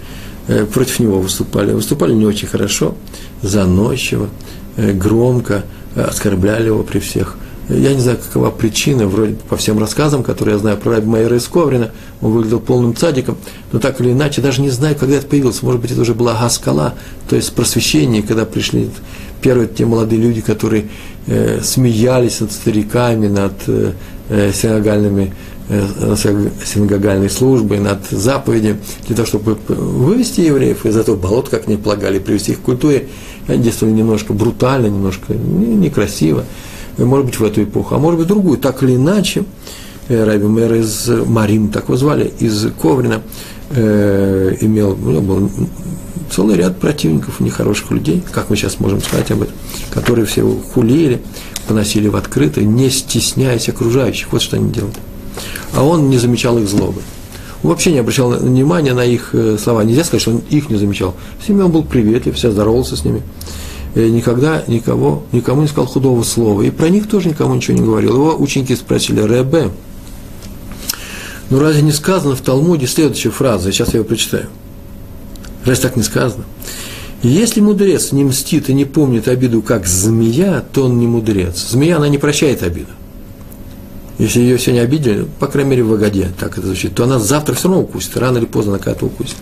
э, 0.49 0.67
против 0.67 0.99
него 0.99 1.21
выступали. 1.21 1.73
Выступали 1.73 2.13
не 2.13 2.27
очень 2.27 2.49
хорошо, 2.49 2.97
заносчиво, 3.41 4.31
э, 4.77 4.93
громко, 4.93 5.65
оскорбляли 5.95 6.67
его 6.67 6.83
при 6.83 6.99
всех. 6.99 7.37
Я 7.69 7.93
не 7.93 8.01
знаю, 8.01 8.19
какова 8.19 8.51
причина, 8.51 9.07
вроде 9.07 9.35
по 9.35 9.57
всем 9.59 9.79
рассказам, 9.79 10.23
которые 10.23 10.55
я 10.55 10.59
знаю 10.59 10.79
про 10.79 10.93
Раби 10.93 11.07
Майера 11.07 11.37
из 11.37 11.47
Коврина, 11.49 11.91
он 12.23 12.33
выглядел 12.33 12.61
полным 12.61 12.97
цадиком, 12.97 13.37
но 13.73 13.79
так 13.79 14.01
или 14.01 14.13
иначе, 14.13 14.41
даже 14.41 14.63
не 14.63 14.71
знаю, 14.71 14.97
когда 14.99 15.17
это 15.17 15.27
появилось, 15.27 15.61
может 15.63 15.83
быть, 15.83 15.91
это 15.91 16.01
уже 16.01 16.15
была 16.15 16.33
Гаскала, 16.33 16.95
то 17.29 17.37
есть 17.37 17.53
просвещение, 17.53 18.23
когда 18.23 18.47
пришли 18.47 18.89
первые 19.43 19.69
те 19.69 19.85
молодые 19.85 20.21
люди, 20.21 20.41
которые 20.41 20.89
э, 21.27 21.61
смеялись 21.63 22.41
над 22.41 22.53
стариками, 22.53 23.29
над 23.29 23.53
э, 23.67 23.93
э 24.31 24.53
синагальными 24.55 25.35
э, 25.69 26.17
синагогальной 26.65 27.29
службой, 27.29 27.81
над 27.81 28.09
заповедями, 28.09 28.79
для 29.07 29.15
того, 29.15 29.29
чтобы 29.29 29.59
вывести 29.69 30.41
евреев 30.41 30.87
из 30.87 30.97
этого 30.97 31.17
болота, 31.17 31.51
как 31.51 31.69
они 31.69 31.77
полагали, 31.77 32.19
привести 32.19 32.53
их 32.53 32.61
к 32.61 32.63
культуре, 32.63 33.09
они 33.47 33.63
действовали 33.63 33.93
немножко 33.93 34.33
брутально, 34.33 34.87
немножко 34.87 35.35
некрасиво, 35.35 36.45
может 37.05 37.27
быть, 37.27 37.39
в 37.39 37.45
эту 37.45 37.63
эпоху, 37.63 37.95
а 37.95 37.99
может 37.99 38.19
быть, 38.19 38.29
другую. 38.29 38.59
Так 38.59 38.83
или 38.83 38.97
иначе, 38.97 39.45
э, 40.09 40.25
Раби 40.25 40.47
Мэр 40.47 40.75
из 40.75 41.09
Марим, 41.09 41.69
так 41.69 41.85
его 41.85 41.97
звали, 41.97 42.33
из 42.39 42.67
Коврина, 42.81 43.23
э, 43.71 44.57
имел, 44.61 44.93
у 44.93 45.11
него 45.11 45.21
был 45.23 45.51
целый 46.31 46.57
ряд 46.57 46.79
противников, 46.79 47.41
нехороших 47.41 47.91
людей, 47.91 48.23
как 48.33 48.51
мы 48.51 48.57
сейчас 48.57 48.81
можем 48.81 49.01
сказать 49.01 49.31
об 49.31 49.43
этом, 49.43 49.55
которые 49.91 50.27
все 50.27 50.43
его 50.43 50.57
хулили, 50.73 51.21
поносили 51.67 52.09
в 52.09 52.17
открытое, 52.17 52.65
не 52.65 52.91
стесняясь 52.91 53.69
окружающих. 53.69 54.33
Вот 54.33 54.43
что 54.43 54.57
они 54.57 54.71
делают. 54.71 54.97
А 55.75 55.85
он 55.85 56.11
не 56.11 56.19
замечал 56.19 56.59
их 56.59 56.69
злобы. 56.69 57.03
Он 57.63 57.71
вообще 57.71 57.93
не 57.93 57.99
обращал 57.99 58.31
внимания 58.31 58.95
на 58.95 59.05
их 59.05 59.31
э, 59.33 59.57
слова. 59.63 59.83
Нельзя 59.83 60.05
сказать, 60.05 60.23
что 60.23 60.31
он 60.33 60.43
их 60.49 60.71
не 60.71 60.77
замечал. 60.77 61.15
С 61.45 61.49
ними 61.49 61.63
он 61.63 61.73
был 61.73 61.83
приветлив, 61.83 62.37
все 62.37 62.51
здоровался 62.51 62.97
с 62.97 63.05
ними. 63.05 63.23
И 63.95 64.11
никогда 64.11 64.63
никого, 64.67 65.25
никому 65.33 65.63
не 65.63 65.69
сказал 65.69 65.87
худого 65.87 66.23
слова. 66.23 66.63
И 66.63 66.71
про 66.71 66.89
них 66.89 67.09
тоже 67.09 67.29
никому 67.29 67.55
ничего 67.55 67.77
не 67.77 67.83
говорил. 67.83 68.15
Его 68.15 68.37
ученики 68.37 68.77
спросили, 68.77 69.23
Ребе, 69.23 69.71
ну 71.51 71.59
разве 71.59 71.83
не 71.83 71.93
сказано 71.93 72.37
в 72.37 72.41
Талмуде 72.41 72.87
следующая 72.87 73.31
фраза, 73.31 73.73
сейчас 73.73 73.95
я 73.95 74.01
ее 74.01 74.05
прочитаю. 74.05 74.49
Разве 75.65 75.83
так 75.83 75.97
не 75.97 76.03
сказано? 76.03 76.45
если 77.21 77.61
мудрец 77.61 78.13
не 78.13 78.23
мстит 78.23 78.71
и 78.71 78.73
не 78.73 78.85
помнит 78.85 79.27
обиду, 79.27 79.61
как 79.61 79.89
змея, 79.89 80.65
то 80.73 80.85
он 80.85 81.01
не 81.01 81.09
мудрец. 81.09 81.67
Змея, 81.71 81.97
она 81.97 82.09
не 82.09 82.17
прощает 82.17 82.63
обиду 82.63 82.93
если 84.19 84.41
ее 84.41 84.59
сегодня 84.59 84.83
обидели, 84.83 85.27
по 85.39 85.47
крайней 85.47 85.71
мере, 85.71 85.83
в 85.85 85.93
Агаде, 85.93 86.31
так 86.39 86.59
это 86.59 86.67
звучит, 86.67 86.95
то 86.95 87.05
она 87.05 87.19
завтра 87.21 87.55
все 87.55 87.69
равно 87.69 87.85
укусит, 87.85 88.17
рано 88.17 88.39
или 88.39 88.47
поздно 88.47 88.73
она 88.73 88.83
когда-то 88.83 89.07
укусит. 89.07 89.37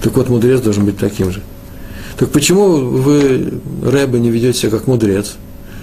Так 0.00 0.16
вот, 0.16 0.28
мудрец 0.28 0.60
должен 0.60 0.84
быть 0.84 0.96
таким 0.96 1.32
же. 1.32 1.42
Так 2.18 2.30
почему 2.30 2.76
вы, 2.76 3.60
Рэбе, 3.82 4.18
не 4.18 4.30
ведете 4.30 4.58
себя 4.58 4.70
как 4.72 4.86
мудрец? 4.86 5.36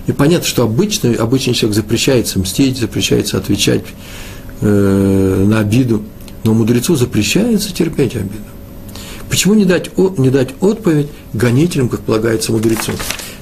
И 0.08 0.12
понятно, 0.12 0.46
что 0.48 0.64
обычный, 0.64 1.14
обычный 1.14 1.54
человек 1.54 1.76
запрещается 1.76 2.40
мстить, 2.40 2.78
запрещается 2.78 3.38
отвечать 3.38 3.84
э, 4.62 5.46
на 5.48 5.60
обиду, 5.60 6.04
но 6.44 6.54
мудрецу 6.54 6.96
запрещается 6.96 7.74
терпеть 7.74 8.16
обиду. 8.16 8.44
Почему 9.30 9.54
не 9.54 9.66
дать, 9.66 9.98
не 10.18 10.30
дать 10.30 10.50
отповедь 10.60 11.08
гонителям, 11.34 11.90
как 11.90 12.02
полагается 12.02 12.52
мудрецу? 12.52 12.92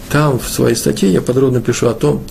Там 0.10 0.40
в 0.40 0.48
своей 0.48 0.76
статье 0.76 1.12
я 1.12 1.22
подробно 1.22 1.62
пишу 1.62 1.88
о 1.88 1.94
том, 1.94 2.22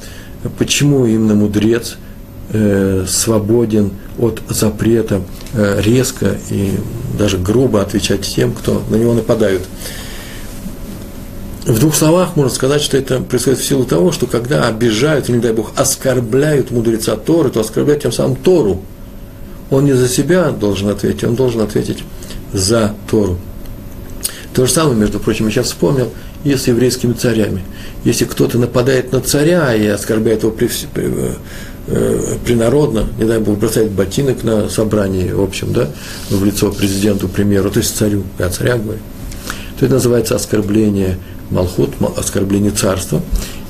почему 0.59 1.07
именно 1.07 1.35
мудрец– 1.35 1.97
э, 2.53 3.05
свободен 3.09 3.93
от 4.19 4.43
запрета 4.49 5.23
э, 5.53 5.81
резко 5.83 6.39
и 6.51 6.73
даже 7.19 7.39
грубо 7.39 7.81
отвечать 7.81 8.23
тем, 8.23 8.53
кто 8.53 8.83
на 8.91 8.97
него 8.97 9.15
нападают. 9.15 9.63
В 11.67 11.79
двух 11.79 11.95
словах 11.95 12.37
можно 12.37 12.53
сказать, 12.53 12.81
что 12.81 12.97
это 12.97 13.21
происходит 13.21 13.59
в 13.59 13.65
силу 13.65 13.85
того, 13.85 14.13
что 14.13 14.27
когда 14.27 14.67
обижают, 14.67 15.29
не 15.29 15.39
дай 15.39 15.53
Бог, 15.53 15.73
оскорбляют 15.77 16.71
мудреца 16.71 17.17
Торы, 17.17 17.51
то 17.51 17.61
оскорбляют 17.61 18.03
тем 18.03 18.13
самым 18.13 18.37
Тору. 18.37 18.83
Он 19.71 19.85
не 19.85 19.93
за 19.93 20.09
себя 20.09 20.51
должен 20.51 20.89
ответить, 20.89 21.23
он 21.25 21.35
должен 21.35 21.61
ответить 21.61 22.03
за 22.53 22.95
Тору. 23.11 23.39
То 24.55 24.67
же 24.67 24.73
самое, 24.73 24.97
между 24.97 25.21
прочим, 25.21 25.47
я 25.47 25.53
сейчас 25.53 25.67
вспомнил, 25.67 26.11
и 26.45 26.57
с 26.57 26.67
еврейскими 26.67 27.13
царями. 27.13 27.63
Если 28.05 28.25
кто-то 28.25 28.59
нападает 28.59 29.13
на 29.13 29.21
царя 29.21 29.75
и 29.75 29.87
оскорбляет 29.87 30.43
его 30.43 30.53
при, 30.53 30.71
при, 30.93 31.13
э, 31.87 32.37
принародно, 32.45 33.07
не 33.19 33.27
дай 33.27 33.39
бог, 33.39 33.59
бросает 33.59 33.91
ботинок 33.91 34.43
на 34.43 34.71
собрании, 34.71 35.31
в 35.31 35.43
общем, 35.43 35.73
да, 35.75 35.89
в 36.31 36.43
лицо 36.43 36.73
президенту, 36.73 37.29
премьеру, 37.29 37.71
то 37.71 37.81
есть 37.81 37.95
царю, 37.95 38.25
я 38.39 38.49
царя 38.49 38.79
говорю, 38.79 39.01
то 39.79 39.85
это 39.85 39.95
называется 39.95 40.35
оскорбление 40.35 41.19
Малхут, 41.51 41.91
оскорбление 42.17 42.71
царства, 42.71 43.21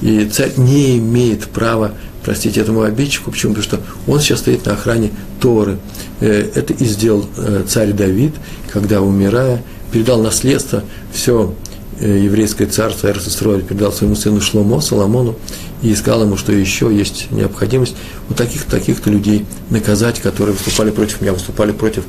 и 0.01 0.25
царь 0.27 0.53
не 0.57 0.99
имеет 0.99 1.49
права 1.49 1.93
простить 2.23 2.59
этому 2.59 2.83
обидчику. 2.83 3.31
Почему? 3.31 3.55
Потому 3.55 3.65
что 3.65 3.81
он 4.11 4.21
сейчас 4.21 4.41
стоит 4.41 4.67
на 4.67 4.73
охране 4.73 5.11
Торы. 5.41 5.79
Э, 6.21 6.51
это 6.55 6.73
и 6.73 6.85
сделал 6.85 7.27
э, 7.37 7.65
царь 7.67 7.93
Давид, 7.93 8.35
когда, 8.71 9.01
умирая, 9.01 9.63
передал 9.93 10.21
наследство, 10.21 10.85
все 11.13 11.55
э, 11.99 12.21
еврейское 12.23 12.67
царство 12.67 13.09
Эрсестроиль 13.09 13.63
передал 13.63 13.93
своему 13.93 14.17
сыну 14.17 14.41
Шломо, 14.41 14.81
Соломону, 14.81 15.37
и 15.83 15.95
сказал 15.95 16.25
ему, 16.25 16.37
что 16.37 16.53
еще 16.53 16.95
есть 16.95 17.31
необходимость 17.31 17.97
вот 18.29 18.37
таких-то 18.37 18.71
таких 18.71 19.05
людей 19.07 19.47
наказать, 19.71 20.21
которые 20.21 20.55
выступали 20.55 20.91
против 20.91 21.23
меня, 21.23 21.33
выступали 21.33 21.73
против, 21.73 22.05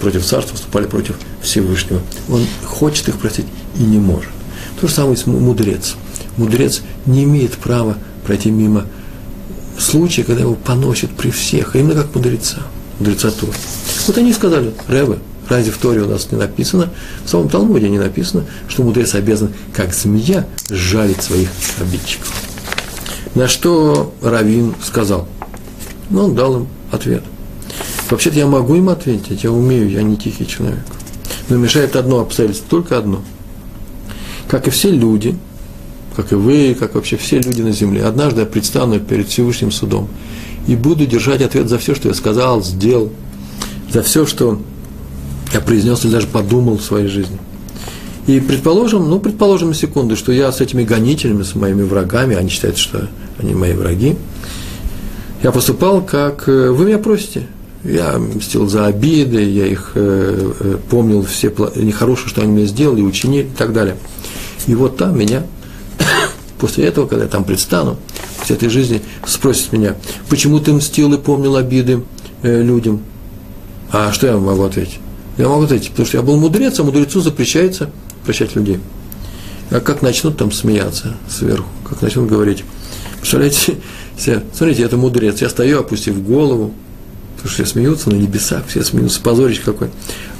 против 0.00 0.24
царства, 0.24 0.52
выступали 0.52 0.86
против 0.86 1.16
Всевышнего. 1.42 2.00
Он 2.30 2.46
хочет 2.64 3.08
их 3.08 3.18
простить 3.18 3.46
и 3.78 3.82
не 3.82 3.98
может. 3.98 4.30
То 4.80 4.88
же 4.88 4.94
самое 4.94 5.16
с 5.16 5.26
мудрец. 5.26 5.96
Мудрец 6.36 6.82
не 7.06 7.24
имеет 7.24 7.52
права 7.52 7.96
пройти 8.24 8.50
мимо 8.50 8.86
случая, 9.78 10.24
когда 10.24 10.42
его 10.42 10.54
поносят 10.54 11.10
при 11.10 11.30
всех, 11.30 11.74
а 11.74 11.78
именно 11.78 12.02
как 12.02 12.14
мудреца, 12.14 12.58
мудреца 12.98 13.30
Торы. 13.30 13.52
Вот 14.06 14.18
они 14.18 14.32
сказали, 14.32 14.72
Рэбе, 14.88 15.18
разве 15.48 15.72
в 15.72 15.78
Торе 15.78 16.02
у 16.02 16.08
нас 16.08 16.30
не 16.30 16.38
написано, 16.38 16.90
в 17.24 17.28
самом 17.28 17.48
Талмуде 17.48 17.88
не 17.88 17.98
написано, 17.98 18.44
что 18.68 18.82
мудрец 18.82 19.14
обязан, 19.14 19.52
как 19.72 19.94
змея, 19.94 20.46
сжалить 20.68 21.22
своих 21.22 21.48
обидчиков. 21.80 22.32
На 23.34 23.48
что 23.48 24.14
Равин 24.22 24.74
сказал? 24.82 25.28
Ну, 26.10 26.24
он 26.24 26.34
дал 26.34 26.58
им 26.58 26.68
ответ. 26.90 27.24
Вообще-то 28.10 28.38
я 28.38 28.46
могу 28.46 28.76
им 28.76 28.88
ответить, 28.90 29.42
я 29.44 29.50
умею, 29.50 29.90
я 29.90 30.02
не 30.02 30.16
тихий 30.16 30.46
человек. 30.46 30.78
Но 31.48 31.56
мешает 31.56 31.96
одно 31.96 32.20
обстоятельство, 32.20 32.68
только 32.68 32.98
одно. 32.98 33.22
Как 34.48 34.68
и 34.68 34.70
все 34.70 34.90
люди, 34.90 35.36
как 36.16 36.32
и 36.32 36.34
вы, 36.34 36.76
как 36.78 36.94
вообще 36.94 37.16
все 37.16 37.40
люди 37.40 37.62
на 37.62 37.72
земле. 37.72 38.04
Однажды 38.04 38.40
я 38.40 38.46
предстану 38.46 39.00
перед 39.00 39.28
Всевышним 39.28 39.70
судом 39.70 40.08
и 40.66 40.76
буду 40.76 41.06
держать 41.06 41.42
ответ 41.42 41.68
за 41.68 41.78
все, 41.78 41.94
что 41.94 42.08
я 42.08 42.14
сказал, 42.14 42.62
сделал, 42.62 43.10
за 43.92 44.02
все, 44.02 44.26
что 44.26 44.60
я 45.52 45.60
произнес 45.60 46.04
или 46.04 46.12
даже 46.12 46.26
подумал 46.26 46.78
в 46.78 46.82
своей 46.82 47.08
жизни. 47.08 47.38
И 48.26 48.40
предположим, 48.40 49.08
ну, 49.08 49.20
предположим 49.20 49.68
на 49.68 49.74
секунду, 49.74 50.16
что 50.16 50.32
я 50.32 50.50
с 50.50 50.60
этими 50.60 50.82
гонителями, 50.82 51.42
с 51.42 51.54
моими 51.54 51.82
врагами, 51.82 52.36
они 52.36 52.48
считают, 52.48 52.78
что 52.78 53.08
они 53.38 53.54
мои 53.54 53.74
враги, 53.74 54.16
я 55.42 55.52
поступал, 55.52 56.00
как 56.00 56.48
э, 56.48 56.70
вы 56.70 56.86
меня 56.86 56.98
просите. 56.98 57.46
Я 57.82 58.18
мстил 58.18 58.66
за 58.66 58.86
обиды, 58.86 59.42
я 59.44 59.66
их 59.66 59.92
э, 59.94 60.52
э 60.58 60.76
помнил 60.88 61.22
все 61.22 61.52
нехорошее, 61.76 62.28
что 62.28 62.40
они 62.40 62.52
мне 62.52 62.64
сделали, 62.64 63.02
учинили 63.02 63.44
и 63.44 63.56
так 63.56 63.74
далее. 63.74 63.96
И 64.66 64.74
вот 64.74 64.96
там 64.96 65.18
меня 65.18 65.44
после 66.58 66.86
этого, 66.86 67.06
когда 67.06 67.24
я 67.24 67.30
там 67.30 67.44
предстану, 67.44 67.96
после 68.38 68.56
этой 68.56 68.68
жизни, 68.68 69.02
спросит 69.26 69.72
меня, 69.72 69.96
почему 70.28 70.60
ты 70.60 70.72
мстил 70.72 71.12
и 71.12 71.18
помнил 71.18 71.56
обиды 71.56 72.02
э, 72.42 72.62
людям? 72.62 73.02
А 73.90 74.12
что 74.12 74.26
я 74.26 74.36
могу 74.36 74.64
ответить? 74.64 74.98
Я 75.36 75.48
могу 75.48 75.64
ответить, 75.64 75.90
потому 75.90 76.06
что 76.06 76.16
я 76.16 76.22
был 76.22 76.36
мудрец, 76.36 76.78
а 76.78 76.84
мудрецу 76.84 77.20
запрещается 77.20 77.90
прощать 78.24 78.54
людей. 78.54 78.80
А 79.70 79.80
как 79.80 80.02
начнут 80.02 80.36
там 80.36 80.52
смеяться 80.52 81.16
сверху, 81.28 81.68
как 81.88 82.02
начнут 82.02 82.28
говорить, 82.28 82.64
представляете, 83.18 83.76
все, 84.16 84.42
смотрите, 84.54 84.82
это 84.82 84.96
мудрец, 84.96 85.40
я 85.42 85.48
стою, 85.48 85.80
опустив 85.80 86.22
голову, 86.22 86.72
все 87.48 87.66
смеются 87.66 88.10
на 88.10 88.14
небесах, 88.14 88.64
все 88.66 88.82
смеются, 88.82 89.20
позорище 89.20 89.62
какой, 89.64 89.88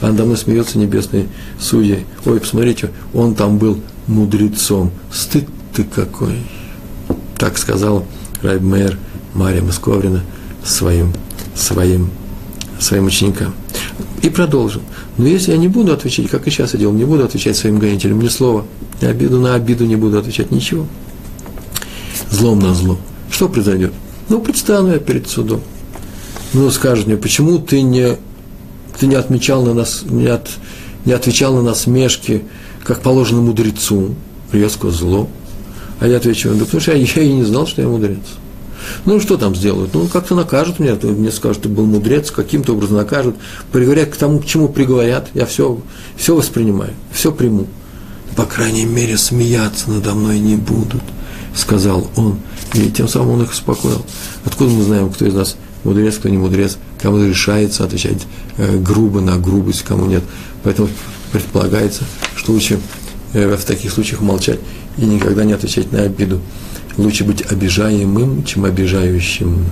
а 0.00 0.08
надо 0.08 0.24
мной 0.24 0.36
смеется 0.36 0.78
небесный 0.78 1.28
судья. 1.58 1.98
Ой, 2.24 2.40
посмотрите, 2.40 2.90
он 3.12 3.34
там 3.34 3.58
был 3.58 3.80
мудрецом, 4.06 4.90
стыд 5.12 5.46
ты 5.74 5.84
какой. 5.84 6.36
Так 7.36 7.58
сказал 7.58 8.06
Райбмейр 8.42 8.98
Мария 9.34 9.62
Московрина 9.62 10.22
своим, 10.64 11.12
своим, 11.54 12.10
своим 12.78 13.06
ученикам. 13.06 13.54
И 14.22 14.30
продолжил. 14.30 14.82
Но 15.18 15.26
если 15.26 15.52
я 15.52 15.58
не 15.58 15.68
буду 15.68 15.92
отвечать, 15.92 16.28
как 16.30 16.46
и 16.46 16.50
сейчас 16.50 16.72
я 16.74 16.80
делал, 16.80 16.94
не 16.94 17.04
буду 17.04 17.24
отвечать 17.24 17.56
своим 17.56 17.78
гонителям 17.78 18.20
ни 18.20 18.28
слова, 18.28 18.64
ни 19.02 19.06
обиду 19.06 19.40
на 19.40 19.54
обиду 19.54 19.84
не 19.84 19.96
буду 19.96 20.18
отвечать, 20.18 20.50
ничего. 20.50 20.86
Злом 22.30 22.60
на 22.60 22.74
зло. 22.74 22.98
Что 23.30 23.48
произойдет? 23.48 23.92
Ну, 24.28 24.40
предстану 24.40 24.92
я 24.92 24.98
перед 24.98 25.28
судом. 25.28 25.60
Ну, 26.54 26.70
скажет 26.70 27.08
мне, 27.08 27.16
почему 27.16 27.58
ты 27.58 27.82
не, 27.82 28.16
ты 28.98 29.08
не 29.08 29.16
отмечал 29.16 29.64
на 29.64 29.74
нас, 29.74 30.04
не, 30.08 30.28
от, 30.28 30.48
не 31.04 31.12
отвечал 31.12 31.52
на 31.54 31.62
насмешки, 31.62 32.44
как 32.84 33.00
положено 33.00 33.42
мудрецу, 33.42 34.14
резко 34.52 34.90
зло. 34.90 35.28
А 35.98 36.06
я 36.06 36.18
отвечу, 36.18 36.54
да 36.54 36.64
потому 36.64 36.80
что 36.80 36.92
я, 36.92 36.98
я 36.98 37.22
и 37.22 37.32
не 37.32 37.42
знал, 37.42 37.66
что 37.66 37.82
я 37.82 37.88
мудрец. 37.88 38.18
Ну, 39.04 39.18
что 39.18 39.36
там 39.36 39.56
сделают? 39.56 39.94
Ну, 39.94 40.06
как-то 40.06 40.36
накажут 40.36 40.78
меня, 40.78 40.96
мне 41.02 41.32
скажут, 41.32 41.62
ты 41.62 41.68
был 41.68 41.86
мудрец, 41.86 42.30
каким-то 42.30 42.74
образом 42.74 42.98
накажут, 42.98 43.34
приговорят 43.72 44.10
к 44.10 44.16
тому, 44.16 44.38
к 44.38 44.46
чему 44.46 44.68
приговорят, 44.68 45.30
я 45.34 45.46
все, 45.46 45.80
все 46.16 46.36
воспринимаю, 46.36 46.92
все 47.12 47.32
приму. 47.32 47.66
По 48.36 48.44
крайней 48.44 48.84
мере, 48.84 49.18
смеяться 49.18 49.90
надо 49.90 50.14
мной 50.14 50.38
не 50.38 50.54
будут, 50.54 51.02
сказал 51.56 52.06
он. 52.14 52.38
И 52.74 52.90
тем 52.90 53.08
самым 53.08 53.30
он 53.30 53.42
их 53.42 53.50
успокоил. 53.52 54.04
Откуда 54.44 54.70
мы 54.70 54.82
знаем, 54.82 55.10
кто 55.10 55.26
из 55.26 55.34
нас 55.34 55.56
мудрец, 55.84 56.16
кто 56.16 56.28
не 56.28 56.38
мудрец, 56.38 56.78
кому 57.00 57.24
решается 57.24 57.84
отвечать 57.84 58.26
э, 58.56 58.78
грубо 58.78 59.20
на 59.20 59.38
грубость, 59.38 59.82
кому 59.82 60.06
нет. 60.06 60.22
Поэтому 60.62 60.88
предполагается, 61.32 62.04
что 62.36 62.52
лучше 62.52 62.80
э, 63.32 63.56
в 63.56 63.64
таких 63.64 63.92
случаях 63.92 64.20
молчать 64.20 64.60
и 64.96 65.04
никогда 65.04 65.44
не 65.44 65.52
отвечать 65.52 65.92
на 65.92 66.02
обиду. 66.02 66.40
Лучше 66.96 67.24
быть 67.24 67.42
обижаемым, 67.50 68.44
чем 68.44 68.64
обижающим. 68.64 69.66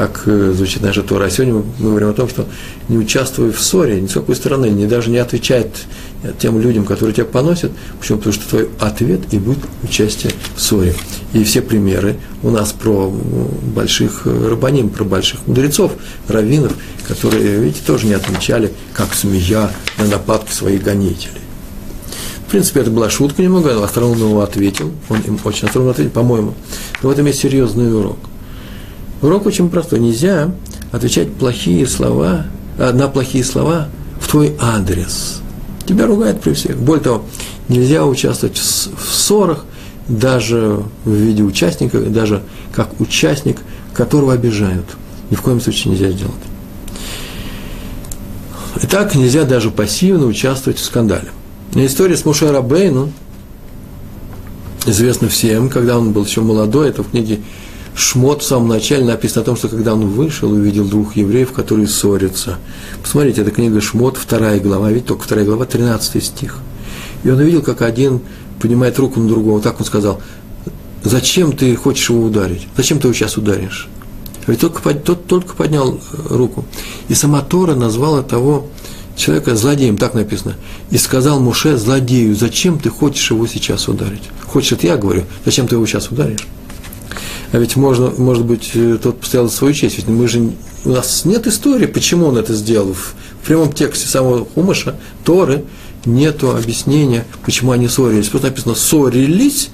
Так 0.00 0.22
э, 0.24 0.54
звучит 0.56 0.80
наша 0.80 1.02
Тора. 1.02 1.26
А 1.26 1.30
сегодня 1.30 1.62
мы 1.78 1.90
говорим 1.90 2.08
о 2.08 2.14
том, 2.14 2.26
что 2.26 2.46
не 2.88 2.96
участвуй 2.96 3.52
в 3.52 3.60
ссоре 3.60 4.00
ни 4.00 4.06
с 4.06 4.14
какой 4.14 4.34
стороны, 4.34 4.70
не 4.70 4.86
даже 4.86 5.10
не 5.10 5.18
отвечает 5.18 5.68
тем 6.38 6.58
людям, 6.58 6.86
которые 6.86 7.14
тебя 7.14 7.26
поносят. 7.26 7.70
Почему? 8.00 8.16
Потому 8.16 8.32
что 8.32 8.48
твой 8.48 8.68
ответ 8.80 9.20
и 9.32 9.38
будет 9.38 9.58
участие 9.82 10.32
в 10.56 10.60
ссоре. 10.62 10.94
И 11.34 11.44
все 11.44 11.60
примеры 11.60 12.16
у 12.42 12.48
нас 12.48 12.72
про 12.72 13.10
больших 13.10 14.22
э, 14.24 14.48
рабаним, 14.48 14.88
про 14.88 15.04
больших 15.04 15.46
мудрецов, 15.46 15.92
раввинов, 16.28 16.72
которые, 17.06 17.58
видите, 17.58 17.82
тоже 17.86 18.06
не 18.06 18.14
отвечали, 18.14 18.72
как 18.94 19.12
змея 19.14 19.70
на 19.98 20.06
нападки 20.06 20.54
своих 20.54 20.82
гонителей. 20.82 21.42
В 22.46 22.50
принципе, 22.50 22.80
это 22.80 22.90
была 22.90 23.10
шутка 23.10 23.42
немного, 23.42 23.74
но 23.74 23.82
остроумно 23.82 24.42
ответил, 24.42 24.92
он 25.10 25.20
им 25.20 25.38
очень 25.44 25.66
остроумно 25.66 25.92
ответил, 25.92 26.12
по-моему. 26.12 26.54
Но 27.02 27.10
в 27.10 27.12
этом 27.12 27.26
есть 27.26 27.40
серьезный 27.40 27.94
урок. 27.94 28.16
Урок 29.22 29.46
очень 29.46 29.68
простой. 29.68 30.00
Нельзя 30.00 30.50
отвечать 30.92 31.32
плохие 31.34 31.86
слова, 31.86 32.46
на 32.78 33.08
плохие 33.08 33.44
слова 33.44 33.88
в 34.20 34.28
твой 34.28 34.56
адрес. 34.60 35.42
Тебя 35.86 36.06
ругают 36.06 36.40
при 36.40 36.54
всех. 36.54 36.78
Более 36.78 37.04
того, 37.04 37.24
нельзя 37.68 38.04
участвовать 38.06 38.56
в 38.56 39.12
ссорах, 39.12 39.64
даже 40.08 40.82
в 41.04 41.12
виде 41.12 41.42
участника, 41.42 42.00
даже 42.00 42.42
как 42.74 43.00
участник, 43.00 43.58
которого 43.92 44.32
обижают. 44.32 44.86
Ни 45.30 45.36
в 45.36 45.42
коем 45.42 45.60
случае 45.60 45.92
нельзя 45.92 46.10
сделать. 46.10 46.34
Итак, 48.82 49.14
нельзя 49.14 49.44
даже 49.44 49.70
пассивно 49.70 50.26
участвовать 50.26 50.78
в 50.78 50.84
скандале. 50.84 51.28
История 51.74 52.16
с 52.16 52.24
Муше 52.24 52.50
Рабейну 52.50 53.12
известна 54.86 55.28
всем, 55.28 55.68
когда 55.68 55.98
он 55.98 56.12
был 56.12 56.24
еще 56.24 56.40
молодой, 56.40 56.88
это 56.88 57.02
в 57.02 57.10
книге 57.10 57.40
Шмот 57.94 58.42
в 58.42 58.46
самом 58.46 58.68
начале 58.68 59.04
написано 59.04 59.42
о 59.42 59.44
том, 59.44 59.56
что 59.56 59.68
когда 59.68 59.94
он 59.94 60.06
вышел, 60.06 60.50
увидел 60.50 60.86
двух 60.86 61.16
евреев, 61.16 61.52
которые 61.52 61.86
ссорятся. 61.86 62.58
Посмотрите, 63.02 63.42
это 63.42 63.50
книга 63.50 63.80
Шмот, 63.80 64.16
вторая 64.16 64.60
глава, 64.60 64.90
ведь 64.90 65.06
только 65.06 65.24
вторая 65.24 65.44
глава, 65.44 65.64
13 65.66 66.24
стих. 66.24 66.58
И 67.24 67.30
он 67.30 67.38
увидел, 67.38 67.62
как 67.62 67.82
один 67.82 68.20
поднимает 68.60 68.98
руку 68.98 69.20
на 69.20 69.28
другого, 69.28 69.60
так 69.60 69.80
он 69.80 69.86
сказал, 69.86 70.20
зачем 71.02 71.52
ты 71.52 71.74
хочешь 71.76 72.10
его 72.10 72.24
ударить? 72.24 72.66
Зачем 72.76 72.98
ты 72.98 73.08
его 73.08 73.14
сейчас 73.14 73.36
ударишь? 73.36 73.88
Ведь 74.46 74.60
только, 74.60 74.94
тот 74.94 75.26
только 75.26 75.54
поднял 75.54 76.00
руку. 76.28 76.64
И 77.08 77.14
сама 77.14 77.40
Тора 77.42 77.74
назвала 77.74 78.22
того 78.22 78.66
человека 79.16 79.54
злодеем, 79.54 79.96
так 79.96 80.14
написано. 80.14 80.56
И 80.90 80.98
сказал 80.98 81.40
Муше 81.40 81.76
злодею, 81.76 82.34
зачем 82.34 82.78
ты 82.78 82.88
хочешь 82.88 83.30
его 83.30 83.46
сейчас 83.46 83.88
ударить? 83.88 84.22
Хочешь, 84.46 84.72
это 84.72 84.86
я 84.86 84.96
говорю, 84.96 85.24
зачем 85.44 85.68
ты 85.68 85.74
его 85.74 85.86
сейчас 85.86 86.10
ударишь? 86.10 86.46
А 87.52 87.58
ведь 87.58 87.76
можно, 87.76 88.10
может 88.10 88.44
быть, 88.44 88.70
э, 88.74 88.98
тот 89.02 89.20
постоял 89.20 89.48
за 89.48 89.56
свою 89.56 89.74
честь, 89.74 89.96
ведь 89.96 90.06
мы 90.06 90.28
же, 90.28 90.52
у 90.84 90.90
нас 90.90 91.24
нет 91.24 91.46
истории, 91.46 91.86
почему 91.86 92.26
он 92.26 92.36
это 92.36 92.54
сделал. 92.54 92.94
В, 92.94 93.14
прямом 93.44 93.72
тексте 93.72 94.06
самого 94.06 94.46
Хумаша, 94.54 94.96
Торы, 95.24 95.64
нету 96.04 96.50
объяснения, 96.50 97.24
почему 97.44 97.72
они 97.72 97.88
ссорились. 97.88 98.28
Просто 98.28 98.48
написано 98.48 98.74
«ссорились», 98.74 99.70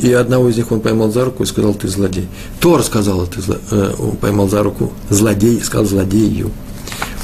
и 0.00 0.12
одного 0.12 0.48
из 0.48 0.56
них 0.56 0.70
он 0.70 0.80
поймал 0.80 1.10
за 1.10 1.24
руку 1.24 1.42
и 1.42 1.46
сказал, 1.46 1.74
ты 1.74 1.88
злодей. 1.88 2.28
Тор 2.60 2.82
сказал, 2.84 3.26
ты 3.26 3.40
зло, 3.40 3.56
э, 3.70 3.94
поймал 4.20 4.48
за 4.48 4.62
руку 4.62 4.92
злодей, 5.10 5.60
сказал 5.62 5.86
злодею. 5.86 6.50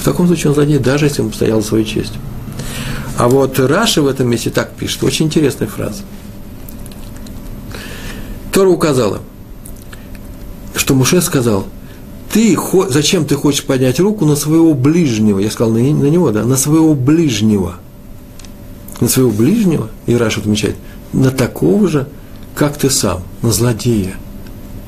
В 0.01 0.05
таком 0.05 0.27
случае 0.27 0.51
он 0.51 0.55
злодей, 0.55 0.79
даже 0.79 1.07
если 1.07 1.23
он 1.23 1.31
постоял 1.31 1.61
за 1.61 1.69
свою 1.69 1.85
честь. 1.85 2.13
А 3.17 3.29
вот 3.29 3.61
Раши 3.61 4.03
в 4.03 4.09
этом 4.09 4.29
месте 4.29 4.51
так 4.51 4.73
пишет, 4.73 5.05
очень 5.05 5.27
интересная 5.27 5.69
фраза. 5.69 6.03
Тора 8.53 8.69
указала, 8.71 9.21
что 10.75 10.95
Моше 10.95 11.21
сказал, 11.21 11.67
ты, 12.33 12.59
зачем 12.89 13.27
ты 13.27 13.37
хочешь 13.37 13.65
поднять 13.65 14.01
руку 14.01 14.25
на 14.25 14.35
своего 14.35 14.75
ближнего? 14.75 15.39
Я 15.39 15.51
сказал, 15.51 15.73
на, 15.73 15.79
на 15.79 16.07
него, 16.07 16.31
да, 16.33 16.45
на 16.45 16.57
своего 16.57 16.95
ближнего. 16.95 17.77
На 19.01 19.09
своего 19.09 19.31
ближнего, 19.31 19.89
и 20.07 20.17
Раши 20.17 20.41
отмечает, 20.41 20.77
на 21.13 21.31
такого 21.31 21.89
же, 21.89 22.09
как 22.55 22.77
ты 22.77 22.91
сам, 22.91 23.23
на 23.43 23.53
злодея. 23.53 24.17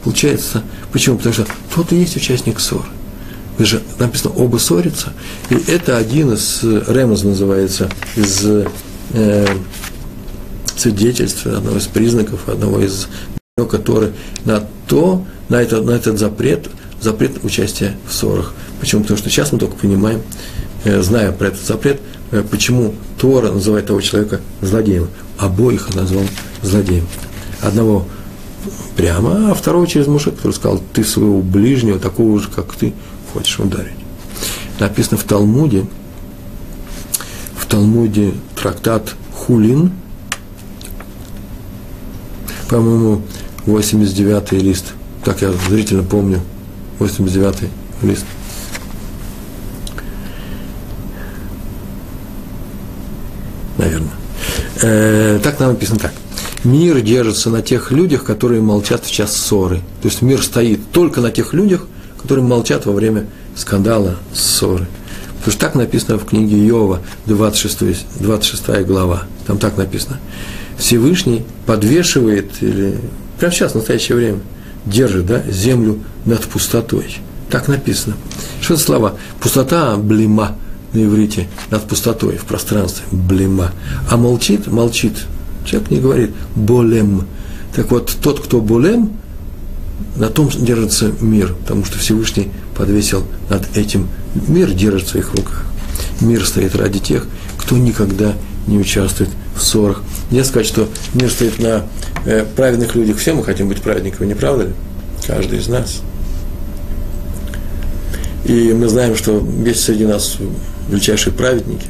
Получается, 0.03 0.63
почему? 0.93 1.17
Потому 1.17 1.35
что 1.35 1.47
тот 1.75 1.93
и 1.93 1.97
есть 1.97 2.17
участник 2.17 2.61
ссоры. 2.61 2.85
Же, 3.59 3.83
написано, 3.99 4.35
оба 4.35 4.59
ссорятся. 4.59 5.13
И 5.49 5.55
это 5.55 5.97
один 5.97 6.33
из, 6.33 6.63
ремоз 6.63 7.23
называется, 7.23 7.89
из 8.17 8.45
э, 9.13 9.47
свидетельств, 10.77 11.47
одного 11.47 11.79
из 11.79 11.87
признаков, 11.87 12.49
одного 12.49 12.81
из 12.81 13.09
который 13.65 14.13
на 14.45 14.63
то, 14.87 15.25
на 15.49 15.63
этот, 15.63 15.87
на 15.87 15.93
этот 15.93 16.19
запрет, 16.19 16.69
запрет 17.01 17.43
участия 17.43 17.97
в 18.07 18.13
ссорах. 18.13 18.53
Почему? 18.81 19.01
Потому 19.01 19.17
что 19.17 19.31
сейчас 19.31 19.51
мы 19.51 19.59
только 19.59 19.77
понимаем, 19.77 20.21
э, 20.85 21.01
зная 21.01 21.33
про 21.33 21.47
этот 21.47 21.63
запрет, 21.65 22.03
э, 22.33 22.45
почему 22.51 22.95
Тора 23.19 23.51
называет 23.51 23.87
того 23.87 24.03
человека 24.03 24.43
злодеем. 24.61 25.09
Обоих 25.39 25.95
назвал 25.95 26.25
злодеем. 26.61 27.09
Одного 27.63 28.07
прямо, 28.95 29.51
а 29.51 29.55
второго 29.55 29.87
через 29.87 30.07
мужа, 30.07 30.33
который 30.33 30.53
сказал, 30.53 30.83
ты 30.93 31.03
своего 31.03 31.41
ближнего, 31.41 31.99
такого 31.99 32.39
же, 32.39 32.49
как 32.55 32.75
ты, 32.75 32.93
хочешь 33.33 33.59
ударить. 33.59 33.97
Написано 34.79 35.17
в 35.17 35.25
Талмуде, 35.25 35.87
в 37.59 37.65
Талмуде 37.65 38.35
трактат 38.55 39.15
Хулин, 39.33 39.93
по-моему, 42.69 43.23
89 43.67 44.53
лист, 44.53 44.87
так 45.25 45.43
я 45.43 45.53
зрительно 45.69 46.03
помню, 46.05 46.41
89 46.99 47.71
лист. 48.03 48.25
Наверное. 53.77 54.11
Э, 54.83 55.41
так 55.43 55.61
нам 55.61 55.71
написано 55.71 55.99
так. 55.99 56.13
Мир 56.65 57.01
держится 57.01 57.51
на 57.51 57.63
тех 57.63 57.93
людях, 57.93 58.25
которые 58.25 58.61
молчат 58.61 59.05
в 59.05 59.11
час 59.11 59.37
ссоры. 59.37 59.77
То 60.03 60.09
есть 60.09 60.23
мир 60.23 60.43
стоит 60.43 60.81
только 60.93 61.21
на 61.21 61.31
тех 61.31 61.53
людях, 61.53 61.87
которые 62.21 62.45
молчат 62.45 62.87
во 62.87 62.93
время 62.93 63.27
скандала, 63.55 64.17
ссоры. 64.35 64.87
Потому 65.39 65.53
что 65.53 65.61
так 65.61 65.75
написано 65.75 66.19
в 66.19 66.25
книге 66.25 66.57
Иова, 66.69 67.01
26, 67.27 68.07
26 68.21 68.85
глава. 68.87 69.25
Там 69.47 69.59
так 69.59 69.77
написано. 69.77 70.19
Всевышний 70.77 71.45
подвешивает, 71.67 72.51
или 72.63 72.99
прямо 73.39 73.53
сейчас, 73.53 73.73
в 73.73 73.77
настоящее 73.77 74.17
время, 74.17 74.41
держит 74.85 75.27
да, 75.27 75.43
землю 75.49 76.01
над 76.25 76.45
пустотой. 76.45 77.19
Так 77.51 77.69
написано. 77.69 78.17
Что 78.61 78.75
это 78.75 78.83
слова? 78.83 79.15
Пустота, 79.41 79.97
блима 79.97 80.57
на 80.93 81.05
иврите, 81.05 81.49
над 81.71 81.83
пустотой, 81.87 82.37
в 82.37 82.45
пространстве, 82.45 83.05
блима. 83.11 83.73
А 84.11 84.17
молчит, 84.17 84.67
молчит. 84.67 85.27
Человек 85.65 85.91
не 85.91 86.01
говорит 86.01 86.31
болем. 86.55 87.27
Так 87.75 87.91
вот, 87.91 88.17
тот, 88.23 88.41
кто 88.41 88.61
болем, 88.61 89.13
на 90.17 90.29
том 90.29 90.49
держится 90.49 91.13
мир, 91.21 91.55
потому 91.55 91.85
что 91.85 91.99
Всевышний 91.99 92.49
подвесил 92.77 93.25
над 93.51 93.77
этим. 93.77 94.09
Мир 94.49 94.73
держит 94.73 95.09
в 95.09 95.11
своих 95.11 95.35
руках. 95.35 95.65
Мир 96.21 96.47
стоит 96.47 96.75
ради 96.75 96.99
тех, 96.99 97.27
кто 97.59 97.77
никогда 97.77 98.35
не 98.67 98.79
участвует 98.79 99.31
в 99.55 99.63
ссорах. 99.63 100.03
Не 100.31 100.45
сказать, 100.45 100.67
что 100.67 100.89
мир 101.15 101.31
стоит 101.31 101.59
на 101.59 101.85
э, 102.27 102.45
праведных 102.57 102.95
людях. 102.95 103.19
Все 103.19 103.33
мы 103.33 103.43
хотим 103.43 103.69
быть 103.69 103.81
праведниками, 103.81 104.27
не 104.27 104.35
правда 104.35 104.65
ли? 104.65 104.73
Каждый 105.27 105.59
из 105.59 105.69
нас. 105.69 106.03
И 108.45 108.73
мы 108.73 108.89
знаем, 108.89 109.17
что 109.17 109.45
есть 109.65 109.83
среди 109.83 110.07
нас 110.07 110.37
величайшие 110.89 111.33
праведники. 111.33 111.87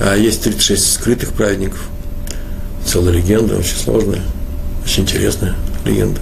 А 0.00 0.16
есть 0.16 0.42
36 0.42 0.94
скрытых 0.94 1.32
праведников. 1.32 1.88
Целая 2.84 3.14
легенда, 3.14 3.56
очень 3.56 3.76
сложная, 3.76 4.22
очень 4.84 5.02
интересная 5.02 5.54
легенда. 5.84 6.20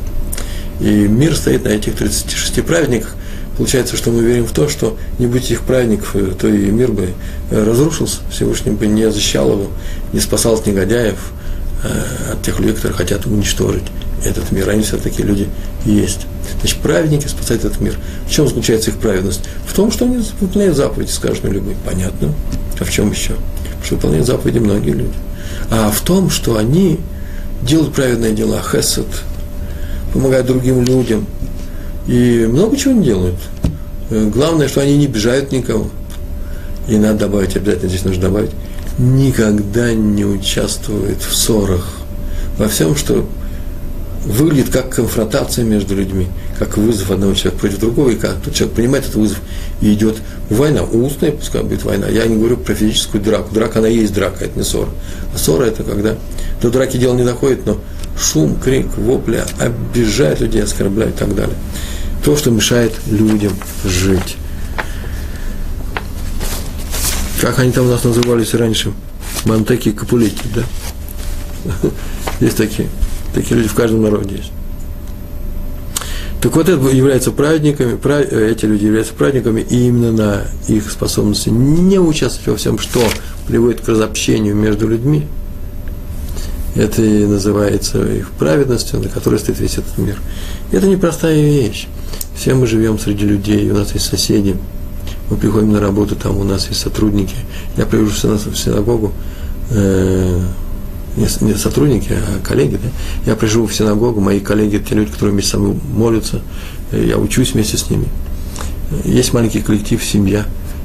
И 0.81 0.91
мир 0.91 1.37
стоит 1.37 1.65
на 1.65 1.69
этих 1.69 1.95
36 1.95 2.65
праведниках. 2.65 3.15
Получается, 3.57 3.97
что 3.97 4.11
мы 4.11 4.23
верим 4.23 4.47
в 4.47 4.53
то, 4.53 4.69
что 4.69 4.97
не 5.19 5.27
будь 5.27 5.45
этих 5.45 5.61
праведников, 5.63 6.17
э, 6.17 6.33
то 6.39 6.49
и 6.49 6.71
мир 6.71 6.91
бы 6.91 7.11
разрушился, 7.51 8.21
Всевышний 8.31 8.73
бы 8.73 8.87
не 8.87 9.11
защищал 9.11 9.53
его, 9.53 9.71
не 10.13 10.21
спасал 10.21 10.55
от 10.55 10.67
негодяев, 10.67 11.33
от 11.85 12.43
тех 12.43 12.59
людей, 12.61 12.75
которые 12.75 12.97
хотят 12.97 13.27
уничтожить 13.27 13.85
этот 14.25 14.53
мир. 14.53 14.69
Они 14.69 14.83
все 14.83 14.97
такие 14.97 15.27
люди 15.27 15.49
есть. 15.85 16.27
Значит, 16.61 16.79
праведники 16.79 17.27
спасают 17.27 17.65
этот 17.65 17.81
мир. 17.81 17.97
В 18.27 18.31
чем 18.31 18.47
заключается 18.47 18.91
их 18.91 18.99
праведность? 18.99 19.43
В 19.67 19.75
том, 19.75 19.91
что 19.91 20.05
они 20.05 20.25
выполняют 20.41 20.77
заповеди, 20.77 21.11
скажем 21.11 21.53
любые. 21.53 21.77
Понятно. 21.85 22.33
А 22.79 22.85
в 22.85 22.91
чем 22.91 23.11
еще? 23.11 23.35
Потому 23.65 23.85
что 23.85 23.95
выполняют 23.97 24.27
заповеди 24.27 24.59
многие 24.59 24.91
люди. 24.91 25.15
А 25.71 25.91
в 25.91 26.01
том, 26.03 26.31
что 26.31 26.57
они 26.57 27.01
делают 27.63 27.95
праведные 27.95 28.33
дела, 28.33 28.63
хесед, 28.63 29.07
помогают 30.13 30.47
другим 30.47 30.85
людям. 30.85 31.27
И 32.07 32.47
много 32.49 32.77
чего 32.77 32.95
они 32.95 33.05
делают. 33.05 33.37
Э, 34.11 34.29
главное, 34.33 34.69
что 34.69 34.81
они 34.81 34.97
не 34.97 35.07
обижают 35.07 35.53
никого. 35.53 35.89
И 36.89 36.97
надо 36.97 37.21
добавить, 37.21 37.57
обязательно 37.57 37.89
здесь 37.89 38.05
нужно 38.05 38.23
добавить, 38.23 38.51
никогда 38.99 39.93
не 39.95 40.25
участвуют 40.25 41.23
в 41.23 41.35
ссорах. 41.35 41.89
Во 42.59 42.69
всем, 42.69 42.97
что 42.97 43.27
выглядит 44.25 44.71
как 44.71 44.91
конфронтация 44.91 45.65
между 45.65 45.97
людьми, 45.97 46.29
как 46.59 46.77
вызов 46.77 47.11
одного 47.11 47.35
человека 47.35 47.61
против 47.61 47.81
другого, 47.81 48.11
и 48.11 48.17
как 48.17 48.41
тот 48.43 48.55
человек 48.55 48.77
принимает 48.77 49.05
этот 49.05 49.17
вызов, 49.17 49.41
и 49.81 49.93
идет 49.93 50.19
война, 50.49 50.83
устная, 50.85 51.33
пускай 51.33 51.63
будет 51.63 51.83
война. 51.85 52.09
Я 52.09 52.27
не 52.27 52.37
говорю 52.37 52.57
про 52.57 52.75
физическую 52.75 53.23
драку. 53.23 53.53
Драка, 53.53 53.81
она 53.81 53.89
есть 53.89 54.15
драка, 54.15 54.45
это 54.45 54.59
не 54.59 54.65
ссора. 54.65 54.91
А 55.35 55.39
ссора– 55.39 55.65
это 55.67 55.83
когда 55.83 56.17
до 56.61 56.71
драки 56.71 56.97
дело 56.97 57.15
не 57.15 57.25
доходит, 57.25 57.67
но 57.67 57.79
шум, 58.19 58.57
крик, 58.57 58.87
вопли 58.97 59.43
обижает 59.59 60.41
людей, 60.41 60.63
оскорбляет 60.63 61.17
и 61.17 61.19
так 61.19 61.35
далее. 61.35 61.57
То, 62.25 62.37
что 62.37 62.51
мешает 62.51 62.93
людям 63.07 63.53
жить. 63.85 64.37
Как 67.43 67.59
они 67.59 67.73
там 67.73 67.87
у 67.87 67.89
нас 67.89 68.05
назывались 68.05 68.55
раньше? 68.55 68.93
Мантеки 69.47 69.89
и 69.89 69.93
Капулети, 69.93 70.45
да? 70.55 70.63
Есть 72.39 72.57
такие. 72.57 72.89
Такие 73.35 73.57
люди 73.57 73.69
в 73.69 73.75
каждом 73.75 74.01
народе 74.01 74.37
есть. 74.37 74.53
Так 76.41 76.55
вот, 76.55 76.69
это 76.69 76.81
являются 76.89 77.33
праведниками, 77.33 77.99
эти 78.49 78.65
люди 78.65 78.85
являются 78.85 79.13
праведниками, 79.15 79.61
и 79.61 79.89
именно 79.89 80.13
на 80.13 80.45
их 80.69 80.89
способности 80.89 81.49
не 81.49 81.99
участвовать 81.99 82.47
во 82.47 82.57
всем, 82.57 82.79
что 82.79 83.03
приводит 83.49 83.81
к 83.81 83.89
разобщению 83.89 84.55
между 84.55 84.87
людьми, 84.87 85.27
это 86.77 87.03
и 87.03 87.27
называется 87.27 88.05
их 88.05 88.31
праведностью, 88.31 89.01
на 89.01 89.09
которой 89.09 89.41
стоит 89.41 89.59
весь 89.59 89.79
этот 89.79 89.99
мир. 89.99 90.17
Это 90.71 90.87
непростая 90.87 91.43
вещь. 91.43 91.89
Все 92.37 92.55
мы 92.55 92.69
живем 92.69 93.01
среди 93.01 93.25
людей, 93.25 93.69
у 93.69 93.75
нас 93.75 93.95
есть 93.95 94.07
соседи, 94.07 94.57
мы 95.33 95.39
приходим 95.39 95.73
на 95.73 95.81
работу, 95.81 96.15
там 96.15 96.37
у 96.37 96.45
нас 96.45 96.69
есть 96.69 96.81
сотрудники. 96.81 97.35
Я 97.79 97.87
прихожу 97.87 98.37
в 98.37 98.57
синагогу, 98.59 99.13
э, 99.71 100.41
не, 101.17 101.27
не 101.41 101.55
сотрудники, 101.55 102.13
а 102.13 102.47
коллеги, 102.47 102.77
да? 102.83 103.31
я 103.31 103.35
прихожу 103.35 103.67
в 103.67 103.75
синагогу, 103.75 104.21
мои 104.21 104.41
коллеги, 104.41 104.77
те 104.87 104.95
люди, 104.95 105.11
которые 105.11 105.33
вместе 105.33 105.53
со 105.53 105.59
мной 105.59 105.77
молятся, 105.95 106.43
э, 106.91 107.07
я 107.09 107.17
учусь 107.17 107.55
вместе 107.55 107.79
с 107.79 107.89
ними. 107.89 108.07
Есть 109.05 109.33
маленький 109.33 109.63
коллектив, 109.63 110.05
семья, 110.05 110.45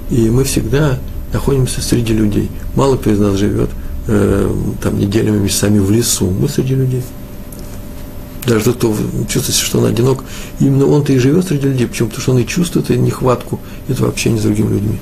и 0.10 0.30
мы 0.30 0.46
всегда 0.46 0.98
находимся 1.34 1.82
среди 1.82 2.14
людей. 2.14 2.50
Мало 2.74 2.96
кто 2.96 3.12
из 3.12 3.20
нас 3.20 3.36
живет 3.36 3.70
э, 4.08 4.50
там 4.82 4.98
неделями, 4.98 5.40
месяцами 5.40 5.80
в 5.80 5.92
лесу, 5.92 6.30
мы 6.30 6.48
среди 6.48 6.74
людей. 6.74 7.04
Даже 8.48 8.64
тот, 8.64 8.78
кто 8.78 8.96
чувствует, 9.28 9.58
что 9.58 9.80
он 9.80 9.86
одинок, 9.86 10.24
именно 10.62 10.88
он-то 10.88 11.12
и 11.12 11.18
живет 11.18 11.46
среди 11.46 11.68
людей. 11.68 11.86
Почему? 11.86 12.08
Потому 12.08 12.22
что 12.22 12.32
он 12.32 12.40
и 12.40 12.48
чувствует 12.48 12.90
эту 12.90 13.00
нехватку 13.00 13.60
этого 13.90 14.08
общения 14.08 14.40
с 14.40 14.44
другими 14.44 14.70
людьми. 14.70 14.98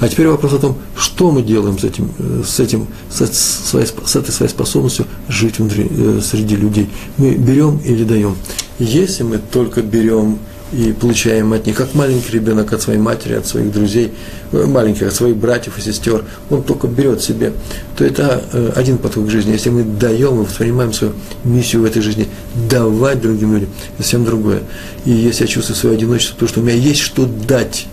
А 0.00 0.08
теперь 0.08 0.26
вопрос 0.26 0.52
о 0.52 0.58
том, 0.58 0.76
что 0.96 1.30
мы 1.30 1.42
делаем 1.42 1.78
с 1.78 1.84
этим, 1.84 2.10
э, 2.18 2.42
с 2.44 2.60
этим, 2.60 2.88
с, 3.08 3.24
своей, 3.26 3.86
с 3.86 4.16
этой 4.16 4.32
своей 4.32 4.50
способностью 4.50 5.06
жить 5.28 5.58
внутри, 5.58 5.86
э, 5.88 6.20
среди 6.22 6.56
людей. 6.56 6.90
Мы 7.16 7.36
берем 7.36 7.78
или 7.78 8.04
даем. 8.04 8.36
Если 8.78 9.22
мы 9.22 9.38
только 9.38 9.80
берем 9.80 10.38
и 10.72 10.92
получаем 10.92 11.52
от 11.52 11.66
них, 11.66 11.76
как 11.76 11.94
маленький 11.94 12.32
ребенок 12.32 12.72
от 12.72 12.82
своей 12.82 12.98
матери, 12.98 13.34
от 13.34 13.46
своих 13.46 13.72
друзей, 13.72 14.12
э, 14.52 14.64
маленьких, 14.66 15.06
от 15.06 15.14
своих 15.14 15.36
братьев 15.36 15.78
и 15.78 15.80
сестер, 15.80 16.24
он 16.50 16.62
только 16.62 16.88
берет 16.88 17.22
себе, 17.22 17.52
то 17.96 18.04
это 18.04 18.42
один 18.74 18.98
подход 18.98 19.26
к 19.26 19.30
жизни. 19.30 19.52
Если 19.52 19.70
мы 19.70 19.84
даем, 19.84 20.34
мы 20.34 20.44
воспринимаем 20.44 20.92
свою 20.92 21.14
миссию 21.44 21.82
в 21.82 21.84
этой 21.84 22.02
жизни, 22.02 22.28
давать 22.68 23.20
другим 23.20 23.54
людям, 23.54 23.68
совсем 23.96 24.24
другое. 24.24 24.62
И 25.04 25.10
если 25.10 25.44
я 25.44 25.48
чувствую 25.48 25.76
свое 25.76 25.96
одиночество, 25.96 26.36
то, 26.38 26.48
что 26.48 26.60
у 26.60 26.62
меня 26.62 26.76
есть 26.76 27.00
что 27.00 27.26
дать, 27.26 27.86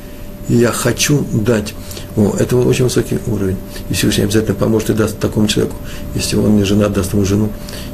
и 0.50 0.56
я 0.56 0.72
хочу 0.72 1.26
дать, 1.32 1.74
О, 2.16 2.36
это 2.38 2.56
очень 2.58 2.84
высокий 2.84 3.18
уровень. 3.28 3.58
И 3.90 3.94
Всевышний 3.94 4.24
обязательно 4.24 4.56
поможет 4.56 4.92
и 4.92 4.94
даст 4.94 5.18
такому 5.20 5.48
человеку, 5.48 5.76
если 6.14 6.36
он 6.36 6.58
не 6.58 6.64
жена, 6.64 6.90
даст 6.90 7.14
ему 7.14 7.26
жену 7.26 7.50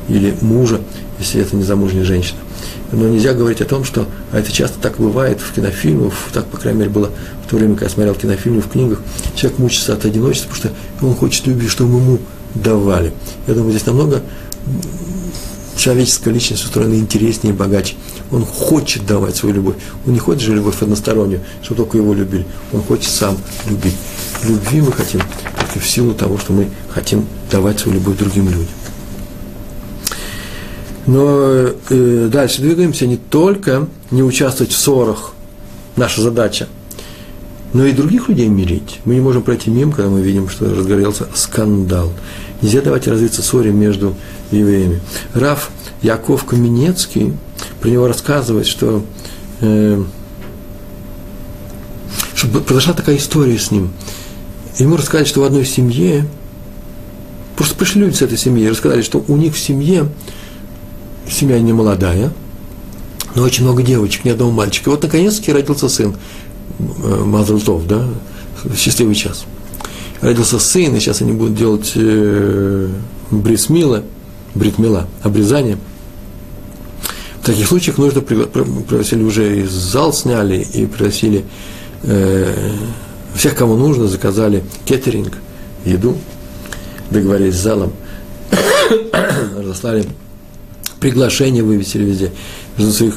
или 0.09 0.36
мужа, 0.41 0.82
если 1.20 1.41
это 1.41 1.55
не 1.55 1.63
замужняя 1.63 2.03
женщина. 2.03 2.39
Но 2.91 3.07
нельзя 3.07 3.34
говорить 3.34 3.61
о 3.61 3.65
том, 3.65 3.84
что, 3.84 4.07
а 4.32 4.39
это 4.39 4.51
часто 4.51 4.80
так 4.80 4.97
бывает 4.97 5.39
в 5.39 5.53
кинофильмах, 5.53 6.13
так, 6.34 6.45
по 6.47 6.57
крайней 6.57 6.80
мере, 6.80 6.91
было 6.91 7.11
в 7.45 7.49
то 7.49 7.55
время, 7.55 7.74
когда 7.74 7.86
я 7.86 7.91
смотрел 7.91 8.15
кинофильмы, 8.15 8.61
в 8.61 8.70
книгах, 8.70 8.99
человек 9.36 9.59
мучится 9.59 9.93
от 9.93 10.05
одиночества, 10.05 10.49
потому 10.53 10.74
что 10.99 11.05
он 11.05 11.15
хочет 11.15 11.47
любви, 11.47 11.67
чтобы 11.67 11.97
ему 11.97 12.20
давали. 12.55 13.13
Я 13.47 13.53
думаю, 13.53 13.72
здесь 13.72 13.86
намного 13.86 14.22
человеческая 15.80 16.32
личность 16.32 16.63
устроена 16.65 16.95
интереснее 16.95 17.53
и 17.53 17.57
богаче. 17.57 17.95
Он 18.32 18.45
хочет 18.45 19.05
давать 19.05 19.36
свою 19.36 19.55
любовь. 19.55 19.75
Он 20.05 20.13
не 20.13 20.19
хочет 20.19 20.41
же 20.41 20.55
любовь 20.55 20.82
одностороннюю, 20.82 21.41
чтобы 21.63 21.84
только 21.84 21.97
его 21.97 22.13
любили. 22.13 22.45
Он 22.73 22.84
хочет 22.84 23.09
сам 23.09 23.38
любить. 23.67 23.95
Любви 24.43 24.82
мы 24.82 24.91
хотим 24.91 25.21
только 25.57 25.80
в 25.80 25.88
силу 25.88 26.13
того, 26.13 26.38
что 26.38 26.53
мы 26.53 26.69
хотим 26.89 27.25
давать 27.49 27.80
свою 27.80 27.97
любовь 27.97 28.17
другим 28.17 28.47
людям. 28.49 28.67
Но 31.07 31.71
э, 31.89 32.30
дальше 32.32 32.61
двигаемся 32.61 33.07
не 33.07 33.17
только 33.17 33.88
не 34.11 34.21
участвовать 34.21 34.71
в 34.71 34.77
ссорах, 34.77 35.34
наша 35.95 36.21
задача, 36.21 36.67
но 37.74 37.86
и 37.86 37.91
других 37.91 38.30
людей 38.30 38.47
мирить. 38.47 38.99
Мы 39.05 39.15
не 39.15 39.22
можем 39.22 39.43
пройти 39.43 39.70
мимо, 39.70 39.91
когда 39.91 40.09
мы 40.09 40.22
видим, 40.22 40.49
что 40.49 40.74
разгорелся 40.74 41.28
скандал. 41.34 42.11
Нельзя 42.61 42.82
давать 42.82 43.07
развиться 43.07 43.41
ссоре 43.41 43.72
между 43.72 44.15
евреями. 44.51 45.01
Раф 45.34 45.70
Яков 46.01 46.45
Каменецкий, 46.45 47.34
про 47.80 47.89
него 47.89 48.07
рассказывает, 48.07 48.67
что, 48.67 49.03
э, 49.61 50.03
что 52.34 52.47
произошла 52.47 52.93
такая 52.93 53.17
история 53.17 53.57
с 53.57 53.72
ним. 53.72 53.91
Ему 54.78 54.97
рассказали, 54.97 55.26
что 55.26 55.41
в 55.41 55.43
одной 55.43 55.65
семье, 55.65 56.26
просто 57.55 57.76
пришли 57.76 58.01
люди 58.01 58.15
с 58.15 58.22
этой 58.22 58.38
семьи 58.38 58.65
и 58.65 58.70
рассказали, 58.70 59.01
что 59.01 59.24
у 59.28 59.38
них 59.38 59.53
в 59.53 59.59
семье, 59.59 60.09
семья 61.30 61.59
не 61.59 61.74
молодая, 61.74 62.32
но 63.36 63.43
очень 63.43 63.63
много 63.63 63.84
девочек, 63.84 64.26
ни 64.26 64.30
одного 64.30 64.51
мальчика. 64.51 64.89
И 64.89 64.93
вот 64.93 65.03
наконец-таки 65.03 65.51
родился 65.51 65.89
сын, 65.89 66.15
э, 66.80 67.23
Мазлтов, 67.23 67.88
да, 67.88 68.07
счастливый 68.75 69.15
час. 69.15 69.45
Родился 70.21 70.59
сын, 70.59 70.95
и 70.95 70.99
сейчас 70.99 71.21
они 71.21 71.32
будут 71.32 71.55
делать 71.55 71.93
э, 71.95 72.89
брисмила, 73.32 74.03
бритмила, 74.55 75.07
обрезание. 75.23 75.77
В 77.41 77.45
таких 77.45 77.67
случаях 77.67 77.97
нужно 77.97 78.21
пригласили 78.21 79.23
уже 79.23 79.61
из 79.61 79.71
зал 79.71 80.13
сняли 80.13 80.67
и 80.73 80.86
пригласили 80.86 81.45
э, 82.03 82.73
всех, 83.34 83.55
кому 83.55 83.77
нужно, 83.77 84.07
заказали 84.07 84.63
кеттеринг, 84.86 85.38
еду, 85.86 86.17
договорились 87.09 87.55
с 87.55 87.63
залом, 87.63 87.93
разослали 89.57 90.05
приглашение, 90.99 91.63
вывесили 91.63 92.03
везде, 92.03 92.32
между 92.77 92.93
своих 92.93 93.15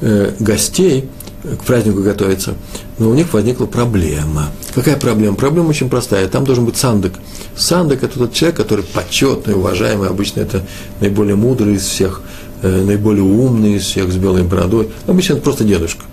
э, 0.00 0.32
гостей 0.38 1.08
к 1.44 1.64
празднику 1.64 2.02
готовиться. 2.02 2.54
Но 2.98 3.10
у 3.10 3.14
них 3.14 3.32
возникла 3.32 3.66
проблема. 3.66 4.50
Какая 4.74 4.96
проблема? 4.96 5.36
Проблема 5.36 5.68
очень 5.68 5.90
простая. 5.90 6.26
Там 6.28 6.44
должен 6.44 6.64
быть 6.64 6.76
сандык. 6.76 7.14
Сандык– 7.56 8.02
это 8.02 8.18
тот 8.18 8.32
человек, 8.32 8.56
который 8.56 8.84
почетный, 8.84 9.54
уважаемый. 9.54 10.08
Обычно 10.08 10.40
это 10.40 10.64
наиболее 11.00 11.36
мудрый 11.36 11.74
из 11.74 11.82
всех, 11.82 12.22
э, 12.62 12.82
наиболее 12.82 13.24
умный 13.24 13.74
из 13.74 13.84
всех, 13.84 14.10
с 14.10 14.16
белой 14.16 14.42
бородой. 14.42 14.88
Обычно 15.06 15.34
это 15.34 15.42
просто 15.42 15.64
дедушка. 15.64 16.04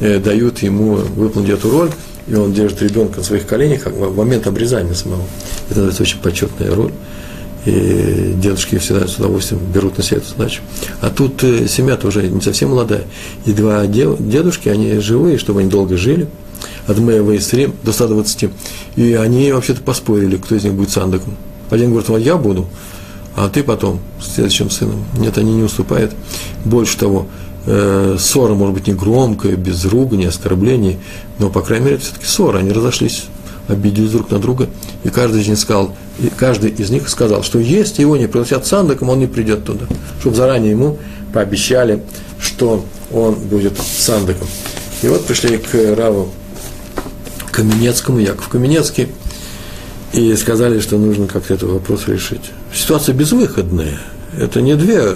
Э, 0.00 0.20
дают 0.20 0.60
ему 0.60 0.94
выполнить 0.94 1.50
эту 1.50 1.70
роль, 1.70 1.90
и 2.28 2.34
он 2.34 2.52
держит 2.52 2.80
ребенка 2.82 3.18
на 3.18 3.24
своих 3.24 3.46
коленях 3.46 3.86
в 3.86 4.16
момент 4.16 4.46
обрезания 4.46 4.94
самого. 4.94 5.24
Это 5.70 5.80
называется 5.80 6.02
очень 6.02 6.18
почетная 6.20 6.72
роль 6.72 6.92
и 7.64 8.34
дедушки 8.36 8.78
всегда 8.78 9.06
с 9.06 9.16
удовольствием 9.16 9.60
берут 9.72 9.98
на 9.98 10.04
себя 10.04 10.18
эту 10.18 10.28
задачу. 10.28 10.62
А 11.00 11.10
тут 11.10 11.42
э, 11.42 11.66
семья-то 11.66 12.08
уже 12.08 12.28
не 12.28 12.40
совсем 12.40 12.70
молодая. 12.70 13.04
И 13.44 13.52
два 13.52 13.86
дедушки, 13.86 14.68
они 14.68 14.98
живые, 15.00 15.38
чтобы 15.38 15.60
они 15.60 15.70
долго 15.70 15.96
жили, 15.96 16.28
от 16.86 16.98
Мэева 16.98 17.32
и 17.32 17.38
Срим 17.38 17.74
до 17.82 17.92
120. 17.92 18.50
И 18.96 19.12
они 19.14 19.52
вообще-то 19.52 19.82
поспорили, 19.82 20.36
кто 20.36 20.54
из 20.54 20.64
них 20.64 20.74
будет 20.74 20.90
сандаком. 20.90 21.36
Один 21.70 21.90
говорит, 21.90 22.08
вот 22.08 22.18
я 22.18 22.36
буду, 22.36 22.66
а 23.36 23.48
ты 23.48 23.62
потом 23.62 24.00
с 24.20 24.34
следующим 24.34 24.70
сыном. 24.70 25.04
Нет, 25.18 25.36
они 25.36 25.52
не 25.52 25.62
уступают. 25.62 26.14
Больше 26.64 26.96
того, 26.96 27.26
э, 27.66 28.16
ссора 28.18 28.54
может 28.54 28.74
быть 28.74 28.86
не 28.86 28.94
громкая, 28.94 29.56
без 29.56 29.84
ругани, 29.84 30.24
оскорблений, 30.24 30.98
но, 31.38 31.50
по 31.50 31.60
крайней 31.60 31.86
мере, 31.86 31.98
все-таки 31.98 32.24
ссора, 32.24 32.58
они 32.58 32.72
разошлись 32.72 33.26
обиделись 33.68 34.10
друг 34.10 34.30
на 34.30 34.38
друга, 34.38 34.68
и 35.04 35.10
каждый 35.10 35.42
из 35.42 35.48
них 35.48 35.58
сказал, 35.58 35.94
и 36.18 36.28
каждый 36.28 36.70
из 36.70 36.90
них 36.90 37.08
сказал, 37.08 37.42
что 37.42 37.58
если 37.58 38.02
его 38.02 38.16
не 38.16 38.26
пригласят 38.26 38.66
сандаком, 38.66 39.10
он 39.10 39.18
не 39.18 39.26
придет 39.26 39.64
туда, 39.64 39.86
чтобы 40.20 40.36
заранее 40.36 40.72
ему 40.72 40.98
пообещали, 41.32 42.02
что 42.40 42.84
он 43.12 43.34
будет 43.34 43.78
сандаком. 43.78 44.48
И 45.02 45.08
вот 45.08 45.24
пришли 45.26 45.58
к 45.58 45.96
Раву 45.96 46.30
Каменецкому, 47.52 48.18
Яков 48.18 48.48
Каменецкий, 48.48 49.08
и 50.12 50.34
сказали, 50.36 50.80
что 50.80 50.96
нужно 50.96 51.26
как-то 51.26 51.54
этот 51.54 51.70
вопрос 51.70 52.08
решить. 52.08 52.50
Ситуация 52.74 53.14
безвыходная. 53.14 53.98
Это 54.36 54.60
не 54.60 54.74
две, 54.74 55.14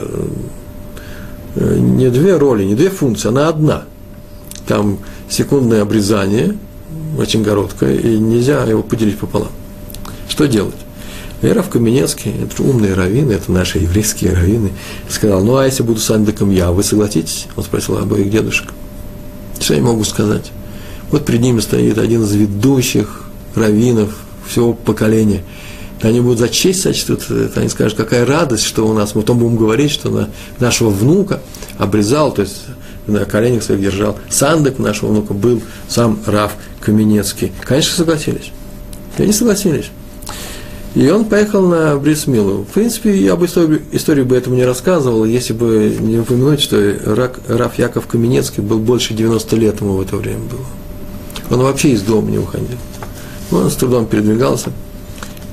не 1.56 2.10
две 2.10 2.36
роли, 2.36 2.64
не 2.64 2.74
две 2.74 2.90
функции, 2.90 3.28
она 3.28 3.48
одна. 3.48 3.84
Там 4.66 4.98
секундное 5.28 5.82
обрезание– 5.82 6.56
очень 7.18 7.44
короткое, 7.44 7.96
и 7.96 8.18
нельзя 8.18 8.64
его 8.64 8.82
поделить 8.82 9.18
пополам. 9.18 9.50
Что 10.32 10.48
делать? 10.48 10.74
Рав 11.42 11.68
Каменецкий, 11.68 12.32
это 12.42 12.62
умные 12.62 12.94
раввины, 12.94 13.32
это 13.32 13.52
наши 13.52 13.80
еврейские 13.80 14.32
раввины, 14.32 14.72
сказал, 15.06 15.44
ну 15.44 15.56
а 15.56 15.66
если 15.66 15.82
буду 15.82 16.00
сандыком 16.00 16.50
я, 16.50 16.72
вы 16.72 16.82
согласитесь? 16.82 17.48
Он 17.54 17.62
спросил 17.62 17.98
обоих 17.98 18.30
дедушек. 18.30 18.70
Что 19.60 19.74
я 19.74 19.82
могу 19.82 20.04
сказать? 20.04 20.50
Вот 21.10 21.26
перед 21.26 21.42
ними 21.42 21.60
стоит 21.60 21.98
один 21.98 22.22
из 22.22 22.32
ведущих 22.32 23.24
раввинов 23.54 24.16
всего 24.48 24.72
поколения. 24.72 25.42
Они 26.00 26.22
будут 26.22 26.38
за 26.38 26.48
честь 26.48 26.80
сочтут, 26.80 27.26
они 27.54 27.68
скажут, 27.68 27.98
какая 27.98 28.24
радость, 28.24 28.64
что 28.64 28.88
у 28.88 28.94
нас, 28.94 29.14
мы 29.14 29.20
потом 29.20 29.38
будем 29.38 29.58
говорить, 29.58 29.90
что 29.90 30.08
на 30.08 30.30
нашего 30.60 30.88
внука 30.88 31.42
обрезал, 31.76 32.32
то 32.32 32.40
есть 32.40 32.62
на 33.06 33.26
коленях 33.26 33.62
своих 33.62 33.82
держал. 33.82 34.16
Сандык 34.30 34.78
нашего 34.78 35.10
внука 35.10 35.34
был 35.34 35.60
сам 35.88 36.20
Рав 36.24 36.54
Каменецкий. 36.80 37.52
Конечно, 37.60 37.94
согласились. 37.94 38.50
И 39.18 39.24
они 39.24 39.34
согласились. 39.34 39.90
И 40.94 41.08
он 41.08 41.24
поехал 41.24 41.66
на 41.66 41.96
Брисмилу. 41.96 42.64
В 42.64 42.74
принципе, 42.74 43.16
я 43.16 43.34
бы 43.34 43.46
историю, 43.46 43.80
историю 43.92 44.26
бы 44.26 44.36
этому 44.36 44.56
не 44.56 44.64
рассказывал, 44.64 45.24
если 45.24 45.54
бы 45.54 45.96
не 45.98 46.18
упомянуть, 46.18 46.60
что 46.60 46.96
Рак, 47.06 47.40
Раф 47.48 47.78
Яков 47.78 48.06
Каменецкий 48.06 48.62
был 48.62 48.78
больше 48.78 49.14
90 49.14 49.56
лет 49.56 49.80
ему 49.80 49.94
в 49.94 50.02
это 50.02 50.16
время 50.16 50.40
было. 50.50 50.66
Он 51.50 51.64
вообще 51.64 51.90
из 51.90 52.02
дома 52.02 52.30
не 52.30 52.38
уходил. 52.38 52.76
Он 53.50 53.70
с 53.70 53.74
трудом 53.74 54.06
передвигался. 54.06 54.70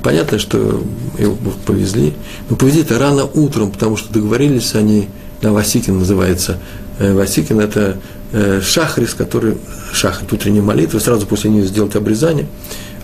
Понятно, 0.04 0.40
что 0.40 0.82
его 1.18 1.38
повезли. 1.66 2.14
Но 2.50 2.56
повезли-то 2.58 3.00
рано 3.00 3.26
утром, 3.26 3.72
потому 3.72 3.96
что 3.96 4.12
договорились 4.12 4.76
они, 4.76 5.08
на 5.42 5.54
Васикин 5.54 6.00
называется. 6.00 6.58
Э, 7.00 7.14
Васикин– 7.14 7.60
это 7.62 7.98
э, 8.34 8.62
шахрис, 8.62 9.14
который, 9.14 9.58
шахрит, 9.94 10.32
утренней 10.34 10.62
молитвы, 10.62 11.00
сразу 11.00 11.26
после 11.26 11.50
нее 11.50 11.66
сделать 11.66 11.96
обрезание, 11.96 12.48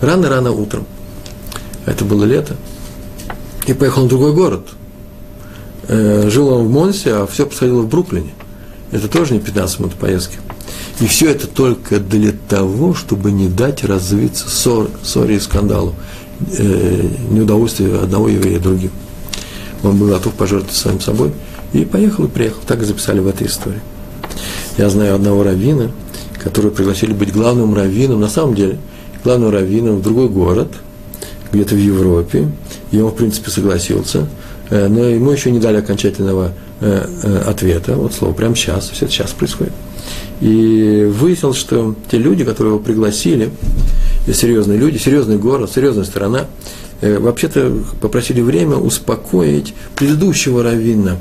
рано-рано 0.02 0.52
утром. 0.52 0.86
Это 1.86 2.06
было 2.06 2.24
лето. 2.24 2.56
И 3.68 3.74
поехал 3.74 4.06
в 4.06 4.08
другой 4.08 4.34
город. 4.34 4.68
Э, 5.88 6.30
жил 6.30 6.50
он 6.50 6.68
в 6.68 6.72
Монсе, 6.72 7.14
а 7.14 7.28
все 7.28 7.46
происходило 7.46 7.82
в 7.82 7.90
Бруклине. 7.90 8.34
Это 8.92 9.08
тоже 9.08 9.34
не 9.34 9.40
15 9.40 9.80
минут 9.80 9.94
поездки. 9.96 10.38
И 11.00 11.08
все 11.08 11.30
это 11.32 11.48
только 11.48 12.00
для 12.00 12.32
того, 12.48 12.94
чтобы 12.94 13.32
не 13.32 13.48
дать 13.48 13.84
развиться 13.84 14.50
ссор, 14.50 14.90
ссоре 15.04 15.36
и 15.36 15.40
скандалу, 15.40 15.94
э, 16.58 17.08
неудовольствию 17.30 18.02
одного 18.02 18.30
еврея 18.30 18.60
другим. 18.60 18.92
Он 19.84 19.98
был 19.98 20.08
готов 20.08 20.34
пожертвовать 20.34 20.76
самим 20.76 21.02
собой. 21.02 21.32
И 21.74 21.84
поехал 21.84 22.26
и 22.26 22.30
приехал. 22.30 22.62
Так 22.66 22.82
и 22.82 22.86
записали 22.86 23.20
в 23.20 23.28
этой 23.28 23.48
истории. 23.48 23.82
Я 24.78 24.90
знаю 24.90 25.16
одного 25.16 25.44
раввина, 25.44 25.92
который 26.42 26.72
пригласили 26.72 27.14
быть 27.14 27.34
главным 27.34 27.74
раввином, 27.76 28.20
на 28.20 28.30
самом 28.30 28.56
деле, 28.56 28.78
главным 29.24 29.52
раввином 29.52 29.98
в 29.98 30.02
другой 30.02 30.30
город, 30.30 30.70
где-то 31.56 31.76
в 31.76 31.80
Европе, 31.80 32.48
и 32.92 33.00
он, 33.00 33.12
в 33.12 33.16
принципе, 33.16 33.50
согласился, 33.50 34.28
э, 34.70 34.88
но 34.88 35.06
ему 35.06 35.32
еще 35.32 35.52
не 35.52 35.60
дали 35.60 35.78
окончательного 35.78 36.52
э, 36.82 37.08
э, 37.24 37.38
ответа, 37.48 37.96
вот 37.96 38.14
слово, 38.14 38.34
прямо 38.34 38.56
сейчас, 38.56 38.90
все 38.90 39.06
это 39.06 39.14
сейчас 39.14 39.32
происходит. 39.32 39.74
И 40.42 41.10
выяснилось, 41.12 41.58
что 41.58 41.96
те 42.12 42.18
люди, 42.18 42.44
которые 42.44 42.74
его 42.76 42.84
пригласили, 42.84 43.50
серьезные 44.32 44.78
люди, 44.78 44.98
серьезный 44.98 45.38
город, 45.38 45.72
серьезная 45.74 46.04
страна, 46.04 46.46
вообще-то 47.02 47.84
попросили 48.02 48.42
время 48.42 48.78
успокоить 48.78 49.74
предыдущего 49.96 50.64
раввина, 50.64 51.18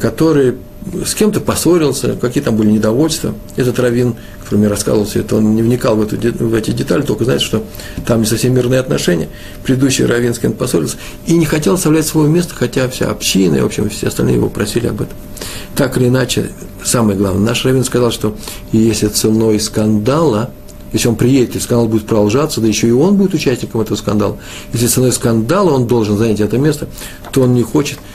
который 0.00 0.56
с 1.04 1.14
кем-то 1.14 1.40
поссорился, 1.40 2.16
какие 2.16 2.42
там 2.42 2.56
были 2.56 2.70
недовольства. 2.70 3.34
Этот 3.56 3.78
раввин, 3.78 4.14
который 4.42 4.60
мне 4.60 4.68
рассказывал 4.68 5.04
все 5.04 5.20
это, 5.20 5.36
он 5.36 5.54
не 5.54 5.62
вникал 5.62 5.96
в, 5.96 6.02
эту, 6.02 6.16
в 6.16 6.54
эти 6.54 6.70
детали, 6.70 7.02
только 7.02 7.24
знает, 7.24 7.42
что 7.42 7.62
там 8.06 8.20
не 8.20 8.26
совсем 8.26 8.54
мирные 8.54 8.80
отношения. 8.80 9.28
Предыдущий 9.62 10.06
раввин 10.06 10.34
с 10.34 10.38
кем-то 10.38 10.56
поссорился 10.56 10.96
и 11.26 11.34
не 11.34 11.44
хотел 11.44 11.74
оставлять 11.74 12.06
свое 12.06 12.30
место, 12.30 12.54
хотя 12.54 12.88
вся 12.88 13.10
община 13.10 13.56
и, 13.56 13.60
в 13.60 13.66
общем, 13.66 13.90
все 13.90 14.08
остальные 14.08 14.36
его 14.36 14.48
просили 14.48 14.86
об 14.86 15.02
этом. 15.02 15.14
Так 15.76 15.98
или 15.98 16.08
иначе, 16.08 16.50
самое 16.82 17.16
главное, 17.18 17.50
наш 17.50 17.64
раввин 17.64 17.84
сказал, 17.84 18.10
что 18.10 18.34
если 18.72 19.08
ценой 19.08 19.60
скандала, 19.60 20.50
если 20.92 21.08
он 21.08 21.16
приедет, 21.16 21.56
и 21.56 21.60
скандал 21.60 21.88
будет 21.88 22.06
продолжаться, 22.06 22.60
да 22.60 22.66
еще 22.66 22.88
и 22.88 22.92
он 22.92 23.16
будет 23.16 23.34
участником 23.34 23.80
этого 23.80 23.96
скандала, 23.96 24.36
если 24.72 24.86
ценой 24.86 25.12
скандала 25.12 25.70
он 25.70 25.86
должен 25.86 26.16
занять 26.16 26.40
это 26.40 26.58
место, 26.58 26.88
то 27.32 27.42
он 27.42 27.54
не 27.54 27.62
хочет– 27.62 27.98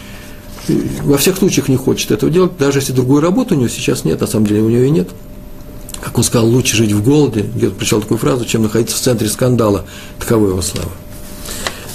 во 0.68 1.18
всех 1.18 1.38
случаях 1.38 1.68
не 1.68 1.78
хочет 1.78 2.12
этого 2.12 2.32
делать, 2.32 2.58
даже 2.58 2.80
если 2.80 2.94
другой 2.94 3.22
работы 3.22 3.56
у 3.56 3.58
него 3.58 3.70
сейчас 3.70 4.04
нет, 4.04 4.22
на 4.22 4.28
самом 4.28 4.48
деле 4.48 4.62
у 4.62 4.70
него 4.70 4.84
и 4.84 4.90
нет. 4.90 5.10
Как 6.02 6.18
он 6.18 6.24
сказал, 6.24 6.48
лучше 6.48 6.76
жить 6.76 6.92
в 6.92 7.04
голоде, 7.04 7.42
где-то 7.42 7.76
прочитал 7.76 8.02
такую 8.02 8.18
фразу, 8.18 8.46
чем 8.46 8.64
находиться 8.64 8.96
в 8.96 9.00
центре 9.00 9.28
скандала. 9.28 9.86
Таковой 10.20 10.50
его 10.50 10.62
слава. 10.62 10.92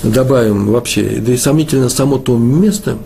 Добавим 0.02 0.66
вообще, 0.66 1.20
да 1.20 1.32
и 1.32 1.36
сомнительно 1.36 1.88
само 1.88 2.18
то 2.18 2.36
место, 2.36 2.98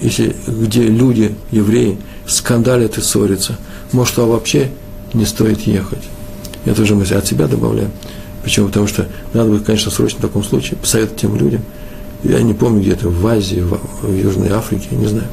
если, 0.00 0.36
где 0.46 0.82
люди, 0.82 1.34
евреи, 1.50 1.98
скандалят 2.26 2.98
и 2.98 3.00
ссорятся. 3.00 3.58
Может, 3.92 4.18
а 4.18 4.26
вообще 4.26 4.70
не 5.12 5.24
стоит 5.24 5.60
ехать. 5.62 6.02
Это 6.64 6.82
уже 6.82 6.94
мы 6.94 7.04
от 7.04 7.26
себя 7.26 7.46
добавляем. 7.46 7.90
Почему? 8.42 8.66
Потому 8.66 8.86
что 8.86 9.06
надо 9.32 9.50
будет, 9.50 9.64
конечно, 9.64 9.90
срочно 9.90 10.18
в 10.18 10.22
таком 10.22 10.44
случае 10.44 10.76
посоветовать 10.76 11.20
тем 11.20 11.36
людям– 11.36 11.62
я 12.24 12.40
не 12.40 12.54
помню, 12.54 12.80
где-то 12.80 13.10
в 13.10 13.26
Азии, 13.26 13.60
в, 13.60 13.78
в 14.02 14.14
Южной 14.14 14.48
Африке, 14.48 14.88
не 14.92 15.06
знаю, 15.06 15.26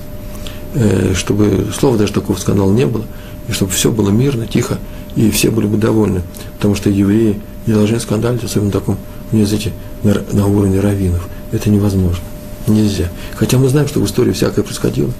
э, 0.74 1.14
чтобы 1.16 1.68
слова 1.78 1.98
даже 1.98 2.12
такого 2.12 2.38
скандала 2.38 2.72
не 2.72 2.86
было, 2.86 3.06
и 3.48 3.54
чтобы 3.54 3.72
все 3.72 3.92
было 3.92 4.10
мирно, 4.10 4.46
тихо, 4.46 4.78
и 5.16 5.32
все 5.32 5.52
были 5.52 5.68
бы 5.68 5.78
довольны, 5.78 6.22
потому 6.58 6.76
что 6.76 6.90
евреи 6.90 7.42
не 7.66 7.74
должны 7.74 8.00
скандалить, 8.00 8.44
особенно 8.44 8.70
в 8.70 8.74
таком, 8.74 8.98
не 9.32 9.46
знаете, 9.46 9.72
на, 10.04 10.22
на 10.34 10.48
уровне 10.48 10.82
раввинов. 10.82 11.28
Это 11.54 11.70
невозможно, 11.70 12.24
нельзя. 12.68 13.10
Хотя 13.36 13.58
мы 13.58 13.70
знаем, 13.70 13.88
что 13.88 14.02
в 14.02 14.06
истории 14.06 14.34
всякое 14.34 14.64
происходило, 14.64 15.12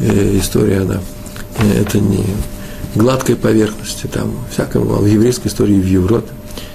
э, 0.00 0.38
история, 0.38 0.80
она, 0.80 1.00
э, 1.58 1.80
это 1.80 1.98
не 1.98 2.22
гладкой 2.94 3.36
поверхности, 3.36 4.06
там 4.06 4.32
всякое 4.50 4.80
бывало. 4.82 5.02
В 5.02 5.06
еврейской 5.06 5.48
истории, 5.48 5.80
в 5.80 5.86
Европе, 5.86 6.30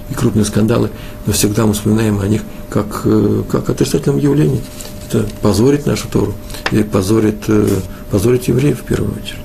и 0.10 0.14
крупные 0.14 0.46
скандалы, 0.46 0.90
но 1.26 1.34
всегда 1.34 1.66
мы 1.66 1.74
вспоминаем 1.74 2.20
о 2.20 2.28
них 2.28 2.42
как, 2.70 3.02
э, 3.06 3.44
как 3.50 3.70
отрицательном 3.70 4.20
явлении. 4.20 4.62
Это 5.08 5.28
позорит 5.42 5.86
нашу 5.86 6.08
Тору. 6.08 6.34
И 6.72 6.84
позорит, 6.84 7.44
э, 7.48 7.68
позорит 8.12 8.48
евреев 8.48 8.82
в 8.82 8.84
первую 8.84 9.14
очередь. 9.14 9.38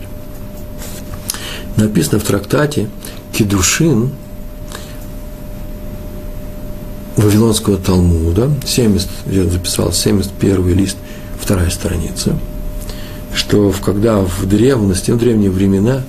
Написано 1.77 2.19
в 2.19 2.25
трактате 2.25 2.89
Кедушин 3.33 4.11
Вавилонского 7.17 7.77
Талмуда, 7.77 8.51
70, 8.67 9.09
я 9.27 9.45
записал 9.45 9.93
71 9.93 10.75
лист, 10.75 10.97
вторая 11.41 11.71
страница, 11.71 12.39
что 13.35 13.73
когда 13.85 14.21
в 14.21 14.47
древности, 14.47 15.11
в 15.11 15.19
древние 15.19 15.51
времена, 15.51 16.03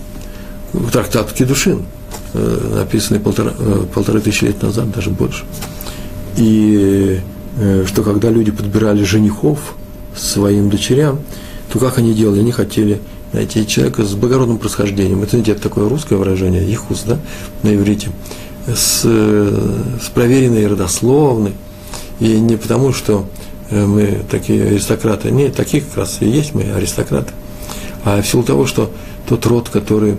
трактат 0.91 1.32
Кедушин, 1.34 1.86
э, 2.34 2.71
написанный 2.76 3.19
полтора, 3.19 3.53
полторы 3.93 4.21
тысячи 4.21 4.45
лет 4.45 4.61
назад, 4.61 4.91
даже 4.91 5.09
больше– 5.09 5.43
и 6.38 7.21
э, 7.57 7.86
что 7.88 8.03
когда 8.03 8.30
люди 8.30 8.51
подбирали 8.51 9.03
женихов 9.03 9.76
своим 10.15 10.69
дочерям, 10.69 11.19
то 11.71 11.80
как 11.80 11.97
они 11.97 12.13
делали? 12.13 12.39
Они 12.39 12.51
хотели 12.51 12.99
найти 13.34 13.65
человека 13.67 14.03
с 14.03 14.13
благородным 14.13 14.57
происхождением. 14.57 15.21
Это, 15.23 15.32
знаете, 15.32 15.55
такое 15.55 15.89
русское 15.89 16.15
выражение, 16.15 16.69
ихус, 16.69 17.03
да, 17.05 17.19
на 17.63 17.76
иврите, 17.76 18.09
с, 18.67 19.01
с 19.03 20.09
проверенной 20.13 20.67
родословной. 20.67 21.53
И 22.19 22.39
не 22.39 22.57
потому, 22.57 22.93
что 22.93 23.28
э, 23.69 23.86
мы 23.86 24.21
такие 24.30 24.65
аристократы, 24.65 25.32
нет, 25.32 25.55
такие 25.55 25.84
как 25.84 25.97
раз 25.97 26.17
и 26.21 26.26
есть 26.26 26.53
мы 26.53 26.63
аристократы, 26.63 27.32
а 28.03 28.21
в 28.21 28.28
силу 28.28 28.43
того, 28.43 28.65
что 28.65 28.91
тот 29.28 29.45
род, 29.45 29.69
который 29.69 30.17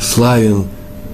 славен 0.00 0.66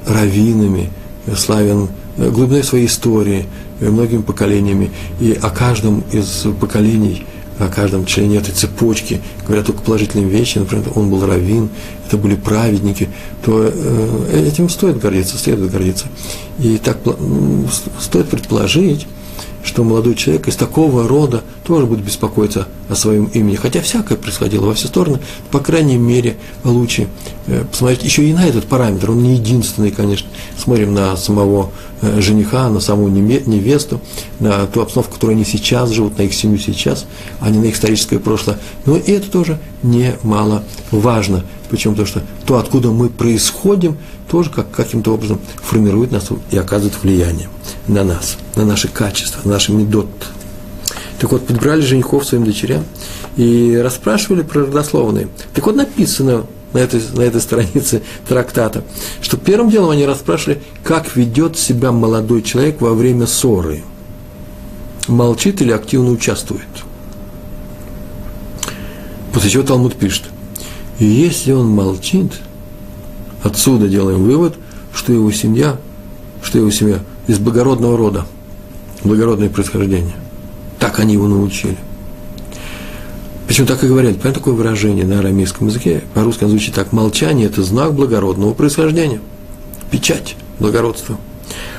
раввинами, 0.07 0.91
славен 1.37 1.89
э, 2.17 2.31
глубиной 2.31 2.65
своей 2.65 2.87
истории, 2.87 3.47
многими 3.81 4.23
поколениями, 4.23 4.91
и 5.21 5.39
о 5.41 5.51
каждом 5.51 6.05
из 6.13 6.47
поколений, 6.61 7.25
о 7.59 7.69
каждом 7.69 8.07
члене 8.07 8.39
этой 8.39 8.53
цепочки 8.53 9.21
говорят 9.47 9.67
только 9.67 9.83
положительные 9.83 10.29
вещи, 10.29 10.59
например, 10.59 10.87
он 10.95 11.11
был 11.11 11.25
раввин, 11.27 11.69
это 12.07 12.17
были 12.17 12.35
праведники, 12.35 13.09
то 13.45 13.71
э, 13.73 14.45
этим 14.47 14.69
стоит 14.69 14.99
гордиться, 14.99 15.39
следует 15.39 15.71
гордиться. 15.71 16.07
И 16.59 16.79
так 16.79 16.99
стоит 18.01 18.29
предположить, 18.29 19.07
что 19.63 19.85
молодой 19.85 20.15
человек 20.15 20.49
из 20.49 20.57
такого 20.57 21.07
рода 21.07 21.43
тоже 21.65 21.87
будет 21.87 22.05
беспокоиться 22.05 22.67
о 22.89 22.95
своем 22.95 23.27
имени. 23.27 23.57
Хотя 23.57 23.81
всякое 23.81 24.17
происходило 24.17 24.67
во 24.67 24.75
все 24.75 24.89
стороны, 24.89 25.21
по 25.51 25.61
крайней 25.61 25.97
мере, 25.97 26.37
лучше 26.65 27.09
э, 27.47 27.65
посмотреть 27.71 28.03
еще 28.03 28.25
и 28.25 28.33
на 28.33 28.47
этот 28.47 28.67
параметр. 28.67 29.11
Он 29.11 29.23
не 29.23 29.35
единственный, 29.35 29.91
конечно. 29.91 30.29
Смотрим 30.59 30.95
на 30.95 31.17
самого 31.17 31.71
э, 32.01 32.21
жениха, 32.21 32.69
на 32.71 32.81
саму 32.81 33.09
невесту, 33.09 34.01
на 34.39 34.67
ту 34.67 34.81
обстановку, 34.81 35.13
в 35.13 35.15
которой 35.15 35.33
они 35.33 35.45
сейчас 35.45 35.91
живут, 35.91 36.19
на 36.19 36.23
их 36.23 36.35
семью 36.35 36.59
сейчас, 36.59 37.07
а 37.41 37.51
не 37.51 37.59
на 37.59 37.67
их 37.67 37.75
историческое 37.75 38.19
прошлое. 38.19 38.59
Но 38.87 38.97
и 38.97 39.13
это 39.13 39.31
тоже 39.31 39.59
немало 39.83 40.65
важно. 40.91 41.45
Почему? 41.71 41.95
Потому 41.95 42.09
что 42.09 42.23
то, 42.47 42.59
откуда 42.59 42.91
мы 42.91 43.09
происходим, 43.09 43.97
тоже 44.31 44.51
как, 44.51 44.71
каким-то 44.71 45.15
образом 45.15 45.41
формирует 45.57 46.13
нас 46.13 46.29
и 46.51 46.57
оказывает 46.57 47.03
влияние 47.03 47.49
на 47.89 48.05
нас, 48.05 48.39
на 48.55 48.65
наши 48.65 48.89
качества, 48.89 49.41
на 49.45 49.53
наши 49.55 49.73
медот. 49.73 50.09
Так 51.19 51.33
вот, 51.33 51.47
подбирали 51.47 51.81
женихов 51.81 52.25
своим 52.25 52.45
дочерям 52.45 52.85
и 53.37 53.79
расспрашивали 53.83 54.43
про 54.43 54.63
родословные. 54.63 55.29
Так 55.53 55.67
вот, 55.67 55.75
написано 55.75 56.47
на 56.73 56.79
этой, 56.79 57.03
на 57.15 57.23
этой 57.23 57.41
странице 57.41 58.03
трактата, 58.29 58.85
что 59.21 59.37
первым 59.37 59.69
делом 59.69 59.91
они 59.91 60.07
расспрашивали, 60.07 60.63
как 60.85 61.17
ведет 61.17 61.59
себя 61.59 61.91
молодой 61.91 62.43
человек 62.43 62.81
во 62.81 62.95
время 62.95 63.27
ссоры. 63.27 63.83
Молчит 65.09 65.61
или 65.61 65.73
активно 65.73 66.13
участвует. 66.13 66.69
После 69.33 69.51
чего 69.51 69.65
Талмуд 69.65 69.97
пишет, 69.97 70.25
если 71.01 71.53
он 71.53 71.69
молчит, 71.69 72.33
отсюда 73.43 73.89
делаем 73.89 74.23
вывод, 74.25 74.55
что 74.95 75.13
его 75.13 75.31
семья, 75.33 75.79
что 76.43 76.59
его 76.59 76.71
семья 76.71 77.01
из 77.27 77.39
благородного 77.39 77.97
рода, 77.97 78.27
благородное 79.05 79.49
происхождение. 79.49 80.15
Так 80.79 80.99
они 80.99 81.15
его 81.15 81.29
научили. 81.29 81.77
Почему 83.47 83.67
так 83.67 83.83
и 83.83 83.89
говорят? 83.89 84.17
Понятно 84.17 84.35
такое 84.35 84.55
выражение 84.55 85.05
на 85.05 85.19
арамейском 85.19 85.67
языке? 85.67 86.05
По-русски 86.15 86.45
оно 86.45 86.51
звучит 86.51 86.75
так. 86.75 86.93
Молчание– 86.93 87.47
это 87.49 87.63
знак 87.63 87.95
благородного 87.95 88.55
происхождения. 88.55 89.21
Печать 89.91 90.37
благородства. 90.61 91.17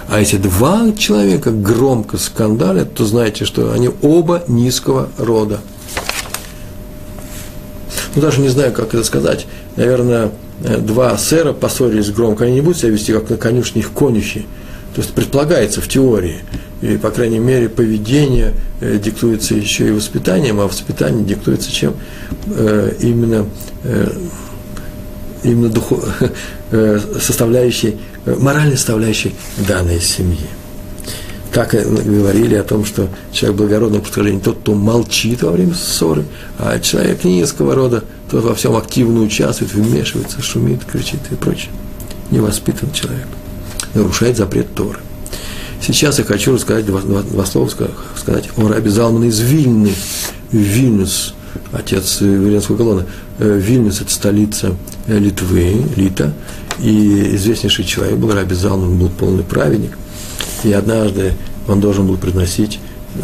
А 0.09 0.20
если 0.20 0.38
два 0.38 0.91
человека 0.97 1.51
громко 1.51 2.18
скандалят, 2.18 2.93
то 2.93 3.05
знаете, 3.05 3.45
что 3.45 3.72
они 3.72 3.89
оба 4.01 4.43
низкого 4.49 5.07
рода. 5.18 5.62
Ну, 8.16 8.22
даже 8.22 8.41
не 8.41 8.49
знаю, 8.49 8.74
как 8.74 8.93
это 8.93 9.05
сказать. 9.05 9.47
Наверное, 9.78 10.32
два 10.62 11.18
сэра 11.18 11.53
поссорились 11.53 12.12
громко. 12.12 12.45
Они 12.45 12.55
не 12.55 12.62
будут 12.62 12.78
себя 12.78 12.91
вести, 12.91 13.14
как 13.14 13.30
на 13.30 13.38
конюшне 13.38 13.82
их 13.82 13.91
конюхи. 13.91 14.45
То 14.95 15.01
есть 15.01 15.14
предполагается 15.14 15.80
в 15.80 15.88
теории, 15.88 16.41
и, 16.82 16.97
по 16.97 17.12
крайней 17.12 17.39
мере, 17.39 17.70
поведение 17.70 18.53
э, 18.82 18.97
диктуется 18.97 19.55
еще 19.55 19.88
и 19.88 19.91
воспитанием, 19.91 20.59
а 20.59 20.68
воспитание 20.68 21.24
диктуется 21.24 21.72
чем? 21.72 21.93
Э, 22.47 22.91
именно, 22.99 23.45
э, 23.84 24.12
именно 25.43 25.70
духов, 25.70 26.03
э, 26.72 26.99
составляющей, 27.22 27.97
э, 28.26 28.36
моральной 28.38 28.76
составляющей 28.76 29.34
данной 29.66 30.01
семьи. 30.01 30.47
Так 31.53 31.71
говорили 31.71 32.55
о 32.55 32.63
том, 32.63 32.85
что 32.85 33.09
человек 33.33 33.57
благородного 33.57 34.01
происхождения 34.01 34.39
тот, 34.39 34.59
кто 34.59 34.73
молчит 34.73 35.43
во 35.43 35.51
время 35.51 35.73
ссоры, 35.73 36.23
а 36.57 36.79
человек 36.79 37.25
низкого 37.25 37.75
рода, 37.75 38.03
тот 38.29 38.43
во 38.43 38.55
всем 38.55 38.77
активно 38.77 39.21
участвует, 39.21 39.73
вмешивается, 39.73 40.41
шумит, 40.41 40.85
кричит 40.85 41.19
и 41.29 41.35
прочее. 41.35 41.71
Невоспитан 42.29 42.91
человек 42.93 43.27
нарушает 43.93 44.37
запрет 44.37 44.73
Торы. 44.73 44.99
Сейчас 45.81 46.19
я 46.19 46.25
хочу 46.25 46.53
рассказать 46.53 46.85
два, 46.85 47.01
два, 47.01 47.21
два 47.23 47.45
слова, 47.45 47.67
сказать 47.67 48.49
о 48.55 48.67
Раби 48.67 48.89
Залмана 48.89 49.25
из 49.25 49.39
Вильны, 49.39 49.91
Вильнюс, 50.51 51.33
отец 51.71 52.21
Вильнюсского 52.21 52.77
колонна. 52.77 53.05
Э, 53.39 53.59
Вильнюс– 53.59 53.99
это 54.01 54.11
столица 54.11 54.75
э, 55.07 55.17
Литвы, 55.17 55.83
Лита, 55.95 56.33
и 56.79 57.35
известнейший 57.35 57.83
человек 57.83 58.17
был 58.17 58.31
Раби 58.31 58.53
Залман, 58.53 58.97
был 58.97 59.09
полный 59.09 59.43
праведник, 59.43 59.97
и 60.64 60.72
однажды 60.72 61.34
он 61.68 61.80
должен 61.80 62.07
был 62.07 62.18
приносить 62.18 62.80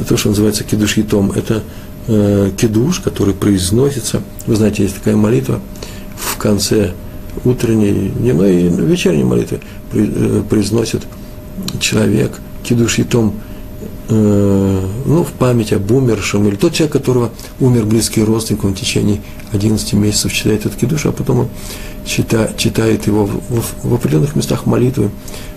то, 0.07 0.17
что 0.17 0.29
называется 0.29 0.63
кедуш 0.63 0.95
том. 1.09 1.31
Это 1.31 1.63
э, 2.07 2.51
кедуш, 2.57 2.99
который 2.99 3.33
произносится, 3.33 4.21
вы 4.45 4.55
знаете, 4.55 4.83
есть 4.83 4.95
такая 4.95 5.15
молитва, 5.15 5.59
в 6.15 6.37
конце 6.37 6.93
утренней, 7.45 8.09
дневной 8.09 8.63
и 8.63 8.69
вечерней 8.69 9.23
молитвы 9.23 9.59
э, 9.93 10.43
произносит 10.49 11.03
человек 11.79 12.39
кидуш 12.63 12.99
и 12.99 13.03
том, 13.03 13.35
э, 14.09 14.85
ну, 15.05 15.23
в 15.23 15.31
память 15.33 15.73
об 15.73 15.91
умершем, 15.91 16.47
или 16.47 16.55
тот 16.55 16.73
человек, 16.73 16.93
которого 16.93 17.31
умер 17.59 17.85
близкий 17.85 18.23
родственник, 18.23 18.63
он 18.63 18.73
в 18.73 18.79
течение 18.79 19.21
11 19.51 19.93
месяцев 19.93 20.33
читает 20.33 20.65
этот 20.65 20.77
кидуш, 20.79 21.05
а 21.05 21.11
потом 21.11 21.39
он 21.39 21.47
чита, 22.05 22.51
читает 22.57 23.07
его 23.07 23.25
в, 23.25 23.39
в, 23.49 23.89
в 23.89 23.93
определенных 23.93 24.35
местах 24.35 24.65
молитвы, 24.65 25.11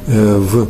э, 0.06 0.36
в 0.38 0.68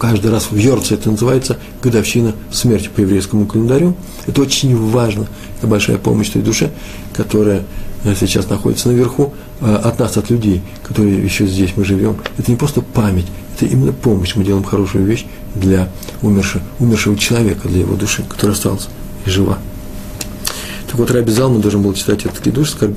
каждый 0.00 0.30
раз 0.30 0.50
в 0.50 0.56
Йорце, 0.56 0.94
это 0.94 1.10
называется 1.10 1.58
годовщина 1.82 2.34
смерти 2.50 2.88
по 2.88 3.00
еврейскому 3.00 3.46
календарю. 3.46 3.94
Это 4.26 4.40
очень 4.40 4.74
важно, 4.74 5.26
это 5.58 5.66
большая 5.66 5.98
помощь 5.98 6.30
той 6.30 6.42
душе, 6.42 6.70
которая 7.12 7.64
э, 8.04 8.14
сейчас 8.18 8.48
находится 8.48 8.88
наверху, 8.88 9.34
э, 9.60 9.74
от 9.74 9.98
нас, 9.98 10.16
от 10.16 10.30
людей, 10.30 10.62
которые 10.82 11.22
еще 11.22 11.46
здесь 11.46 11.72
мы 11.76 11.84
живем. 11.84 12.16
Это 12.38 12.50
не 12.50 12.56
просто 12.56 12.80
память, 12.80 13.26
это 13.54 13.66
именно 13.66 13.92
помощь. 13.92 14.34
Мы 14.34 14.44
делаем 14.44 14.64
хорошую 14.64 15.04
вещь 15.04 15.26
для 15.54 15.90
умершего, 16.22 16.62
умершего 16.78 17.16
человека, 17.16 17.68
для 17.68 17.80
его 17.80 17.94
души, 17.94 18.24
которая 18.26 18.56
осталась 18.56 18.88
жива. 19.26 19.58
Так 20.86 20.98
вот, 20.98 21.10
Раби 21.10 21.30
Залман 21.30 21.60
должен 21.60 21.82
был 21.82 21.92
читать 21.92 22.24
этот 22.24 22.40
кидуш, 22.40 22.70
скорб, 22.70 22.96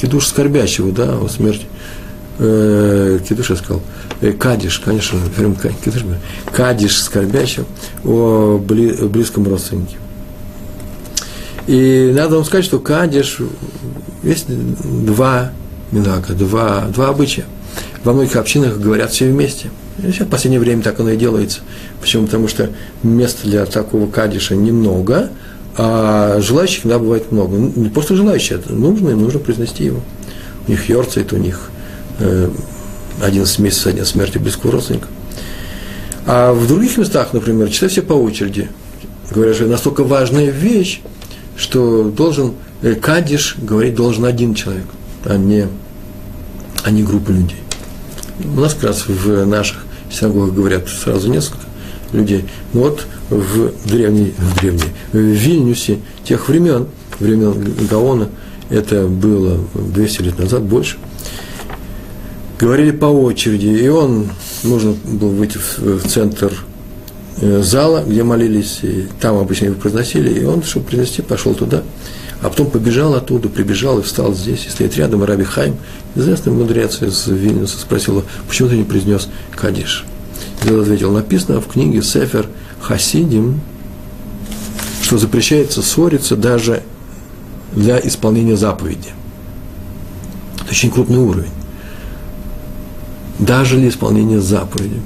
кидуш 0.00 0.26
скорбящего, 0.26 0.90
да, 0.90 1.18
о 1.18 1.28
смерти 1.28 1.66
э, 2.40 3.18
Кидуш 3.28 3.50
я 3.50 3.56
сказал, 3.56 3.82
э, 4.20 4.32
Кадиш, 4.32 4.80
конечно, 4.80 5.18
прям 5.36 5.54
Кидуш, 5.54 6.02
Кадиш 6.52 7.00
скорбящим 7.00 7.66
о 8.04 8.58
бли, 8.58 8.92
близком 9.06 9.46
родственнике. 9.46 9.96
И 11.66 12.12
надо 12.14 12.36
вам 12.36 12.44
сказать, 12.44 12.64
что 12.64 12.80
Кадиш, 12.80 13.38
есть 14.22 14.46
два 14.48 15.52
минака, 15.92 16.32
два, 16.32 16.86
два 16.88 17.08
обычая. 17.08 17.44
Во 18.04 18.12
многих 18.12 18.36
общинах 18.36 18.78
говорят 18.78 19.10
все 19.12 19.30
вместе. 19.30 19.70
И 19.98 20.10
сейчас 20.10 20.26
в 20.26 20.30
последнее 20.30 20.60
время 20.60 20.82
так 20.82 20.98
оно 21.00 21.10
и 21.10 21.16
делается. 21.16 21.60
Почему? 22.00 22.24
Потому 22.24 22.48
что 22.48 22.70
места 23.02 23.46
для 23.46 23.66
такого 23.66 24.10
кадиша 24.10 24.56
немного, 24.56 25.30
а 25.76 26.40
желающих 26.40 26.86
иногда 26.86 26.98
бывает 26.98 27.30
много. 27.30 27.56
Ну, 27.56 27.72
не 27.76 27.90
просто 27.90 28.16
желающие, 28.16 28.58
это 28.58 28.72
нужно, 28.72 29.10
им 29.10 29.20
нужно 29.20 29.38
произнести 29.38 29.84
его. 29.84 30.00
У 30.66 30.70
них 30.70 30.88
йорцает, 30.88 31.32
у 31.32 31.36
них 31.36 31.70
11 32.20 33.58
э, 33.58 33.62
месяцев 33.62 33.82
со 33.82 33.92
дня 33.92 34.04
смерти 34.04 34.38
близкого 34.38 34.72
родственника. 34.72 35.08
А 36.26 36.52
в 36.52 36.66
других 36.66 36.96
местах, 36.98 37.32
например, 37.32 37.70
читать 37.70 37.92
все 37.92 38.02
по 38.02 38.12
очереди. 38.12 38.68
Говорят, 39.30 39.56
что 39.56 39.66
настолько 39.66 40.04
важная 40.04 40.50
вещь, 40.50 41.00
что 41.56 42.04
должен, 42.04 42.54
э, 42.82 42.94
кадиш 42.94 43.56
говорить 43.58 43.94
должен 43.94 44.24
один 44.24 44.54
человек, 44.54 44.86
а 45.24 45.36
не, 45.36 45.66
а 46.84 46.90
не 46.90 47.02
группа 47.02 47.30
людей. 47.30 47.58
У 48.44 48.60
нас 48.60 48.74
как 48.74 48.84
раз 48.84 49.06
в 49.06 49.44
наших 49.46 49.84
синагогах 50.10 50.54
говорят 50.54 50.88
сразу 50.88 51.30
несколько 51.30 51.64
людей. 52.12 52.44
Вот 52.72 53.06
в 53.28 53.72
древней, 53.86 54.34
в 54.36 54.60
древней, 54.60 54.88
в 55.12 55.18
Вильнюсе 55.18 55.98
тех 56.24 56.48
времен, 56.48 56.86
времен 57.18 57.74
Гаона, 57.88 58.28
это 58.68 59.06
было 59.06 59.58
200 59.74 60.22
лет 60.22 60.38
назад, 60.38 60.62
больше– 60.62 60.96
говорили 62.60 62.90
по 62.90 63.06
очереди, 63.06 63.66
и 63.66 63.88
он, 63.88 64.28
нужно 64.62 64.94
было 65.04 65.30
выйти 65.30 65.56
в, 65.56 65.78
в 65.78 66.08
центр 66.08 66.52
э, 67.40 67.62
зала, 67.62 68.04
где 68.06 68.22
молились, 68.22 68.80
и 68.82 69.08
там 69.18 69.38
обычно 69.38 69.66
его 69.66 69.76
произносили, 69.76 70.40
и 70.40 70.44
он, 70.44 70.62
чтобы 70.62 70.86
принести, 70.86 71.22
пошел 71.22 71.54
туда, 71.54 71.82
а 72.42 72.50
потом 72.50 72.70
побежал 72.70 73.14
оттуда, 73.14 73.48
прибежал 73.48 73.98
и 73.98 74.02
встал 74.02 74.34
здесь, 74.34 74.66
и 74.66 74.68
стоит 74.68 74.94
рядом, 74.96 75.24
Раби 75.24 75.44
Хайм, 75.44 75.76
известный 76.14 76.52
мудрец 76.52 77.00
из 77.00 77.26
Вильнюса, 77.26 77.78
спросил 77.78 78.24
почему 78.46 78.68
ты 78.68 78.76
не 78.76 78.84
произнес 78.84 79.28
Кадиш? 79.56 80.04
И 80.66 80.70
он 80.70 80.82
ответил, 80.82 81.10
написано 81.12 81.62
в 81.62 81.68
книге 81.68 82.02
Сефер 82.02 82.46
Хасидим, 82.82 83.60
что 85.02 85.16
запрещается 85.16 85.80
ссориться 85.80 86.36
даже 86.36 86.82
для 87.74 87.98
исполнения 87.98 88.56
заповеди. 88.56 89.08
Это 90.60 90.72
очень 90.72 90.90
крупный 90.90 91.18
уровень 91.18 91.59
даже 93.40 93.76
для 93.78 93.88
исполнения 93.88 94.40
заповеди. 94.40 95.00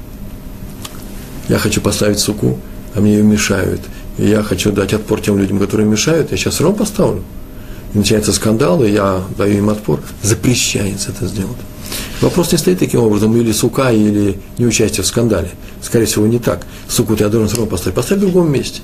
Я 1.47 1.57
хочу 1.57 1.81
поставить 1.81 2.19
суку, 2.19 2.59
а 2.93 2.99
мне 2.99 3.15
ее 3.15 3.23
мешают. 3.23 3.81
И 4.17 4.27
я 4.27 4.43
хочу 4.43 4.71
дать 4.71 4.93
отпор 4.93 5.21
тем 5.21 5.37
людям, 5.37 5.59
которые 5.59 5.87
мешают. 5.87 6.31
Я 6.31 6.37
сейчас 6.37 6.59
ром 6.61 6.75
поставлю. 6.75 7.23
И 7.93 7.97
начинается 7.97 8.33
скандал, 8.33 8.83
и 8.83 8.91
я 8.91 9.21
даю 9.37 9.57
им 9.57 9.69
отпор. 9.69 10.01
Запрещается 10.21 11.11
это 11.11 11.27
сделать. 11.27 11.57
Вопрос 12.21 12.51
не 12.51 12.57
стоит 12.57 12.79
таким 12.79 13.01
образом, 13.01 13.35
или 13.37 13.51
сука, 13.51 13.91
или 13.91 14.39
не 14.57 14.65
участие 14.65 15.03
в 15.03 15.07
скандале. 15.07 15.51
Скорее 15.81 16.05
всего, 16.05 16.27
не 16.27 16.39
так. 16.39 16.65
Суку 16.89 17.15
ты 17.15 17.27
должен 17.29 17.49
равно 17.55 17.67
поставить. 17.67 17.95
Поставь 17.95 18.17
в 18.17 18.21
другом 18.21 18.51
месте. 18.51 18.81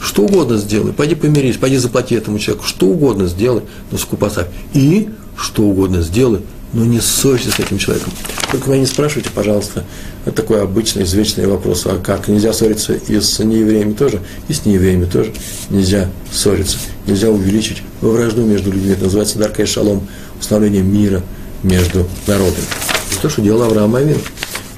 Что 0.00 0.22
угодно 0.22 0.56
сделай. 0.56 0.92
Пойди 0.92 1.14
помирись, 1.14 1.56
пойди 1.56 1.76
заплати 1.76 2.14
этому 2.14 2.38
человеку. 2.38 2.66
Что 2.66 2.86
угодно 2.86 3.26
сделай, 3.26 3.62
но 3.90 3.98
суку 3.98 4.16
поставь. 4.16 4.46
И 4.72 5.08
что 5.36 5.62
угодно 5.62 6.00
сделай, 6.02 6.40
но 6.74 6.84
не 6.84 7.00
ссорься 7.00 7.50
с 7.50 7.58
этим 7.58 7.78
человеком. 7.78 8.12
Только 8.50 8.68
меня 8.68 8.80
не 8.80 8.86
спрашивайте, 8.86 9.30
пожалуйста, 9.30 9.84
это 10.26 10.42
такой 10.42 10.60
обычный, 10.62 11.04
извечный 11.04 11.46
вопрос, 11.46 11.86
а 11.86 11.98
как? 11.98 12.28
Нельзя 12.28 12.52
ссориться 12.52 12.94
и 12.94 13.20
с 13.20 13.38
неевреями 13.38 13.94
тоже, 13.94 14.20
и 14.48 14.52
с 14.52 14.66
неевреями 14.66 15.04
тоже 15.06 15.32
нельзя 15.70 16.10
ссориться. 16.32 16.78
Нельзя 17.06 17.30
увеличить 17.30 17.82
вражду 18.00 18.42
между 18.42 18.72
людьми. 18.72 18.92
Это 18.92 19.04
называется 19.04 19.38
дарка 19.38 19.62
и 19.62 19.66
шалом, 19.66 20.06
установление 20.38 20.82
мира 20.82 21.22
между 21.62 22.06
народами. 22.26 22.66
Это 23.12 23.22
то, 23.22 23.28
что 23.28 23.40
делал 23.40 23.62
Авраам 23.62 23.94
Авин. 23.94 24.18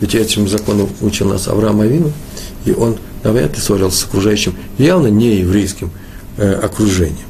Ведь 0.00 0.14
этим 0.14 0.46
законом 0.48 0.90
учил 1.00 1.28
нас 1.28 1.48
Авраам 1.48 1.80
Авину, 1.80 2.12
и 2.66 2.72
он 2.72 2.98
навряд 3.24 3.54
ли 3.56 3.60
ссорился 3.60 4.00
с 4.00 4.04
окружающим, 4.04 4.54
явно 4.76 5.06
не 5.06 5.36
еврейским 5.36 5.90
э, 6.36 6.52
окружением. 6.52 7.26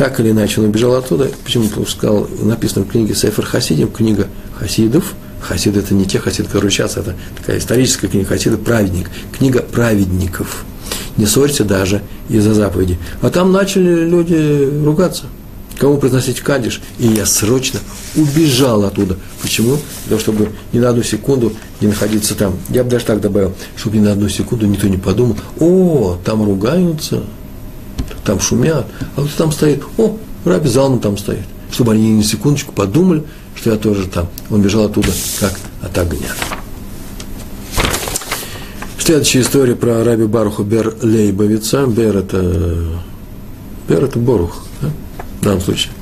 Так 0.00 0.18
или 0.18 0.30
иначе, 0.30 0.62
он 0.62 0.68
убежал 0.68 0.94
оттуда. 0.94 1.30
Почему? 1.44 1.68
Сказал, 1.84 2.26
написано 2.40 2.86
в 2.86 2.88
книге 2.88 3.14
Сефер 3.14 3.44
Хасидим, 3.44 3.90
книга 3.90 4.28
хасидов. 4.58 5.12
Хасид– 5.42 5.76
это 5.76 5.92
не 5.92 6.06
те 6.06 6.18
хасиды, 6.18 6.48
которые 6.48 6.70
сейчас, 6.70 6.96
это 6.96 7.14
такая 7.36 7.58
историческая 7.58 8.08
книга 8.08 8.26
хасида, 8.26 8.56
праведник. 8.56 9.10
Книга 9.36 9.60
праведников. 9.60 10.64
Не 11.18 11.26
ссорься 11.26 11.66
даже 11.66 12.00
из-за 12.30 12.54
заповеди. 12.54 12.98
А 13.20 13.28
там 13.28 13.52
начали 13.52 14.06
люди 14.06 14.70
ругаться. 14.82 15.24
Кому 15.78 15.98
произносить 15.98 16.40
кадиш? 16.40 16.80
И 16.98 17.06
я 17.06 17.26
срочно 17.26 17.80
убежал 18.16 18.84
оттуда. 18.86 19.18
Почему? 19.42 19.76
Для 20.06 20.16
того, 20.16 20.20
чтобы 20.20 20.48
ни 20.72 20.78
на 20.78 20.88
одну 20.88 21.02
секунду 21.02 21.52
не 21.82 21.88
находиться 21.88 22.34
там. 22.34 22.56
Я 22.70 22.84
бы 22.84 22.90
даже 22.90 23.04
так 23.04 23.20
добавил, 23.20 23.52
чтобы 23.76 23.98
ни 23.98 24.00
на 24.00 24.12
одну 24.12 24.30
секунду 24.30 24.64
никто 24.64 24.88
не 24.88 24.96
подумал, 24.96 25.36
о, 25.58 26.16
там 26.24 26.42
ругаются, 26.42 27.24
там 28.24 28.40
шумят, 28.40 28.86
а 29.16 29.20
вот 29.20 29.30
там 29.36 29.52
стоит, 29.52 29.82
о, 29.98 30.16
Раби 30.44 30.68
Залман 30.68 31.00
там 31.00 31.18
стоит. 31.18 31.44
Чтобы 31.70 31.92
они 31.92 32.10
ни 32.10 32.22
секундочку 32.22 32.72
подумали, 32.72 33.22
что 33.54 33.70
я 33.70 33.76
тоже 33.76 34.06
там. 34.08 34.28
Он 34.50 34.60
бежал 34.62 34.84
оттуда, 34.86 35.12
как 35.38 35.52
от 35.82 35.96
огня. 35.98 36.34
Следующая 38.98 39.40
история 39.40 39.76
про 39.76 40.04
Раби 40.04 40.24
Баруха 40.24 40.62
Бер 40.62 40.94
Лейбовица. 41.02 41.86
Бер 41.86 42.16
это, 42.16 43.00
Бер 43.88 44.04
это 44.04 44.18
Борух, 44.18 44.64
да? 44.80 44.88
в 45.40 45.44
данном 45.44 45.60
случае. 45.60 45.92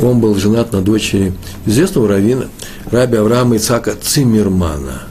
Он 0.00 0.20
был 0.20 0.34
женат 0.34 0.72
на 0.72 0.82
дочери 0.82 1.32
известного 1.66 2.08
равина, 2.08 2.46
Раби 2.90 3.16
Авраама 3.16 3.56
Ицака 3.56 3.94
Циммермана. 3.94 5.02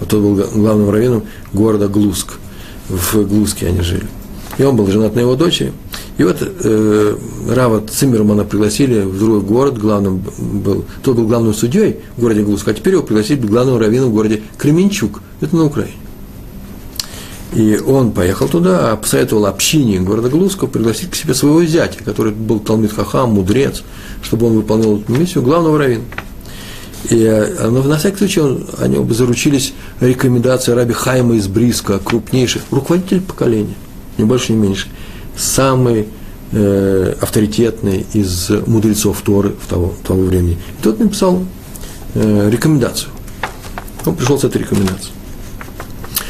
Вот 0.00 0.12
он 0.12 0.22
был 0.22 0.44
главным 0.52 0.90
раввином 0.90 1.24
города 1.52 1.88
Глуск. 1.88 2.34
В 2.88 3.24
Глуске 3.24 3.68
они 3.68 3.80
жили. 3.80 4.06
И 4.58 4.62
он 4.64 4.76
был 4.76 4.86
женат 4.86 5.14
на 5.14 5.20
его 5.20 5.34
дочери. 5.34 5.72
И 6.18 6.24
вот 6.24 6.36
э, 6.40 7.16
Рава 7.48 7.82
Циммермана 7.86 8.44
пригласили 8.44 9.00
в 9.00 9.18
другой 9.18 9.40
город, 9.40 9.78
главным 9.78 10.22
был, 10.38 10.84
тот 11.02 11.16
был 11.16 11.26
главным 11.26 11.54
судьей 11.54 12.00
в 12.16 12.20
городе 12.20 12.42
Глуск, 12.42 12.68
а 12.68 12.74
теперь 12.74 12.94
его 12.94 13.02
пригласили 13.02 13.40
главным 13.40 13.78
раввином 13.78 14.10
в 14.10 14.14
городе 14.14 14.42
Кременчук, 14.58 15.22
это 15.40 15.56
на 15.56 15.64
Украине. 15.64 15.96
И 17.54 17.78
он 17.78 18.12
поехал 18.12 18.48
туда, 18.48 18.96
посоветовал 18.96 19.46
общине 19.46 20.00
города 20.00 20.28
Глуска 20.28 20.66
пригласить 20.66 21.10
к 21.10 21.14
себе 21.14 21.34
своего 21.34 21.64
зятя, 21.64 22.02
который 22.02 22.32
был 22.32 22.60
Талмит 22.60 22.92
Хахам, 22.92 23.32
мудрец, 23.32 23.82
чтобы 24.22 24.46
он 24.46 24.54
выполнял 24.54 24.98
эту 24.98 25.12
миссию 25.12 25.42
главного 25.42 25.78
раввина. 25.78 26.04
И 27.10 27.16
э, 27.16 27.68
но 27.68 27.82
на 27.82 27.96
всякий 27.96 28.18
случай 28.18 28.40
он, 28.40 28.66
они 28.78 28.98
оба 28.98 29.12
заручились 29.14 29.72
рекомендацией 30.00 30.76
раби 30.76 30.92
Хайма 30.92 31.36
из 31.36 31.48
Бриска, 31.48 31.98
крупнейший 31.98 32.60
руководитель 32.70 33.22
поколения– 33.22 33.74
ни 34.18 34.24
больше, 34.24 34.52
ни 34.52 34.56
меньше, 34.56 34.88
самый 35.36 36.08
э, 36.52 37.14
авторитетный 37.20 38.06
из 38.12 38.50
мудрецов 38.66 39.22
Торы 39.22 39.50
в 39.50 39.68
того, 39.68 39.94
того 40.06 40.22
времени. 40.22 40.58
И 40.78 40.82
тот 40.82 40.98
написал 40.98 41.44
э, 42.14 42.50
рекомендацию. 42.50 43.10
Он 44.04 44.16
пришел 44.16 44.38
с 44.38 44.44
этой 44.44 44.58
рекомендацией. 44.58 45.12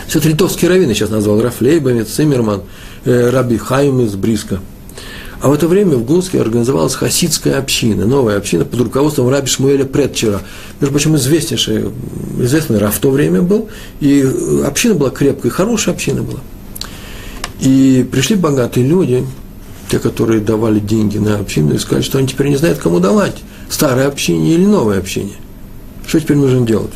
Все 0.07 0.19
это 0.19 0.29
литовские 0.29 0.71
раввины 0.71 0.95
сейчас 0.95 1.11
назвал 1.11 1.41
Раф 1.41 1.61
Лейбовец, 1.61 2.09
Циммерман, 2.11 2.63
э, 3.05 3.31
Раби 3.31 3.57
Хайм 3.57 4.01
из 4.03 4.15
Бриска. 4.15 4.61
А 5.43 5.49
в 5.49 5.53
это 5.53 5.67
время 5.67 5.97
в 5.97 6.05
Гунске 6.05 6.41
организовалась 6.41 6.95
хасидская 6.95 7.59
община, 7.59 8.07
новая 8.07 8.37
община 8.37 8.65
под 8.65 8.79
руководством 8.79 9.29
раби 9.29 9.49
Шмуэля 9.49 9.85
Предчера. 9.85 10.41
Между 10.81 10.93
прочим, 10.93 11.17
известнейший, 11.17 11.91
известный 12.39 12.79
раб 12.79 12.95
в 12.95 12.99
то 13.01 13.11
время 13.11 13.43
был, 13.43 13.69
и 13.99 14.25
община 14.65 14.95
была 14.95 15.11
крепкая, 15.11 15.51
хорошая 15.51 15.95
община 15.95 16.23
была. 16.23 16.39
И 17.63 18.05
пришли 18.11 18.35
богатые 18.35 18.85
люди, 18.85 19.25
те, 19.89 20.01
которые 20.01 20.41
давали 20.41 20.81
деньги 20.81 21.19
на 21.19 21.39
общину, 21.39 21.75
и 21.75 21.79
сказали, 21.79 22.03
что 22.03 22.19
они 22.19 22.27
теперь 22.27 22.49
не 22.49 22.57
знают, 22.57 22.79
кому 22.79 22.99
давать, 22.99 23.37
старое 23.71 24.09
общение 24.09 24.55
или 24.55 24.67
новое 24.67 24.99
общение. 24.99 25.37
Что 26.05 26.19
теперь 26.19 26.39
нужно 26.39 26.67
делать? 26.67 26.91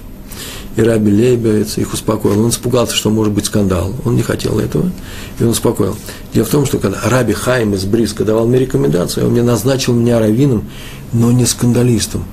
И 0.74 0.82
Раби 0.82 1.12
Лейбовец 1.12 1.78
их 1.78 1.92
успокоил. 1.92 2.40
Он 2.40 2.50
испугался, 2.50 2.96
что 2.96 3.10
может 3.10 3.32
быть 3.32 3.46
скандал. 3.46 3.94
Он 4.04 4.16
не 4.16 4.22
хотел 4.22 4.58
этого, 4.58 4.90
и 5.38 5.44
он 5.44 5.50
успокоил. 5.50 5.96
Дело 6.34 6.44
в 6.44 6.50
том, 6.50 6.66
что 6.66 6.78
когда 6.78 6.98
Раби 7.04 7.32
Хайм 7.32 7.72
из 7.74 7.84
Бриска 7.84 8.24
давал 8.24 8.48
мне 8.48 8.58
рекомендацию, 8.58 9.26
он 9.26 9.32
мне 9.32 9.44
назначил 9.44 9.94
меня 9.94 10.18
раввином, 10.18 10.64
но 11.12 11.30
не 11.30 11.46
скандалистом. 11.46 12.24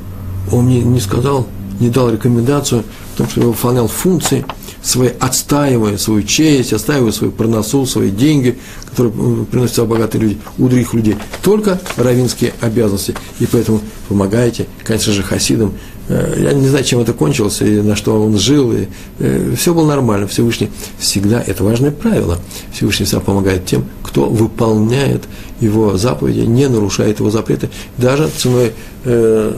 Он 0.51 0.65
мне 0.65 0.81
не 0.81 0.99
сказал, 0.99 1.47
не 1.79 1.89
дал 1.89 2.09
рекомендацию 2.09 2.83
в 3.13 3.17
том, 3.17 3.29
что 3.29 3.41
я 3.41 3.47
выполнял 3.47 3.87
функции 3.87 4.43
свои, 4.83 5.09
отстаивая 5.19 5.97
свою 5.97 6.23
честь, 6.23 6.73
отстаивая 6.73 7.11
свою 7.11 7.31
проносу, 7.31 7.85
свои 7.85 8.11
деньги, 8.11 8.59
которые 8.85 9.45
приносят 9.45 9.87
богатые 9.87 10.21
люди, 10.21 10.37
у 10.57 10.67
других 10.67 10.93
людей. 10.93 11.15
Только 11.41 11.79
равинские 11.97 12.53
обязанности. 12.61 13.15
И 13.39 13.47
поэтому 13.47 13.81
помогайте, 14.07 14.67
конечно 14.83 15.13
же, 15.13 15.23
хасидам, 15.23 15.73
Э, 16.09 16.35
я 16.37 16.53
не 16.53 16.67
знаю, 16.67 16.83
чем 16.83 16.99
это 16.99 17.13
кончилось, 17.13 17.61
и 17.61 17.81
на 17.81 17.95
что 17.95 18.21
он 18.21 18.37
жил, 18.37 18.73
и 18.73 18.87
э, 19.19 19.53
все 19.57 19.73
было 19.73 19.87
нормально. 19.87 20.27
Всевышний 20.27 20.69
всегда, 20.99 21.41
это 21.41 21.63
важное 21.63 21.91
правило, 21.91 22.39
Всевышний 22.73 23.05
всегда 23.05 23.21
помогает 23.21 23.65
тем, 23.65 23.85
кто 24.01 24.25
выполняет 24.25 25.23
его 25.61 25.97
заповеди, 25.97 26.41
не 26.41 26.67
нарушает 26.67 27.19
его 27.19 27.29
запреты, 27.29 27.69
даже 27.97 28.27
ценой 28.29 28.73
э, 29.05 29.53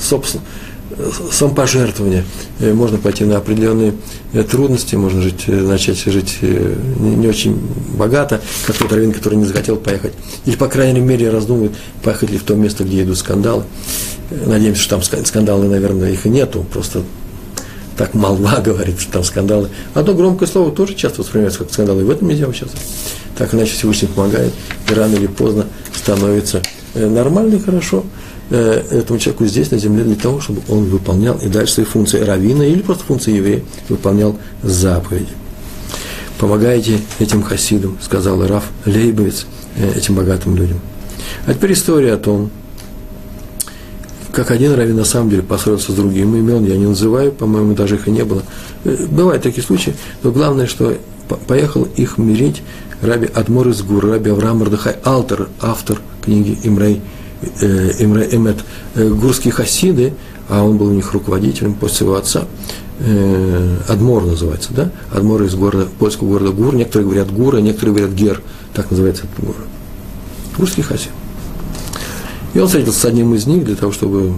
собственно, 0.00 0.42
самопожертвования. 1.32 2.24
Э, 2.58 2.72
можно 2.72 2.98
пойти 2.98 3.24
на 3.24 3.36
определенные 3.36 3.94
трудности, 4.50 4.96
можно 4.96 5.22
жить, 5.22 5.48
начать 5.48 5.98
жить 6.04 6.38
не, 6.40 7.26
очень 7.26 7.58
богато, 7.96 8.40
как 8.66 8.76
тот 8.76 8.92
раввин, 8.92 9.12
который 9.12 9.36
не 9.36 9.44
захотел 9.44 9.76
поехать. 9.76 10.12
Или, 10.44 10.56
по 10.56 10.68
крайней 10.68 11.00
мере, 11.00 11.30
раздумывает, 11.30 11.72
поехать 12.02 12.30
ли 12.30 12.38
в 12.38 12.44
то 12.44 12.54
место, 12.54 12.84
где 12.84 13.02
идут 13.02 13.18
скандалы. 13.18 13.64
Надеемся, 14.30 14.82
что 14.82 15.00
там 15.00 15.24
скандалы, 15.24 15.68
наверное, 15.68 16.12
их 16.12 16.26
и 16.26 16.28
нету, 16.28 16.64
просто 16.72 17.02
так 18.00 18.14
молва 18.14 18.56
говорит, 18.64 18.98
что 18.98 19.12
там 19.12 19.24
скандалы. 19.24 19.68
Одно 19.92 20.14
громкое 20.14 20.46
слово 20.46 20.72
тоже 20.72 20.94
часто 20.94 21.20
воспринимается 21.20 21.58
как 21.60 21.72
скандалы, 21.72 22.00
и 22.00 22.04
в 22.04 22.10
этом 22.10 22.28
нельзя 22.28 22.46
участвовать. 22.46 22.86
Так 23.36 23.52
иначе 23.54 23.72
Всевышний 23.72 24.08
помогает, 24.08 24.52
и 24.88 24.94
рано 24.94 25.14
или 25.14 25.26
поздно 25.26 25.66
становится 25.94 26.62
э, 26.94 27.06
нормально 27.06 27.56
и 27.56 27.58
хорошо 27.58 28.04
э, 28.04 28.29
этому 28.50 29.18
человеку 29.18 29.46
здесь, 29.46 29.70
на 29.70 29.78
земле, 29.78 30.04
для 30.04 30.16
того, 30.16 30.40
чтобы 30.40 30.60
он 30.68 30.84
выполнял 30.84 31.36
и 31.38 31.48
дальше 31.48 31.74
свои 31.74 31.86
функции 31.86 32.20
равина 32.20 32.62
или 32.62 32.82
просто 32.82 33.04
функции 33.04 33.36
еврея, 33.36 33.62
выполнял 33.88 34.36
заповеди. 34.62 35.28
Помогайте 36.38 37.00
этим 37.18 37.42
хасидам, 37.42 37.98
сказал 38.00 38.46
Раф 38.46 38.64
Лейбовец, 38.86 39.46
э, 39.76 39.92
этим 39.96 40.14
богатым 40.14 40.56
людям. 40.56 40.80
А 41.46 41.52
теперь 41.52 41.74
история 41.74 42.14
о 42.14 42.16
том, 42.16 42.50
как 44.32 44.50
один 44.50 44.72
раввин 44.74 44.96
на 44.96 45.04
самом 45.04 45.28
деле 45.28 45.42
поссорился 45.42 45.92
с 45.92 45.94
другим, 45.94 46.34
имен 46.34 46.64
я 46.64 46.76
не 46.76 46.86
называю, 46.86 47.30
по-моему, 47.32 47.74
даже 47.74 47.96
их 47.96 48.08
и 48.08 48.10
не 48.10 48.24
было. 48.24 48.42
Э, 48.84 49.06
бывают 49.10 49.42
такие 49.42 49.62
случаи, 49.62 49.94
но 50.22 50.32
главное, 50.32 50.66
что 50.66 50.96
поехал 51.46 51.86
их 51.96 52.16
мирить 52.16 52.62
раби 53.02 53.28
Адмор 53.34 53.68
из 53.68 53.82
Гур, 53.82 54.06
раби 54.06 54.30
Авраам 54.30 54.60
Мордыхай, 54.60 54.96
автор, 55.04 55.48
автор 55.60 56.00
книги 56.24 56.58
Имрей, 56.64 57.02
э, 57.42 57.92
Имрей 57.98 58.28
Эмет, 58.34 58.58
э, 58.94 59.08
гурские 59.08 59.52
хасиды, 59.52 60.14
а 60.48 60.64
он 60.64 60.78
был 60.78 60.86
у 60.86 60.92
них 60.92 61.12
руководителем 61.12 61.74
после 61.74 61.98
своего 61.98 62.16
отца, 62.16 62.44
э, 63.00 63.76
Адмор 63.88 64.26
называется, 64.26 64.72
да? 64.72 64.90
Адмор 65.12 65.42
из 65.42 65.54
города, 65.54 65.88
польского 65.98 66.28
города 66.28 66.52
Гур, 66.52 66.74
некоторые 66.74 67.06
говорят 67.06 67.32
Гура, 67.32 67.58
некоторые 67.58 67.94
говорят 67.94 68.16
Гер, 68.16 68.42
так 68.74 68.90
называется 68.90 69.24
этот 69.24 69.44
город. 69.44 69.66
Гурский 70.56 70.82
хасид. 70.82 71.10
И 72.52 72.58
он 72.58 72.66
встретился 72.66 73.00
с 73.00 73.04
одним 73.04 73.34
из 73.34 73.46
них 73.46 73.64
для 73.64 73.76
того, 73.76 73.92
чтобы 73.92 74.34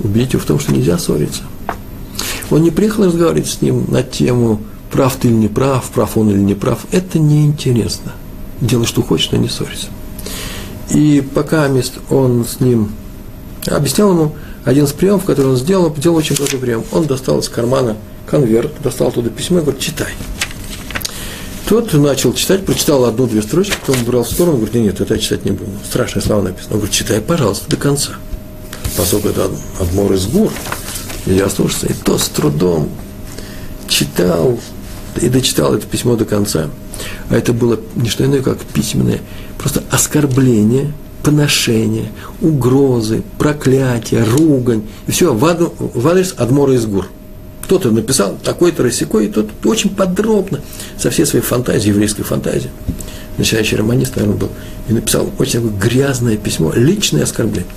убедить 0.00 0.34
его 0.34 0.42
в 0.42 0.46
том, 0.46 0.58
что 0.58 0.72
нельзя 0.72 0.98
ссориться. 0.98 1.42
Он 2.50 2.62
не 2.62 2.70
приехал 2.70 3.06
разговаривать 3.06 3.48
с 3.48 3.62
ним 3.62 3.86
на 3.88 4.02
тему, 4.02 4.60
прав 4.90 5.16
ты 5.16 5.28
или 5.28 5.34
не 5.34 5.48
прав, 5.48 5.90
прав 5.90 6.18
он 6.18 6.30
или 6.30 6.38
не 6.38 6.54
прав. 6.54 6.80
Это 6.92 7.18
неинтересно. 7.18 8.12
Делай, 8.60 8.84
что 8.84 9.02
хочешь, 9.02 9.30
но 9.30 9.38
не 9.38 9.48
ссориться. 9.48 9.88
И 10.90 11.26
пока 11.34 11.68
мест 11.68 11.94
он 12.10 12.44
с 12.44 12.60
ним 12.60 12.92
объяснял 13.66 14.10
ему 14.10 14.34
один 14.64 14.84
из 14.84 14.92
приемов, 14.92 15.24
который 15.24 15.48
он 15.48 15.56
сделал, 15.56 15.94
сделал 15.96 16.16
очень 16.16 16.36
простой 16.36 16.60
прием. 16.60 16.84
Он 16.92 17.06
достал 17.06 17.38
из 17.40 17.48
кармана 17.48 17.96
конверт, 18.26 18.70
достал 18.82 19.08
оттуда 19.08 19.30
письмо 19.30 19.58
и 19.58 19.62
говорит, 19.62 19.80
читай. 19.80 20.12
Тот 21.68 21.92
начал 21.94 22.34
читать, 22.34 22.66
прочитал 22.66 23.04
одну-две 23.04 23.40
строчки, 23.42 23.74
потом 23.80 24.02
убрал 24.02 24.24
в 24.24 24.30
сторону, 24.30 24.56
говорит, 24.56 24.74
нет, 24.74 24.84
нет, 24.84 25.00
это 25.00 25.14
я 25.14 25.20
читать 25.20 25.44
не 25.44 25.52
буду. 25.52 25.70
Страшные 25.84 26.22
слова 26.22 26.42
написано. 26.42 26.74
Он 26.74 26.80
говорит, 26.80 26.94
читай, 26.94 27.20
пожалуйста, 27.20 27.70
до 27.70 27.76
конца. 27.76 28.12
Поскольку 28.96 29.28
это 29.28 29.50
Адмор 29.80 30.12
из 30.12 30.26
гор, 30.26 30.52
я 31.26 31.48
слушался, 31.48 31.86
и 31.86 31.94
то 31.94 32.18
с 32.18 32.28
трудом 32.28 32.90
читал, 33.88 34.58
и 35.20 35.28
дочитал 35.28 35.74
это 35.74 35.86
письмо 35.86 36.16
до 36.16 36.24
конца. 36.24 36.68
А 37.30 37.36
это 37.36 37.52
было 37.52 37.78
не 37.94 38.08
что 38.08 38.24
иное, 38.24 38.42
как 38.42 38.58
письменное, 38.58 39.20
просто 39.58 39.82
оскорбление, 39.90 40.92
поношение, 41.22 42.10
угрозы, 42.40 43.22
проклятие, 43.38 44.24
ругань, 44.24 44.82
и 45.06 45.10
все 45.10 45.32
в 45.32 46.08
адрес 46.08 46.34
Адмора 46.36 46.74
из 46.74 46.86
гор 46.86 47.08
кто-то 47.62 47.90
написал 47.90 48.36
такой-то 48.42 48.82
рассекой, 48.82 49.26
и 49.26 49.28
тот 49.28 49.48
очень 49.64 49.90
подробно, 49.90 50.60
со 50.98 51.10
всей 51.10 51.24
своей 51.24 51.44
фантазией, 51.44 51.90
еврейской 51.90 52.22
фантазией, 52.22 52.70
начинающий 53.38 53.76
романист, 53.78 54.16
наверное, 54.16 54.38
был, 54.38 54.50
и 54.88 54.92
написал 54.92 55.30
очень 55.38 55.62
такое 55.62 55.78
грязное 55.78 56.36
письмо, 56.36 56.72
личное 56.74 57.22
оскорбление. 57.22 57.70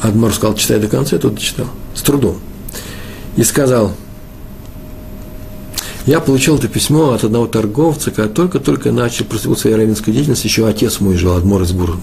Адмор 0.00 0.34
сказал, 0.34 0.56
читай 0.56 0.80
до 0.80 0.88
конца, 0.88 1.16
тот 1.18 1.38
читал, 1.38 1.66
с 1.94 2.02
трудом. 2.02 2.40
И 3.36 3.44
сказал, 3.44 3.92
я 6.06 6.20
получил 6.20 6.56
это 6.56 6.68
письмо 6.68 7.12
от 7.12 7.24
одного 7.24 7.46
торговца, 7.46 8.10
который 8.10 8.30
только-только 8.32 8.92
начал 8.92 9.24
проститут 9.24 9.58
своей 9.58 9.76
равенской 9.76 10.12
деятельности, 10.12 10.46
еще 10.46 10.68
отец 10.68 11.00
мой 11.00 11.16
жил, 11.16 11.34
Адмор 11.34 11.62
из 11.62 11.72
Бур, 11.72 11.96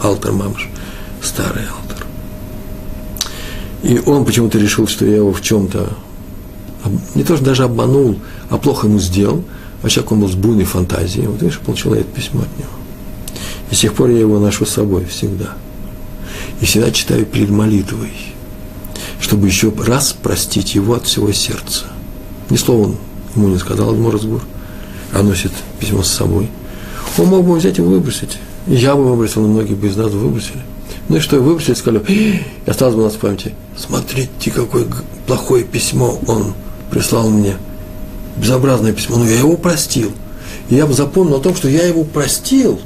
Алтер 0.00 0.32
Мамыш, 0.32 0.68
старый 1.22 1.64
Алтер. 1.64 2.06
И 3.82 4.00
он 4.06 4.24
почему-то 4.24 4.58
решил, 4.58 4.86
что 4.86 5.04
я 5.04 5.16
его 5.16 5.32
в 5.32 5.42
чем-то 5.42 5.90
не 7.14 7.24
то, 7.24 7.36
что 7.36 7.44
даже 7.44 7.64
обманул, 7.64 8.18
а 8.48 8.56
плохо 8.56 8.86
ему 8.86 8.98
сделал, 8.98 9.44
а 9.82 9.88
человек 9.88 10.12
он 10.12 10.20
был 10.20 10.28
с 10.28 10.34
буйной 10.34 10.64
фантазией. 10.64 11.26
Вот 11.26 11.42
видишь, 11.42 11.58
получил 11.58 11.94
я 11.94 12.00
это 12.00 12.10
письмо 12.10 12.42
от 12.42 12.58
него. 12.58 12.70
И 13.70 13.74
с 13.74 13.80
тех 13.80 13.94
пор 13.94 14.10
я 14.10 14.20
его 14.20 14.38
ношу 14.38 14.64
с 14.64 14.70
собой 14.70 15.04
всегда. 15.04 15.56
И 16.60 16.64
всегда 16.64 16.90
читаю 16.90 17.26
перед 17.26 17.50
молитвой, 17.50 18.12
чтобы 19.20 19.46
еще 19.46 19.72
раз 19.84 20.12
простить 20.12 20.74
его 20.74 20.94
от 20.94 21.06
всего 21.06 21.32
сердца. 21.32 21.84
Ни 22.50 22.56
слова 22.56 22.88
он 22.88 22.96
ему 23.34 23.48
не 23.48 23.58
сказал, 23.58 23.94
Морозбур, 23.94 24.42
а 25.12 25.22
носит 25.22 25.52
письмо 25.78 26.02
с 26.02 26.08
собой. 26.08 26.48
Он 27.18 27.26
мог 27.26 27.44
бы 27.44 27.54
взять 27.54 27.78
и 27.78 27.82
выбросить. 27.82 28.38
Я 28.66 28.94
бы 28.94 29.04
выбросил, 29.04 29.42
но 29.42 29.48
многие 29.48 29.74
бы 29.74 29.88
из 29.88 29.96
нас 29.96 30.12
выбросили. 30.12 30.60
Ну 31.08 31.16
и 31.16 31.20
что, 31.20 31.40
выбросили, 31.40 31.74
сказали, 31.74 32.02
и 32.08 32.42
осталось 32.70 32.94
бы 32.94 33.02
у 33.02 33.04
нас 33.04 33.14
в 33.14 33.18
памяти. 33.18 33.54
Смотрите, 33.76 34.50
какое 34.50 34.86
плохое 35.26 35.64
письмо 35.64 36.18
он 36.26 36.54
прислал 36.90 37.28
мне. 37.28 37.56
Безобразное 38.36 38.92
письмо, 38.92 39.16
но 39.16 39.26
я 39.26 39.38
его 39.38 39.56
простил. 39.56 40.12
И 40.68 40.76
я 40.76 40.86
бы 40.86 40.94
запомнил 40.94 41.36
о 41.36 41.40
том, 41.40 41.54
что 41.54 41.68
я 41.68 41.86
его 41.86 42.04
простил. 42.04 42.80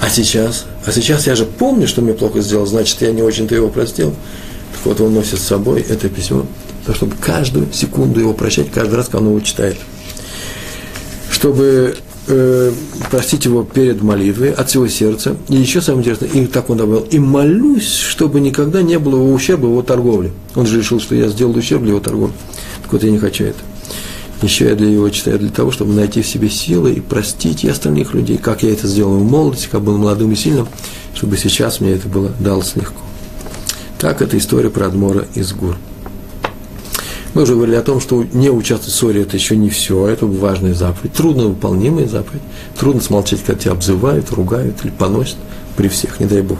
А 0.00 0.08
сейчас? 0.08 0.66
А 0.84 0.92
сейчас 0.92 1.26
я 1.26 1.34
же 1.34 1.46
помню, 1.46 1.88
что 1.88 2.02
мне 2.02 2.12
плохо 2.12 2.40
сделал, 2.40 2.66
значит, 2.66 3.00
я 3.02 3.12
не 3.12 3.22
очень-то 3.22 3.54
его 3.54 3.68
простил. 3.68 4.14
Так 4.72 4.84
вот, 4.84 5.00
он 5.00 5.14
носит 5.14 5.38
с 5.38 5.44
собой 5.44 5.80
это 5.88 6.08
письмо, 6.08 6.44
чтобы 6.94 7.14
каждую 7.16 7.72
секунду 7.72 8.20
его 8.20 8.32
прощать, 8.32 8.70
каждый 8.70 8.96
раз, 8.96 9.06
когда 9.06 9.18
он 9.18 9.28
его 9.28 9.40
читает. 9.40 9.76
Чтобы 11.30 11.96
э, 12.26 12.72
простить 13.10 13.44
его 13.44 13.62
перед 13.62 14.02
молитвой 14.02 14.52
от 14.52 14.68
всего 14.68 14.88
сердца. 14.88 15.36
И 15.48 15.56
еще 15.56 15.80
самое 15.80 16.00
интересное, 16.00 16.28
и 16.28 16.46
так 16.46 16.70
он 16.70 16.78
добавил, 16.78 17.06
и 17.10 17.18
молюсь, 17.18 17.94
чтобы 17.94 18.40
никогда 18.40 18.82
не 18.82 18.98
было 18.98 19.20
ущерба 19.22 19.68
его 19.68 19.82
торговли. 19.82 20.32
Он 20.54 20.66
же 20.66 20.78
решил, 20.78 21.00
что 21.00 21.14
я 21.14 21.28
сделал 21.28 21.56
ущерб 21.56 21.82
для 21.82 21.90
его 21.90 22.00
торговли. 22.00 22.34
Так 22.82 22.92
вот, 22.92 23.02
я 23.02 23.10
не 23.10 23.18
хочу 23.18 23.44
это. 23.44 23.58
Еще 24.42 24.68
я 24.68 24.74
для 24.74 24.88
его 24.88 25.08
читаю 25.08 25.38
для 25.38 25.50
того, 25.50 25.70
чтобы 25.70 25.94
найти 25.94 26.20
в 26.20 26.26
себе 26.26 26.50
силы 26.50 26.94
и 26.94 27.00
простить 27.00 27.62
и 27.62 27.68
остальных 27.68 28.12
людей, 28.12 28.38
как 28.38 28.64
я 28.64 28.72
это 28.72 28.88
сделал 28.88 29.16
в 29.16 29.24
молодости, 29.24 29.68
как 29.70 29.82
был 29.82 29.98
молодым 29.98 30.32
и 30.32 30.36
сильным, 30.36 30.66
чтобы 31.14 31.36
сейчас 31.36 31.80
мне 31.80 31.92
это 31.92 32.08
было 32.08 32.32
далось 32.40 32.74
легко. 32.74 33.00
Так, 34.00 34.20
это 34.20 34.36
история 34.36 34.68
про 34.68 34.86
Адмора 34.86 35.26
из 35.36 35.52
Гур. 35.52 35.76
Мы 37.34 37.42
уже 37.42 37.54
говорили 37.54 37.76
о 37.76 37.82
том, 37.82 38.00
что 38.00 38.24
не 38.32 38.50
участвовать 38.50 38.92
в 38.92 38.96
ссоре– 38.96 39.22
это 39.22 39.36
еще 39.36 39.56
не 39.56 39.70
все, 39.70 40.06
это 40.06 40.26
важная 40.26 40.74
заповедь, 40.74 41.14
трудно 41.14 41.44
выполнимая 41.44 42.06
заповедь. 42.06 42.42
Трудно 42.78 43.00
смолчать, 43.00 43.42
когда 43.42 43.60
тебя 43.60 43.72
обзывают, 43.72 44.30
ругают 44.32 44.84
или 44.84 44.90
поносят 44.90 45.36
при 45.76 45.88
всех, 45.88 46.20
не 46.20 46.26
дай 46.26 46.42
Бог. 46.42 46.58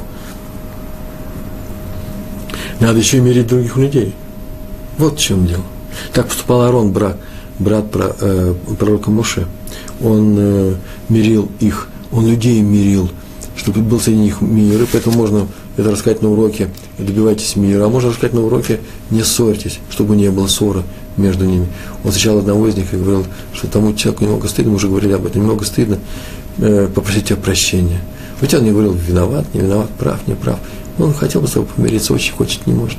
Надо 2.80 2.98
еще 2.98 3.20
мерить 3.20 3.48
других 3.48 3.76
людей. 3.76 4.14
Вот 4.96 5.18
в 5.18 5.20
чем 5.20 5.46
дело. 5.46 5.62
Так 6.14 6.28
поступал 6.28 6.62
Арон, 6.62 6.90
брат, 6.90 7.18
брат 7.58 7.84
э, 7.94 8.54
пророка 8.78 9.10
Моше. 9.10 9.46
Он 10.02 10.34
э, 10.38 10.74
мирил 11.10 11.50
их, 11.60 11.88
он 12.10 12.26
людей 12.26 12.60
мирил, 12.62 13.10
чтобы 13.56 13.80
был 13.80 14.00
среди 14.00 14.18
них 14.18 14.40
мир, 14.40 14.82
и 14.82 14.86
поэтому 14.90 15.16
можно 15.16 15.46
это 15.76 15.90
рассказать 15.90 16.22
на 16.22 16.30
уроке, 16.30 16.68
добивайтесь 16.98 17.56
мира, 17.56 17.86
а 17.86 17.88
можно 17.88 18.10
рассказать 18.10 18.34
на 18.34 18.42
уроке, 18.42 18.80
не 19.10 19.22
ссорьтесь, 19.22 19.78
чтобы 19.90 20.16
не 20.16 20.30
было 20.30 20.46
ссоры 20.46 20.82
между 21.16 21.44
ними. 21.44 21.66
Он 22.04 22.10
встречал 22.10 22.38
одного 22.38 22.68
из 22.68 22.76
них 22.76 22.92
и 22.92 22.96
говорил, 22.96 23.26
что 23.54 23.66
тому 23.68 23.94
человеку 23.94 24.24
немного 24.24 24.48
стыдно, 24.48 24.70
мы 24.72 24.76
уже 24.76 24.88
говорили 24.88 25.12
об 25.12 25.26
этом, 25.26 25.42
немного 25.42 25.64
стыдно 25.64 25.98
э, 26.58 26.88
попросить 26.94 27.26
тебя 27.26 27.36
прощения. 27.36 28.00
Ведь 28.40 28.54
он 28.54 28.64
не 28.64 28.70
говорил, 28.70 28.92
виноват, 28.92 29.46
не 29.54 29.60
виноват, 29.60 29.88
прав, 29.90 30.26
не 30.26 30.34
прав. 30.34 30.58
Он 30.98 31.14
хотел 31.14 31.40
бы 31.40 31.48
с 31.48 31.52
тобой 31.52 31.68
помириться, 31.74 32.12
очень 32.12 32.34
хочет, 32.34 32.66
не 32.66 32.74
может. 32.74 32.98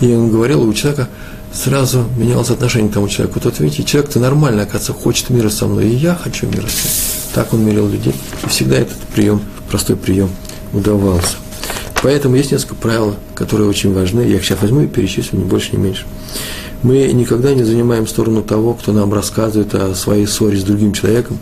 И 0.00 0.06
он 0.14 0.30
говорил, 0.30 0.62
у 0.62 0.72
человека 0.72 1.08
сразу 1.52 2.04
менялось 2.16 2.50
отношение 2.50 2.90
к 2.90 2.94
тому 2.94 3.08
человеку. 3.08 3.40
Вот 3.42 3.58
видите, 3.60 3.82
человек-то 3.82 4.20
нормально, 4.20 4.62
оказывается, 4.62 4.92
хочет 4.92 5.30
мира 5.30 5.50
со 5.50 5.66
мной, 5.66 5.88
и 5.88 5.96
я 5.96 6.14
хочу 6.14 6.46
мира 6.46 6.66
с 6.68 6.84
ним. 6.84 6.92
Так 7.34 7.52
он 7.52 7.64
мирил 7.64 7.88
людей. 7.88 8.14
И 8.44 8.48
всегда 8.48 8.76
этот 8.76 8.96
прием, 9.14 9.42
простой 9.68 9.96
прием 9.96 10.30
удавался. 10.72 11.36
Поэтому 12.02 12.36
есть 12.36 12.52
несколько 12.52 12.74
правил, 12.76 13.14
которые 13.34 13.68
очень 13.68 13.92
важны. 13.92 14.22
Я 14.22 14.36
их 14.36 14.44
сейчас 14.44 14.62
возьму 14.62 14.82
и 14.82 14.86
перечислю, 14.86 15.38
ни 15.38 15.44
больше, 15.44 15.76
ни 15.76 15.80
меньше. 15.80 16.06
Мы 16.82 17.12
никогда 17.12 17.52
не 17.52 17.62
занимаем 17.62 18.06
сторону 18.06 18.42
того, 18.42 18.72
кто 18.72 18.92
нам 18.92 19.12
рассказывает 19.12 19.74
о 19.74 19.94
своей 19.94 20.26
ссоре 20.26 20.58
с 20.58 20.62
другим 20.62 20.94
человеком. 20.94 21.38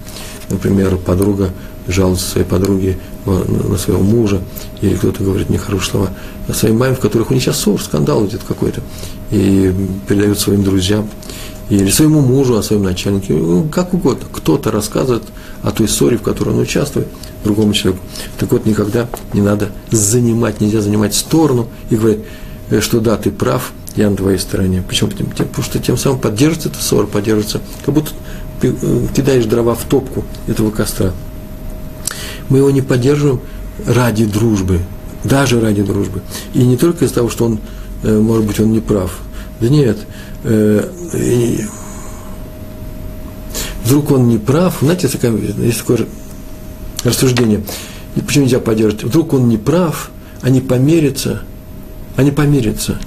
Например, 0.49 0.97
подруга 0.97 1.51
жалуется 1.87 2.29
своей 2.29 2.47
подруге 2.47 2.99
на 3.25 3.79
своего 3.79 4.03
мужа, 4.03 4.41
или 4.81 4.97
кто-то 4.97 5.23
говорит 5.23 5.49
нехорошие 5.49 5.91
слова 5.91 6.11
о 6.49 6.55
своей 6.55 6.75
маме, 6.75 6.95
в 6.95 7.01
которых 7.01 7.31
у 7.31 7.35
них 7.35 7.43
сейчас 7.43 7.59
ссор, 7.59 7.81
скандал 7.81 8.27
идет 8.27 8.43
какой-то, 8.47 8.81
и 9.31 9.73
передают 10.09 10.39
своим 10.39 10.65
друзьям, 10.65 11.09
или 11.69 11.91
своему 11.91 12.21
мужу, 12.21 12.57
о 12.57 12.63
своем 12.63 12.83
начальнике, 12.83 13.35
ну, 13.35 13.69
как 13.69 13.95
угодно. 13.95 14.27
Кто-то 14.33 14.71
рассказывает 14.71 15.25
о 15.63 15.71
той 15.71 15.89
ссоре, 15.89 16.17
в 16.17 16.23
которой 16.23 16.51
он 16.51 16.61
участвует, 16.61 17.07
другому 17.45 17.73
человеку. 17.73 18.03
Так 18.39 18.51
вот, 18.53 18.67
никогда 18.67 19.09
не 19.33 19.41
надо 19.41 19.71
занимать, 19.91 20.61
нельзя 20.61 20.81
занимать 20.81 21.15
сторону 21.15 21.69
и 21.91 21.97
говорить, 21.97 22.21
э, 22.71 22.81
что 22.81 23.01
да, 23.01 23.17
ты 23.17 23.31
прав, 23.31 23.73
я 23.97 24.11
на 24.11 24.17
твоей 24.17 24.39
стороне. 24.39 24.83
Почему? 24.87 25.11
Потому 25.11 25.63
что 25.63 25.79
тем 25.79 25.97
самым 25.97 26.21
поддерживается 26.21 26.69
эта 26.69 26.83
ссора, 26.83 27.07
поддерживается, 27.07 27.61
как 27.85 27.95
будто 27.95 28.11
ты 28.61 28.75
э, 28.81 29.07
кидаешь 29.15 29.45
дрова 29.47 29.75
в 29.75 29.85
топку 29.85 30.25
этого 30.47 30.71
костра. 30.71 31.13
Мы 32.49 32.59
его 32.59 32.71
не 32.71 32.83
поддерживаем 32.83 33.41
ради 33.87 34.25
дружбы, 34.25 34.81
даже 35.25 35.61
ради 35.61 35.83
дружбы. 35.83 36.23
И 36.55 36.65
не 36.65 36.77
только 36.77 37.05
из-за 37.05 37.17
того, 37.17 37.29
что 37.29 37.45
он, 37.47 37.61
э, 38.03 38.19
может 38.19 38.47
быть, 38.47 38.59
он 38.61 38.73
не 38.73 38.81
прав. 38.81 39.19
Да 39.61 39.69
нет, 39.69 39.99
вдруг 43.85 44.13
он 44.13 44.29
не 44.29 44.39
прав, 44.39 44.77
знаете, 44.81 45.09
есть 45.59 45.79
такое 45.81 46.07
рассуждение, 47.09 47.63
почему 48.27 48.45
нельзя 48.45 48.61
поддерживать, 48.61 49.05
вдруг 49.05 49.33
он 49.33 49.49
не 49.49 49.57
прав, 49.59 50.11
они 50.43 50.61
померятся, 50.61 51.43
они 52.17 52.31
померятся. 52.31 52.99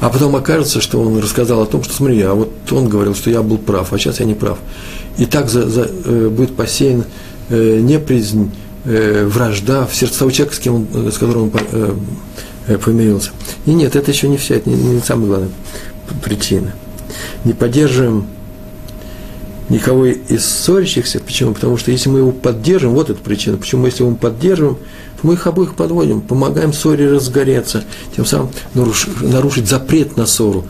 А 0.00 0.08
потом 0.08 0.36
окажется, 0.36 0.80
что 0.80 1.00
он 1.00 1.18
рассказал 1.18 1.62
о 1.62 1.66
том, 1.66 1.82
что 1.82 1.92
смотри, 1.92 2.20
а 2.22 2.34
вот 2.34 2.50
он 2.70 2.88
говорил, 2.88 3.14
что 3.14 3.30
я 3.30 3.42
был 3.42 3.58
прав, 3.58 3.92
а 3.92 3.98
сейчас 3.98 4.20
я 4.20 4.26
не 4.26 4.34
прав. 4.34 4.58
И 5.18 5.26
так 5.26 5.50
за, 5.50 5.68
за, 5.68 5.90
э, 6.04 6.28
будет 6.28 6.54
посеян 6.54 7.04
э, 7.48 7.80
неприязнь, 7.80 8.52
э, 8.84 9.26
вражда 9.26 9.86
в 9.86 9.94
сердце 9.94 10.20
того 10.20 10.30
человека, 10.30 10.56
с, 10.56 10.58
кем 10.58 10.74
он, 10.74 10.86
э, 10.94 11.10
с 11.10 11.18
которым 11.18 11.44
он 11.44 11.52
э, 11.54 11.94
э, 12.68 12.78
помирился. 12.78 13.30
И 13.66 13.72
нет, 13.72 13.96
это 13.96 14.10
еще 14.10 14.28
не 14.28 14.36
вся, 14.36 14.56
это 14.56 14.70
не, 14.70 14.76
не 14.76 15.00
самая 15.00 15.26
главная 15.26 15.50
причина. 16.22 16.74
Не 17.44 17.52
поддерживаем 17.52 18.26
никого 19.72 20.06
из 20.06 20.44
ссорящихся. 20.44 21.18
Почему? 21.20 21.54
Потому 21.54 21.76
что 21.76 21.90
если 21.90 22.08
мы 22.08 22.20
его 22.20 22.30
поддержим, 22.30 22.90
вот 22.90 23.10
эта 23.10 23.20
причина, 23.20 23.56
почему 23.56 23.86
если 23.86 24.02
мы 24.02 24.10
его 24.10 24.18
поддерживаем, 24.18 24.76
мы 25.22 25.34
их 25.34 25.46
обоих 25.46 25.74
подводим, 25.74 26.20
помогаем 26.20 26.72
ссоре 26.72 27.10
разгореться, 27.10 27.84
тем 28.14 28.26
самым 28.26 28.50
наруш, 28.74 29.06
нарушить 29.20 29.68
запрет 29.68 30.16
на 30.16 30.26
ссору. 30.26 30.64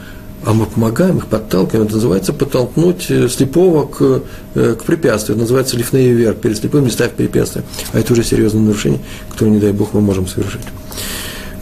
А 0.45 0.55
мы 0.55 0.67
помогаем 0.67 1.19
их, 1.19 1.27
подталкиваем. 1.27 1.87
Это 1.87 1.95
называется 1.95 2.33
подтолкнуть 2.33 3.07
э, 3.11 3.29
слепого 3.29 3.87
к, 3.87 4.23
э, 4.57 4.75
к 4.75 4.83
препятствию. 4.83 5.37
Это 5.37 5.43
называется 5.43 5.77
лифней 5.77 6.11
вверх. 6.11 6.39
Перед 6.39 6.59
слепым 6.59 6.85
не 6.85 6.91
ставь 6.91 7.13
препятствия. 7.13 7.63
А 7.93 8.01
это 8.01 8.13
уже 8.13 8.25
серьезное 8.25 8.61
нарушение, 8.61 8.99
которое, 9.31 9.51
не 9.53 9.61
дай 9.61 9.71
Бог, 9.71 9.93
мы 9.93 10.01
можем 10.01 10.27
совершить. 10.27 10.63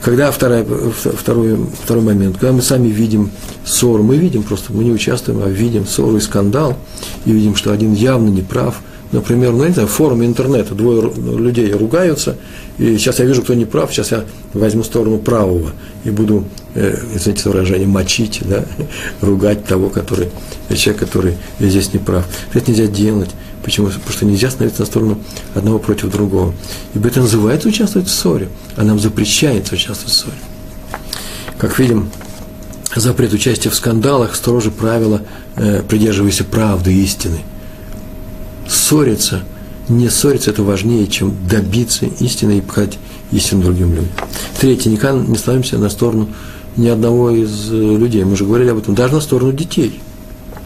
Когда 0.01 0.31
второй, 0.31 0.63
второй, 0.63 1.57
второй 1.83 2.03
момент, 2.03 2.37
когда 2.37 2.53
мы 2.53 2.63
сами 2.63 2.87
видим 2.87 3.29
ссору, 3.63 4.01
мы 4.01 4.17
видим 4.17 4.41
просто, 4.41 4.73
мы 4.73 4.83
не 4.83 4.91
участвуем, 4.91 5.41
а 5.43 5.47
видим 5.47 5.85
ссору 5.85 6.17
и 6.17 6.19
скандал, 6.19 6.75
и 7.25 7.31
видим, 7.31 7.55
что 7.55 7.71
один 7.71 7.93
явно 7.93 8.29
не 8.29 8.41
прав. 8.41 8.81
Например, 9.11 9.53
знаю, 9.53 9.87
в 9.87 9.91
форуме 9.91 10.25
интернета 10.25 10.73
двое 10.73 11.11
людей 11.13 11.71
ругаются, 11.73 12.37
и 12.77 12.97
сейчас 12.97 13.19
я 13.19 13.25
вижу, 13.25 13.41
кто 13.41 13.53
не 13.53 13.65
прав, 13.65 13.91
сейчас 13.91 14.11
я 14.11 14.23
возьму 14.53 14.83
сторону 14.83 15.17
правого 15.17 15.71
и 16.05 16.09
буду, 16.09 16.45
э, 16.75 16.97
извините 17.13 17.49
выражение, 17.49 17.87
мочить, 17.87 18.41
да, 18.45 18.63
ругать 19.21 19.65
того, 19.65 19.89
который, 19.89 20.29
человек, 20.75 21.01
который 21.01 21.37
здесь 21.59 21.93
не 21.93 21.99
прав. 21.99 22.25
Это 22.53 22.71
нельзя 22.71 22.87
делать. 22.87 23.29
Почему? 23.63 23.87
Потому 23.87 24.11
что 24.11 24.25
нельзя 24.25 24.49
становиться 24.49 24.81
на 24.81 24.85
сторону 24.85 25.19
одного 25.53 25.77
против 25.77 26.09
другого. 26.09 26.53
Ибо 26.95 27.09
это 27.09 27.19
называется 27.19 27.67
участвовать 27.67 28.07
в 28.07 28.11
ссоре, 28.11 28.47
а 28.77 28.83
нам 28.83 28.97
запрещается 28.97 29.75
участвовать 29.75 30.13
в 30.13 30.17
ссоре. 30.17 30.37
Как 31.57 31.77
видим, 31.77 32.09
запрет 32.95 33.33
участия 33.33 33.69
в 33.69 33.75
скандалах 33.75 34.35
строже 34.35 34.71
правила, 34.71 35.21
э, 35.57 35.83
придерживайся 35.87 36.43
правды, 36.43 36.93
истины. 36.93 37.41
Ссориться, 38.71 39.41
не 39.89 40.09
ссориться, 40.09 40.51
это 40.51 40.63
важнее, 40.63 41.07
чем 41.07 41.35
добиться 41.49 42.05
истины 42.05 42.59
и 42.59 42.61
пхать 42.61 42.97
истину 43.31 43.63
другим 43.63 43.89
людям. 43.89 44.09
Третье, 44.59 44.89
никогда 44.89 45.19
не 45.19 45.37
ставимся 45.37 45.77
на 45.77 45.89
сторону 45.89 46.29
ни 46.77 46.87
одного 46.87 47.31
из 47.31 47.71
э, 47.71 47.75
людей. 47.75 48.23
Мы 48.23 48.33
уже 48.33 48.45
говорили 48.45 48.69
об 48.69 48.77
этом, 48.77 48.95
даже 48.95 49.13
на 49.13 49.19
сторону 49.19 49.51
детей. 49.51 49.99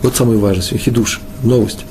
Вот 0.03 0.15
самое 0.15 0.37
важное, 0.37 0.77
хидуш, 0.77 1.19
новость 1.41 1.85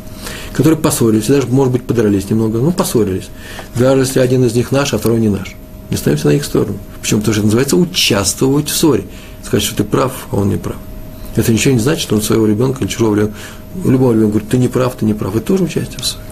которые 0.55 0.79
поссорились, 0.79 1.27
даже, 1.27 1.49
может 1.49 1.73
быть, 1.73 1.83
подрались 1.83 2.31
немного, 2.31 2.59
ну, 2.61 2.71
поссорились. 2.71 3.29
Даже 3.75 4.03
если 4.03 4.21
один 4.21 4.45
из 4.45 4.55
них 4.55 4.71
наш, 4.71 4.95
а 4.95 4.99
второй 4.99 5.19
не 5.19 5.29
наш. 5.29 5.55
Не 5.91 5.97
ставимся 5.97 6.29
на 6.29 6.31
их 6.31 6.45
сторону. 6.45 6.79
Причем 7.03 7.21
то, 7.21 7.33
что 7.33 7.41
это 7.41 7.47
называется 7.47 7.77
участвовать 7.77 8.69
в 8.69 8.77
ссоре. 8.77 9.05
Сказать, 9.43 9.65
что 9.65 9.77
ты 9.77 9.85
прав, 9.85 10.29
а 10.31 10.37
он 10.37 10.49
не 10.49 10.57
прав. 10.57 10.77
Это 11.37 11.53
ничего 11.53 11.75
не 11.75 11.81
значит, 11.81 12.03
что 12.03 12.17
он 12.17 12.23
своего 12.23 12.47
ребенка 12.47 12.81
или 12.81 12.89
чужого 12.89 13.15
ребенка, 13.17 13.35
любого 13.85 14.13
ребенка 14.13 14.33
говорит, 14.33 14.49
ты 14.49 14.59
не 14.59 14.69
прав, 14.69 14.95
ты 14.95 15.05
не 15.05 15.15
прав. 15.15 15.35
Это 15.35 15.47
тоже 15.47 15.65
участие 15.65 15.99
в 15.99 16.07
ссоре. 16.07 16.25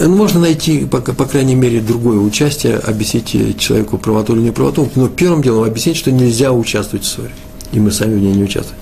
Ну, 0.00 0.16
можно 0.16 0.40
найти, 0.40 0.84
по, 0.84 1.00
по 1.00 1.24
крайней 1.26 1.54
мере, 1.54 1.80
другое 1.80 2.18
участие, 2.18 2.76
объяснить 2.76 3.58
человеку 3.58 3.98
правоту 3.98 4.34
или 4.34 4.42
неправоту, 4.42 4.88
но 4.94 5.08
первым 5.08 5.42
делом 5.42 5.64
объяснить, 5.64 5.96
что 5.96 6.10
нельзя 6.10 6.52
участвовать 6.52 7.04
в 7.04 7.08
ссоре. 7.08 7.30
И 7.72 7.80
мы 7.80 7.90
сами 7.90 8.14
в 8.14 8.20
ней 8.20 8.34
не 8.34 8.44
участвуем. 8.44 8.78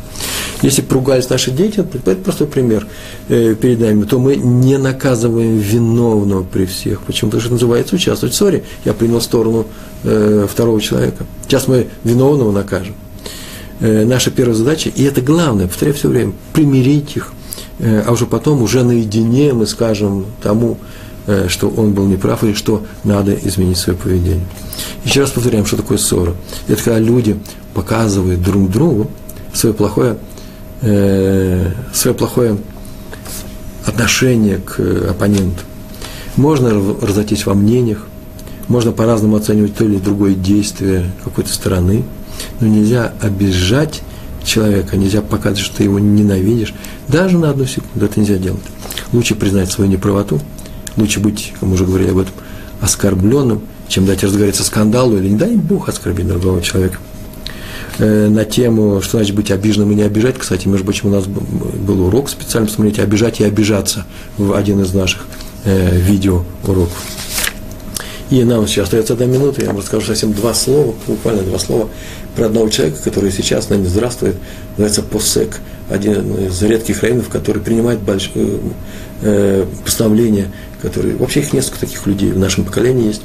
Если 0.62 0.82
поругались 0.82 1.30
наши 1.30 1.50
дети, 1.50 1.80
это 1.80 2.14
простой 2.16 2.46
пример 2.46 2.86
э, 3.28 3.54
перед 3.54 3.80
нами, 3.80 4.04
то 4.04 4.18
мы 4.18 4.36
не 4.36 4.76
наказываем 4.76 5.56
виновного 5.56 6.42
при 6.42 6.66
всех. 6.66 7.00
Почему? 7.02 7.30
Потому 7.30 7.42
что 7.42 7.52
называется 7.52 7.94
участвовать 7.94 8.34
в 8.34 8.36
ссоре. 8.36 8.64
Я 8.84 8.92
принял 8.92 9.20
сторону 9.22 9.66
э, 10.04 10.46
второго 10.50 10.80
человека. 10.80 11.24
Сейчас 11.46 11.66
мы 11.66 11.86
виновного 12.04 12.52
накажем. 12.52 12.94
Э, 13.80 14.04
наша 14.04 14.30
первая 14.30 14.54
задача, 14.54 14.90
и 14.90 15.02
это 15.04 15.22
главное, 15.22 15.66
повторяю 15.66 15.96
все 15.96 16.08
время, 16.08 16.32
примирить 16.52 17.16
их, 17.16 17.32
э, 17.78 18.02
а 18.06 18.12
уже 18.12 18.26
потом, 18.26 18.62
уже 18.62 18.84
наедине 18.84 19.54
мы 19.54 19.66
скажем 19.66 20.26
тому, 20.42 20.76
э, 21.26 21.46
что 21.48 21.70
он 21.70 21.94
был 21.94 22.06
неправ 22.06 22.44
или 22.44 22.52
что 22.52 22.84
надо 23.04 23.34
изменить 23.34 23.78
свое 23.78 23.98
поведение. 23.98 24.44
Еще 25.04 25.22
раз 25.22 25.30
повторяем, 25.30 25.64
что 25.64 25.78
такое 25.78 25.96
ссора. 25.96 26.34
Это 26.68 26.82
когда 26.82 26.98
люди 26.98 27.38
показывают 27.72 28.42
друг 28.42 28.70
другу 28.70 29.10
свое 29.52 29.74
плохое 29.74 30.16
свое 30.80 32.16
плохое 32.16 32.56
отношение 33.84 34.56
к 34.56 34.80
оппоненту. 35.10 35.60
Можно 36.36 36.70
разойтись 37.02 37.44
во 37.44 37.52
мнениях, 37.52 38.06
можно 38.66 38.90
по-разному 38.90 39.36
оценивать 39.36 39.74
то 39.74 39.84
или 39.84 39.98
другое 39.98 40.32
действие 40.32 41.10
какой-то 41.22 41.52
стороны, 41.52 42.04
но 42.60 42.66
нельзя 42.66 43.12
обижать 43.20 44.02
человека, 44.44 44.96
нельзя 44.96 45.22
показывать, 45.22 45.60
что 45.60 45.76
ты 45.76 45.84
его 45.84 45.98
ненавидишь, 45.98 46.74
даже 47.08 47.38
на 47.38 47.50
одну 47.50 47.66
секунду 47.66 48.06
это 48.06 48.18
нельзя 48.20 48.36
делать. 48.36 48.62
Лучше 49.12 49.34
признать 49.34 49.70
свою 49.70 49.90
неправоту, 49.90 50.40
лучше 50.96 51.20
быть, 51.20 51.52
как 51.54 51.62
мы 51.68 51.74
уже 51.74 51.84
говорили 51.84 52.10
об 52.10 52.18
этом, 52.18 52.32
оскорбленным, 52.80 53.62
чем 53.88 54.06
дать 54.06 54.22
разгореться 54.24 54.64
скандалу 54.64 55.16
или, 55.18 55.28
не 55.28 55.36
дай 55.36 55.56
Бог, 55.56 55.88
оскорбить 55.88 56.26
другого 56.28 56.62
человека. 56.62 56.98
э, 57.98 58.28
на 58.28 58.44
тему, 58.44 59.00
что 59.02 59.18
значит 59.18 59.34
быть 59.34 59.50
обиженным 59.50 59.90
и 59.92 59.94
не 59.94 60.02
обижать. 60.02 60.38
Кстати, 60.38 60.66
между 60.68 60.84
прочим, 60.84 61.08
у 61.08 61.12
нас 61.12 61.26
был 61.26 62.06
урок 62.06 62.28
специально, 62.30 62.66
посмотрите, 62.66 63.02
обижать 63.02 63.40
и 63.40 63.44
обижаться 63.44 64.06
в 64.38 64.54
один 64.54 64.80
из 64.80 64.92
наших 64.94 65.26
э, 65.64 65.98
видео 65.98 66.44
уроков. 66.64 66.96
И 68.30 68.44
нам 68.44 68.66
сейчас 68.68 68.84
остается 68.84 69.14
одна 69.14 69.26
минута, 69.26 69.60
я 69.60 69.68
вам 69.68 69.78
расскажу 69.78 70.06
совсем 70.06 70.32
два 70.32 70.54
слова, 70.54 70.94
буквально 71.08 71.42
два 71.42 71.58
слова 71.58 71.88
про 72.36 72.46
одного 72.46 72.68
человека, 72.68 73.02
который 73.02 73.32
сейчас 73.32 73.66
с 73.66 73.70
нами 73.70 73.84
здравствует, 73.86 74.36
называется 74.76 75.02
Посек, 75.02 75.58
один 75.88 76.46
из 76.46 76.62
редких 76.62 77.02
раввинов, 77.02 77.28
который 77.28 77.60
принимает 77.60 77.98
больш... 77.98 78.30
э, 78.36 78.58
э 79.22 79.66
постановления, 79.84 80.46
которые... 80.80 81.16
Вообще 81.16 81.40
их 81.40 81.52
несколько 81.52 81.80
таких 81.80 82.06
людей 82.06 82.30
в 82.30 82.38
нашем 82.38 82.64
поколении 82.64 83.08
есть. 83.08 83.22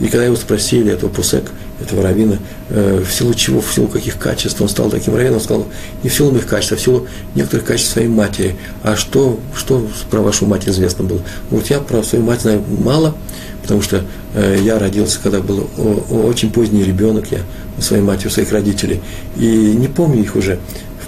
И 0.00 0.06
когда 0.06 0.24
его 0.24 0.36
спросили, 0.36 0.90
этого 0.90 1.10
Пусек, 1.10 1.50
этого 1.80 2.02
равина, 2.02 2.38
э, 2.70 3.02
в 3.06 3.12
силу 3.12 3.34
чего, 3.34 3.60
в 3.60 3.72
силу 3.72 3.88
каких 3.88 4.18
качеств 4.18 4.60
он 4.60 4.68
стал 4.68 4.90
таким 4.90 5.14
раввином, 5.14 5.36
он 5.36 5.40
сказал, 5.40 5.66
не 6.02 6.08
в 6.08 6.14
силу 6.14 6.30
моих 6.32 6.46
качеств, 6.46 6.72
а 6.72 6.76
в 6.76 6.80
силу 6.80 7.06
некоторых 7.34 7.66
качеств 7.66 7.92
своей 7.92 8.08
матери. 8.08 8.56
А 8.82 8.96
что, 8.96 9.38
что 9.54 9.86
про 10.10 10.20
вашу 10.20 10.46
мать 10.46 10.68
известно 10.68 11.04
было? 11.04 11.20
Вот 11.50 11.66
я 11.68 11.80
про 11.80 12.02
свою 12.02 12.24
мать 12.24 12.42
знаю 12.42 12.62
мало, 12.82 13.14
потому 13.62 13.82
что 13.82 14.02
э, 14.34 14.58
я 14.62 14.78
родился, 14.78 15.18
когда 15.22 15.40
был 15.40 15.68
очень 16.10 16.50
поздний 16.50 16.84
ребенок, 16.84 17.26
я 17.30 17.40
своей 17.78 18.02
матери, 18.02 18.28
своих 18.28 18.52
родителей, 18.52 19.00
и 19.36 19.46
не 19.46 19.88
помню 19.88 20.22
их 20.22 20.36
уже, 20.36 20.58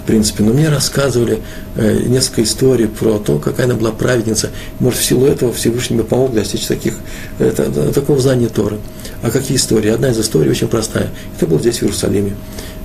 принципе, 0.09 0.43
но 0.43 0.53
мне 0.53 0.69
рассказывали 0.69 1.39
э, 1.75 1.99
несколько 2.07 2.41
историй 2.41 2.87
про 2.87 3.19
то, 3.19 3.37
какая 3.37 3.67
она 3.67 3.75
была 3.75 3.91
праведница. 3.91 4.49
Может, 4.79 4.99
в 4.99 5.05
силу 5.05 5.27
этого 5.27 5.53
Всевышний 5.53 5.97
мне 5.97 6.03
помог 6.03 6.33
достичь 6.33 6.65
таких, 6.65 6.95
это, 7.37 7.93
такого 7.93 8.19
знания 8.19 8.47
Торы. 8.47 8.79
А 9.21 9.29
какие 9.29 9.57
истории? 9.57 9.91
Одна 9.91 10.09
из 10.09 10.19
историй 10.19 10.49
очень 10.49 10.67
простая. 10.67 11.09
Это 11.37 11.45
был 11.45 11.59
здесь, 11.59 11.77
в 11.77 11.83
Иерусалиме. 11.83 12.35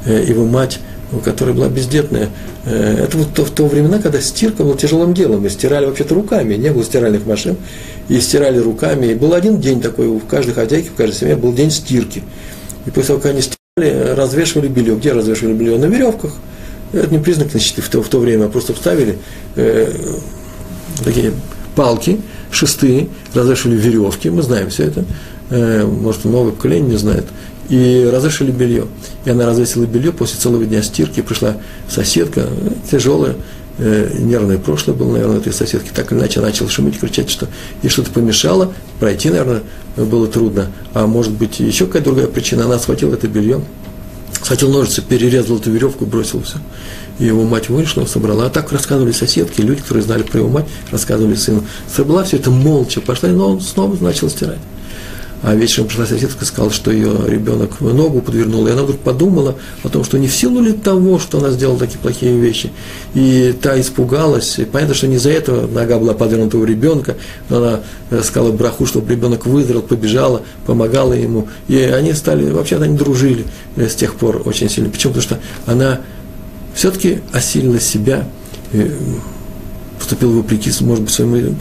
Э, 0.05 0.23
его 0.23 0.45
мать 0.45 0.81
которая 1.25 1.55
была 1.55 1.69
бездетная. 1.69 2.29
Э, 2.65 3.05
это 3.05 3.17
вот 3.17 3.33
то, 3.35 3.45
в 3.45 3.51
то 3.51 3.67
времена, 3.67 4.01
когда 4.01 4.21
стирка 4.21 4.65
была 4.65 4.77
тяжелым 4.77 5.15
делом, 5.15 5.47
и 5.47 5.49
стирали 5.49 5.87
вообще-то 5.87 6.15
руками, 6.15 6.55
не 6.55 6.71
было 6.73 6.85
стиральных 6.85 7.25
машин, 7.25 7.57
и 8.09 8.21
стирали 8.21 8.59
руками. 8.59 9.07
И 9.07 9.15
был 9.15 9.33
один 9.33 9.61
день 9.61 9.81
такой, 9.81 10.09
у 10.09 10.19
каждой 10.19 10.55
хозяйки, 10.55 10.89
в 10.89 10.95
каждой 10.95 11.15
семье 11.15 11.37
был 11.37 11.53
день 11.53 11.71
стирки. 11.71 12.23
И 12.85 12.91
после 12.91 13.09
того, 13.09 13.21
как 13.21 13.31
они 13.31 13.43
стирали, 13.43 14.15
развешивали 14.15 14.69
белье. 14.69 14.97
Где 14.97 15.13
развешивали 15.13 15.55
белье? 15.55 15.79
На 15.79 15.87
веревках. 15.87 16.33
Это 16.95 17.13
не 17.13 17.19
признак 17.19 17.53
нищеты 17.53 17.83
в 17.83 17.89
то, 17.89 18.03
в 18.03 18.09
то 18.09 18.19
время, 18.21 18.49
просто 18.49 18.73
вставили 18.73 19.19
э, 19.57 19.93
такие 21.03 21.33
палки, 21.75 22.21
шесты, 22.53 23.09
развешивали 23.35 23.77
веревки, 23.77 24.31
мы 24.31 24.43
знаем 24.43 24.71
все 24.71 24.85
это, 24.85 25.05
э, 25.51 25.85
может, 25.85 26.25
новое 26.25 26.53
поколение 26.53 26.93
не 26.93 26.97
знает, 26.97 27.25
и 27.69 28.09
развешивали 28.13 28.53
белье. 28.53 28.87
И 29.25 29.31
она 29.31 29.47
развесила 29.47 29.87
белье 29.87 30.13
после 30.13 30.39
целого 30.39 30.65
дня 30.65 30.83
стирки, 30.83 31.21
пришла 31.21 31.57
соседка, 31.89 32.47
тяжелая, 32.89 33.35
э, 33.79 34.11
нервное 34.17 34.59
прошлое 34.59 34.95
было, 34.95 35.15
наверное, 35.15 35.39
этой 35.39 35.53
соседки, 35.53 35.91
так 35.93 36.13
или 36.13 36.21
иначе 36.21 36.41
начала 36.41 36.71
шуметь, 36.71 37.01
кричать, 37.01 37.29
что 37.29 37.49
ей 37.83 37.89
что-то 37.89 38.11
помешало, 38.11 38.73
пройти, 39.01 39.31
наверное, 39.31 39.63
было 39.97 40.29
трудно, 40.29 40.69
а 40.93 41.09
может 41.09 41.33
быть, 41.33 41.59
еще 41.59 41.87
какая-то 41.87 42.11
другая 42.11 42.29
причина, 42.29 42.67
она 42.67 42.79
схватила 42.79 43.15
это 43.15 43.27
белье, 43.27 43.61
схватил 44.43 44.71
ножницы, 44.71 45.03
перерезал 45.03 45.59
эту 45.59 45.71
веревку, 45.71 46.07
бросил 46.07 46.43
все. 46.43 46.59
И 47.19 47.25
его 47.25 47.45
мать 47.45 47.69
вышла, 47.69 48.05
собрала. 48.07 48.47
А 48.47 48.51
так 48.51 48.73
рассказывали 48.73 49.13
соседки, 49.13 49.61
люди, 49.61 49.83
которые 49.83 50.03
знали 50.03 50.23
про 50.23 50.41
его 50.41 50.49
мать, 50.49 50.67
рассказывали 50.91 51.35
сыну. 51.35 51.65
Собрала 51.95 52.25
все 52.25 52.37
это 52.37 52.51
молча, 52.51 53.01
пошла, 53.01 53.29
но 53.29 53.53
он 53.53 53.61
снова 53.61 53.97
начал 54.03 54.29
стирать. 54.29 54.59
А 55.45 55.55
вечером 55.55 55.89
пришла 55.89 56.07
соседка 56.07 56.43
сказала, 56.47 56.73
что 56.73 56.91
ее 56.91 57.13
ребенок 57.27 57.79
ногу 57.83 58.23
подвернул. 58.23 58.67
И 58.67 58.71
она 58.71 58.83
вдруг 58.83 59.01
подумала 59.01 59.57
о 59.83 59.91
том, 59.91 60.03
что 60.03 60.19
не 60.19 60.27
в 60.27 60.35
силу 60.35 60.63
ли 60.63 60.73
того, 60.73 61.19
что 61.19 61.37
она 61.37 61.51
сделала 61.51 61.79
такие 61.79 61.99
плохие 61.99 62.41
вещи. 62.41 62.73
И 63.13 63.55
та 63.61 63.79
испугалась. 63.79 64.59
И 64.59 64.65
понятно, 64.65 64.95
что 64.95 65.07
не 65.07 65.19
за 65.19 65.31
это 65.31 65.67
нога 65.67 65.99
была 65.99 66.15
подвернута 66.15 66.57
у 66.57 66.65
ребенка. 66.65 67.17
Но 67.51 67.59
она 67.59 67.81
э, 68.11 68.23
сказала 68.23 68.53
браху, 68.53 68.87
чтобы 68.87 69.13
ребенок 69.13 69.45
выздоровел, 69.45 69.83
побежала, 69.83 70.41
помогала 70.65 71.13
ему. 71.13 71.47
И 71.69 71.77
они 71.77 72.15
стали, 72.15 72.51
вообще-то 72.51 72.85
они 72.85 72.97
дружили 72.97 73.45
э, 73.77 73.87
с 73.87 73.95
тех 73.95 74.15
пор 74.15 74.41
очень 74.47 74.71
сильно. 74.71 74.89
Почему? 74.89 75.13
Потому 75.13 75.23
что 75.23 75.41
она 75.71 76.01
все-таки 76.75 77.19
осилила 77.35 77.79
себя, 77.81 78.27
поступила 79.99 80.33
вопреки, 80.33 80.71
может 80.81 81.05
быть, 81.05 81.13
своему 81.13 81.55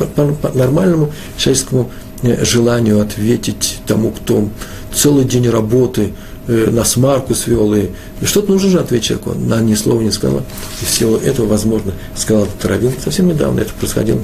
нормальному 0.53 1.11
человеческому 1.37 1.91
э, 1.91 2.12
желанию 2.41 3.01
ответить 3.01 3.79
тому, 3.85 4.11
кто 4.11 4.49
целый 4.93 5.25
день 5.25 5.49
работы 5.49 6.13
э, 6.47 6.69
на 6.71 6.83
смарку 6.83 7.35
свел, 7.35 7.73
и, 7.73 7.89
и 8.21 8.25
что-то 8.25 8.51
нужно 8.51 8.69
же 8.69 8.79
ответить 8.79 9.07
человеку. 9.07 9.31
Она 9.31 9.61
ни 9.61 9.75
слова 9.75 10.01
не 10.01 10.11
сказала. 10.11 10.43
И 10.81 10.85
в 10.85 10.89
силу 10.89 11.17
этого, 11.17 11.47
возможно, 11.47 11.93
сказал 12.15 12.45
этот 12.45 12.65
раввин, 12.65 12.93
совсем 13.03 13.27
недавно 13.27 13.61
это 13.61 13.73
происходило, 13.73 14.21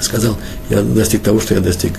сказал, 0.00 0.36
я 0.70 0.82
достиг 0.82 1.22
того, 1.22 1.40
что 1.40 1.54
я 1.54 1.60
достиг. 1.60 1.92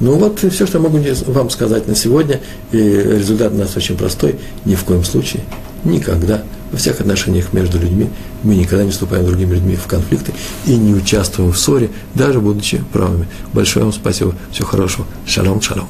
Ну 0.00 0.14
вот 0.14 0.38
все, 0.38 0.66
что 0.66 0.78
я 0.78 0.84
могу 0.84 0.98
вам 1.26 1.50
сказать 1.50 1.86
на 1.86 1.94
сегодня, 1.94 2.40
и 2.72 2.78
результат 2.78 3.52
у 3.52 3.56
нас 3.56 3.76
очень 3.76 3.96
простой, 3.96 4.36
ни 4.64 4.74
в 4.74 4.84
коем 4.84 5.04
случае, 5.04 5.42
никогда 5.84 6.42
во 6.72 6.78
всех 6.78 7.00
отношениях 7.00 7.52
между 7.52 7.78
людьми 7.78 8.08
мы 8.42 8.56
никогда 8.56 8.84
не 8.84 8.90
вступаем 8.90 9.24
с 9.24 9.28
другими 9.28 9.54
людьми 9.54 9.76
в 9.76 9.86
конфликты 9.86 10.32
и 10.66 10.74
не 10.76 10.94
участвуем 10.94 11.52
в 11.52 11.58
ссоре, 11.58 11.90
даже 12.14 12.40
будучи 12.40 12.82
правыми. 12.92 13.28
Большое 13.52 13.84
вам 13.84 13.92
спасибо. 13.92 14.34
Всего 14.50 14.66
хорошего. 14.66 15.06
Шалом, 15.26 15.60
шалом. 15.60 15.88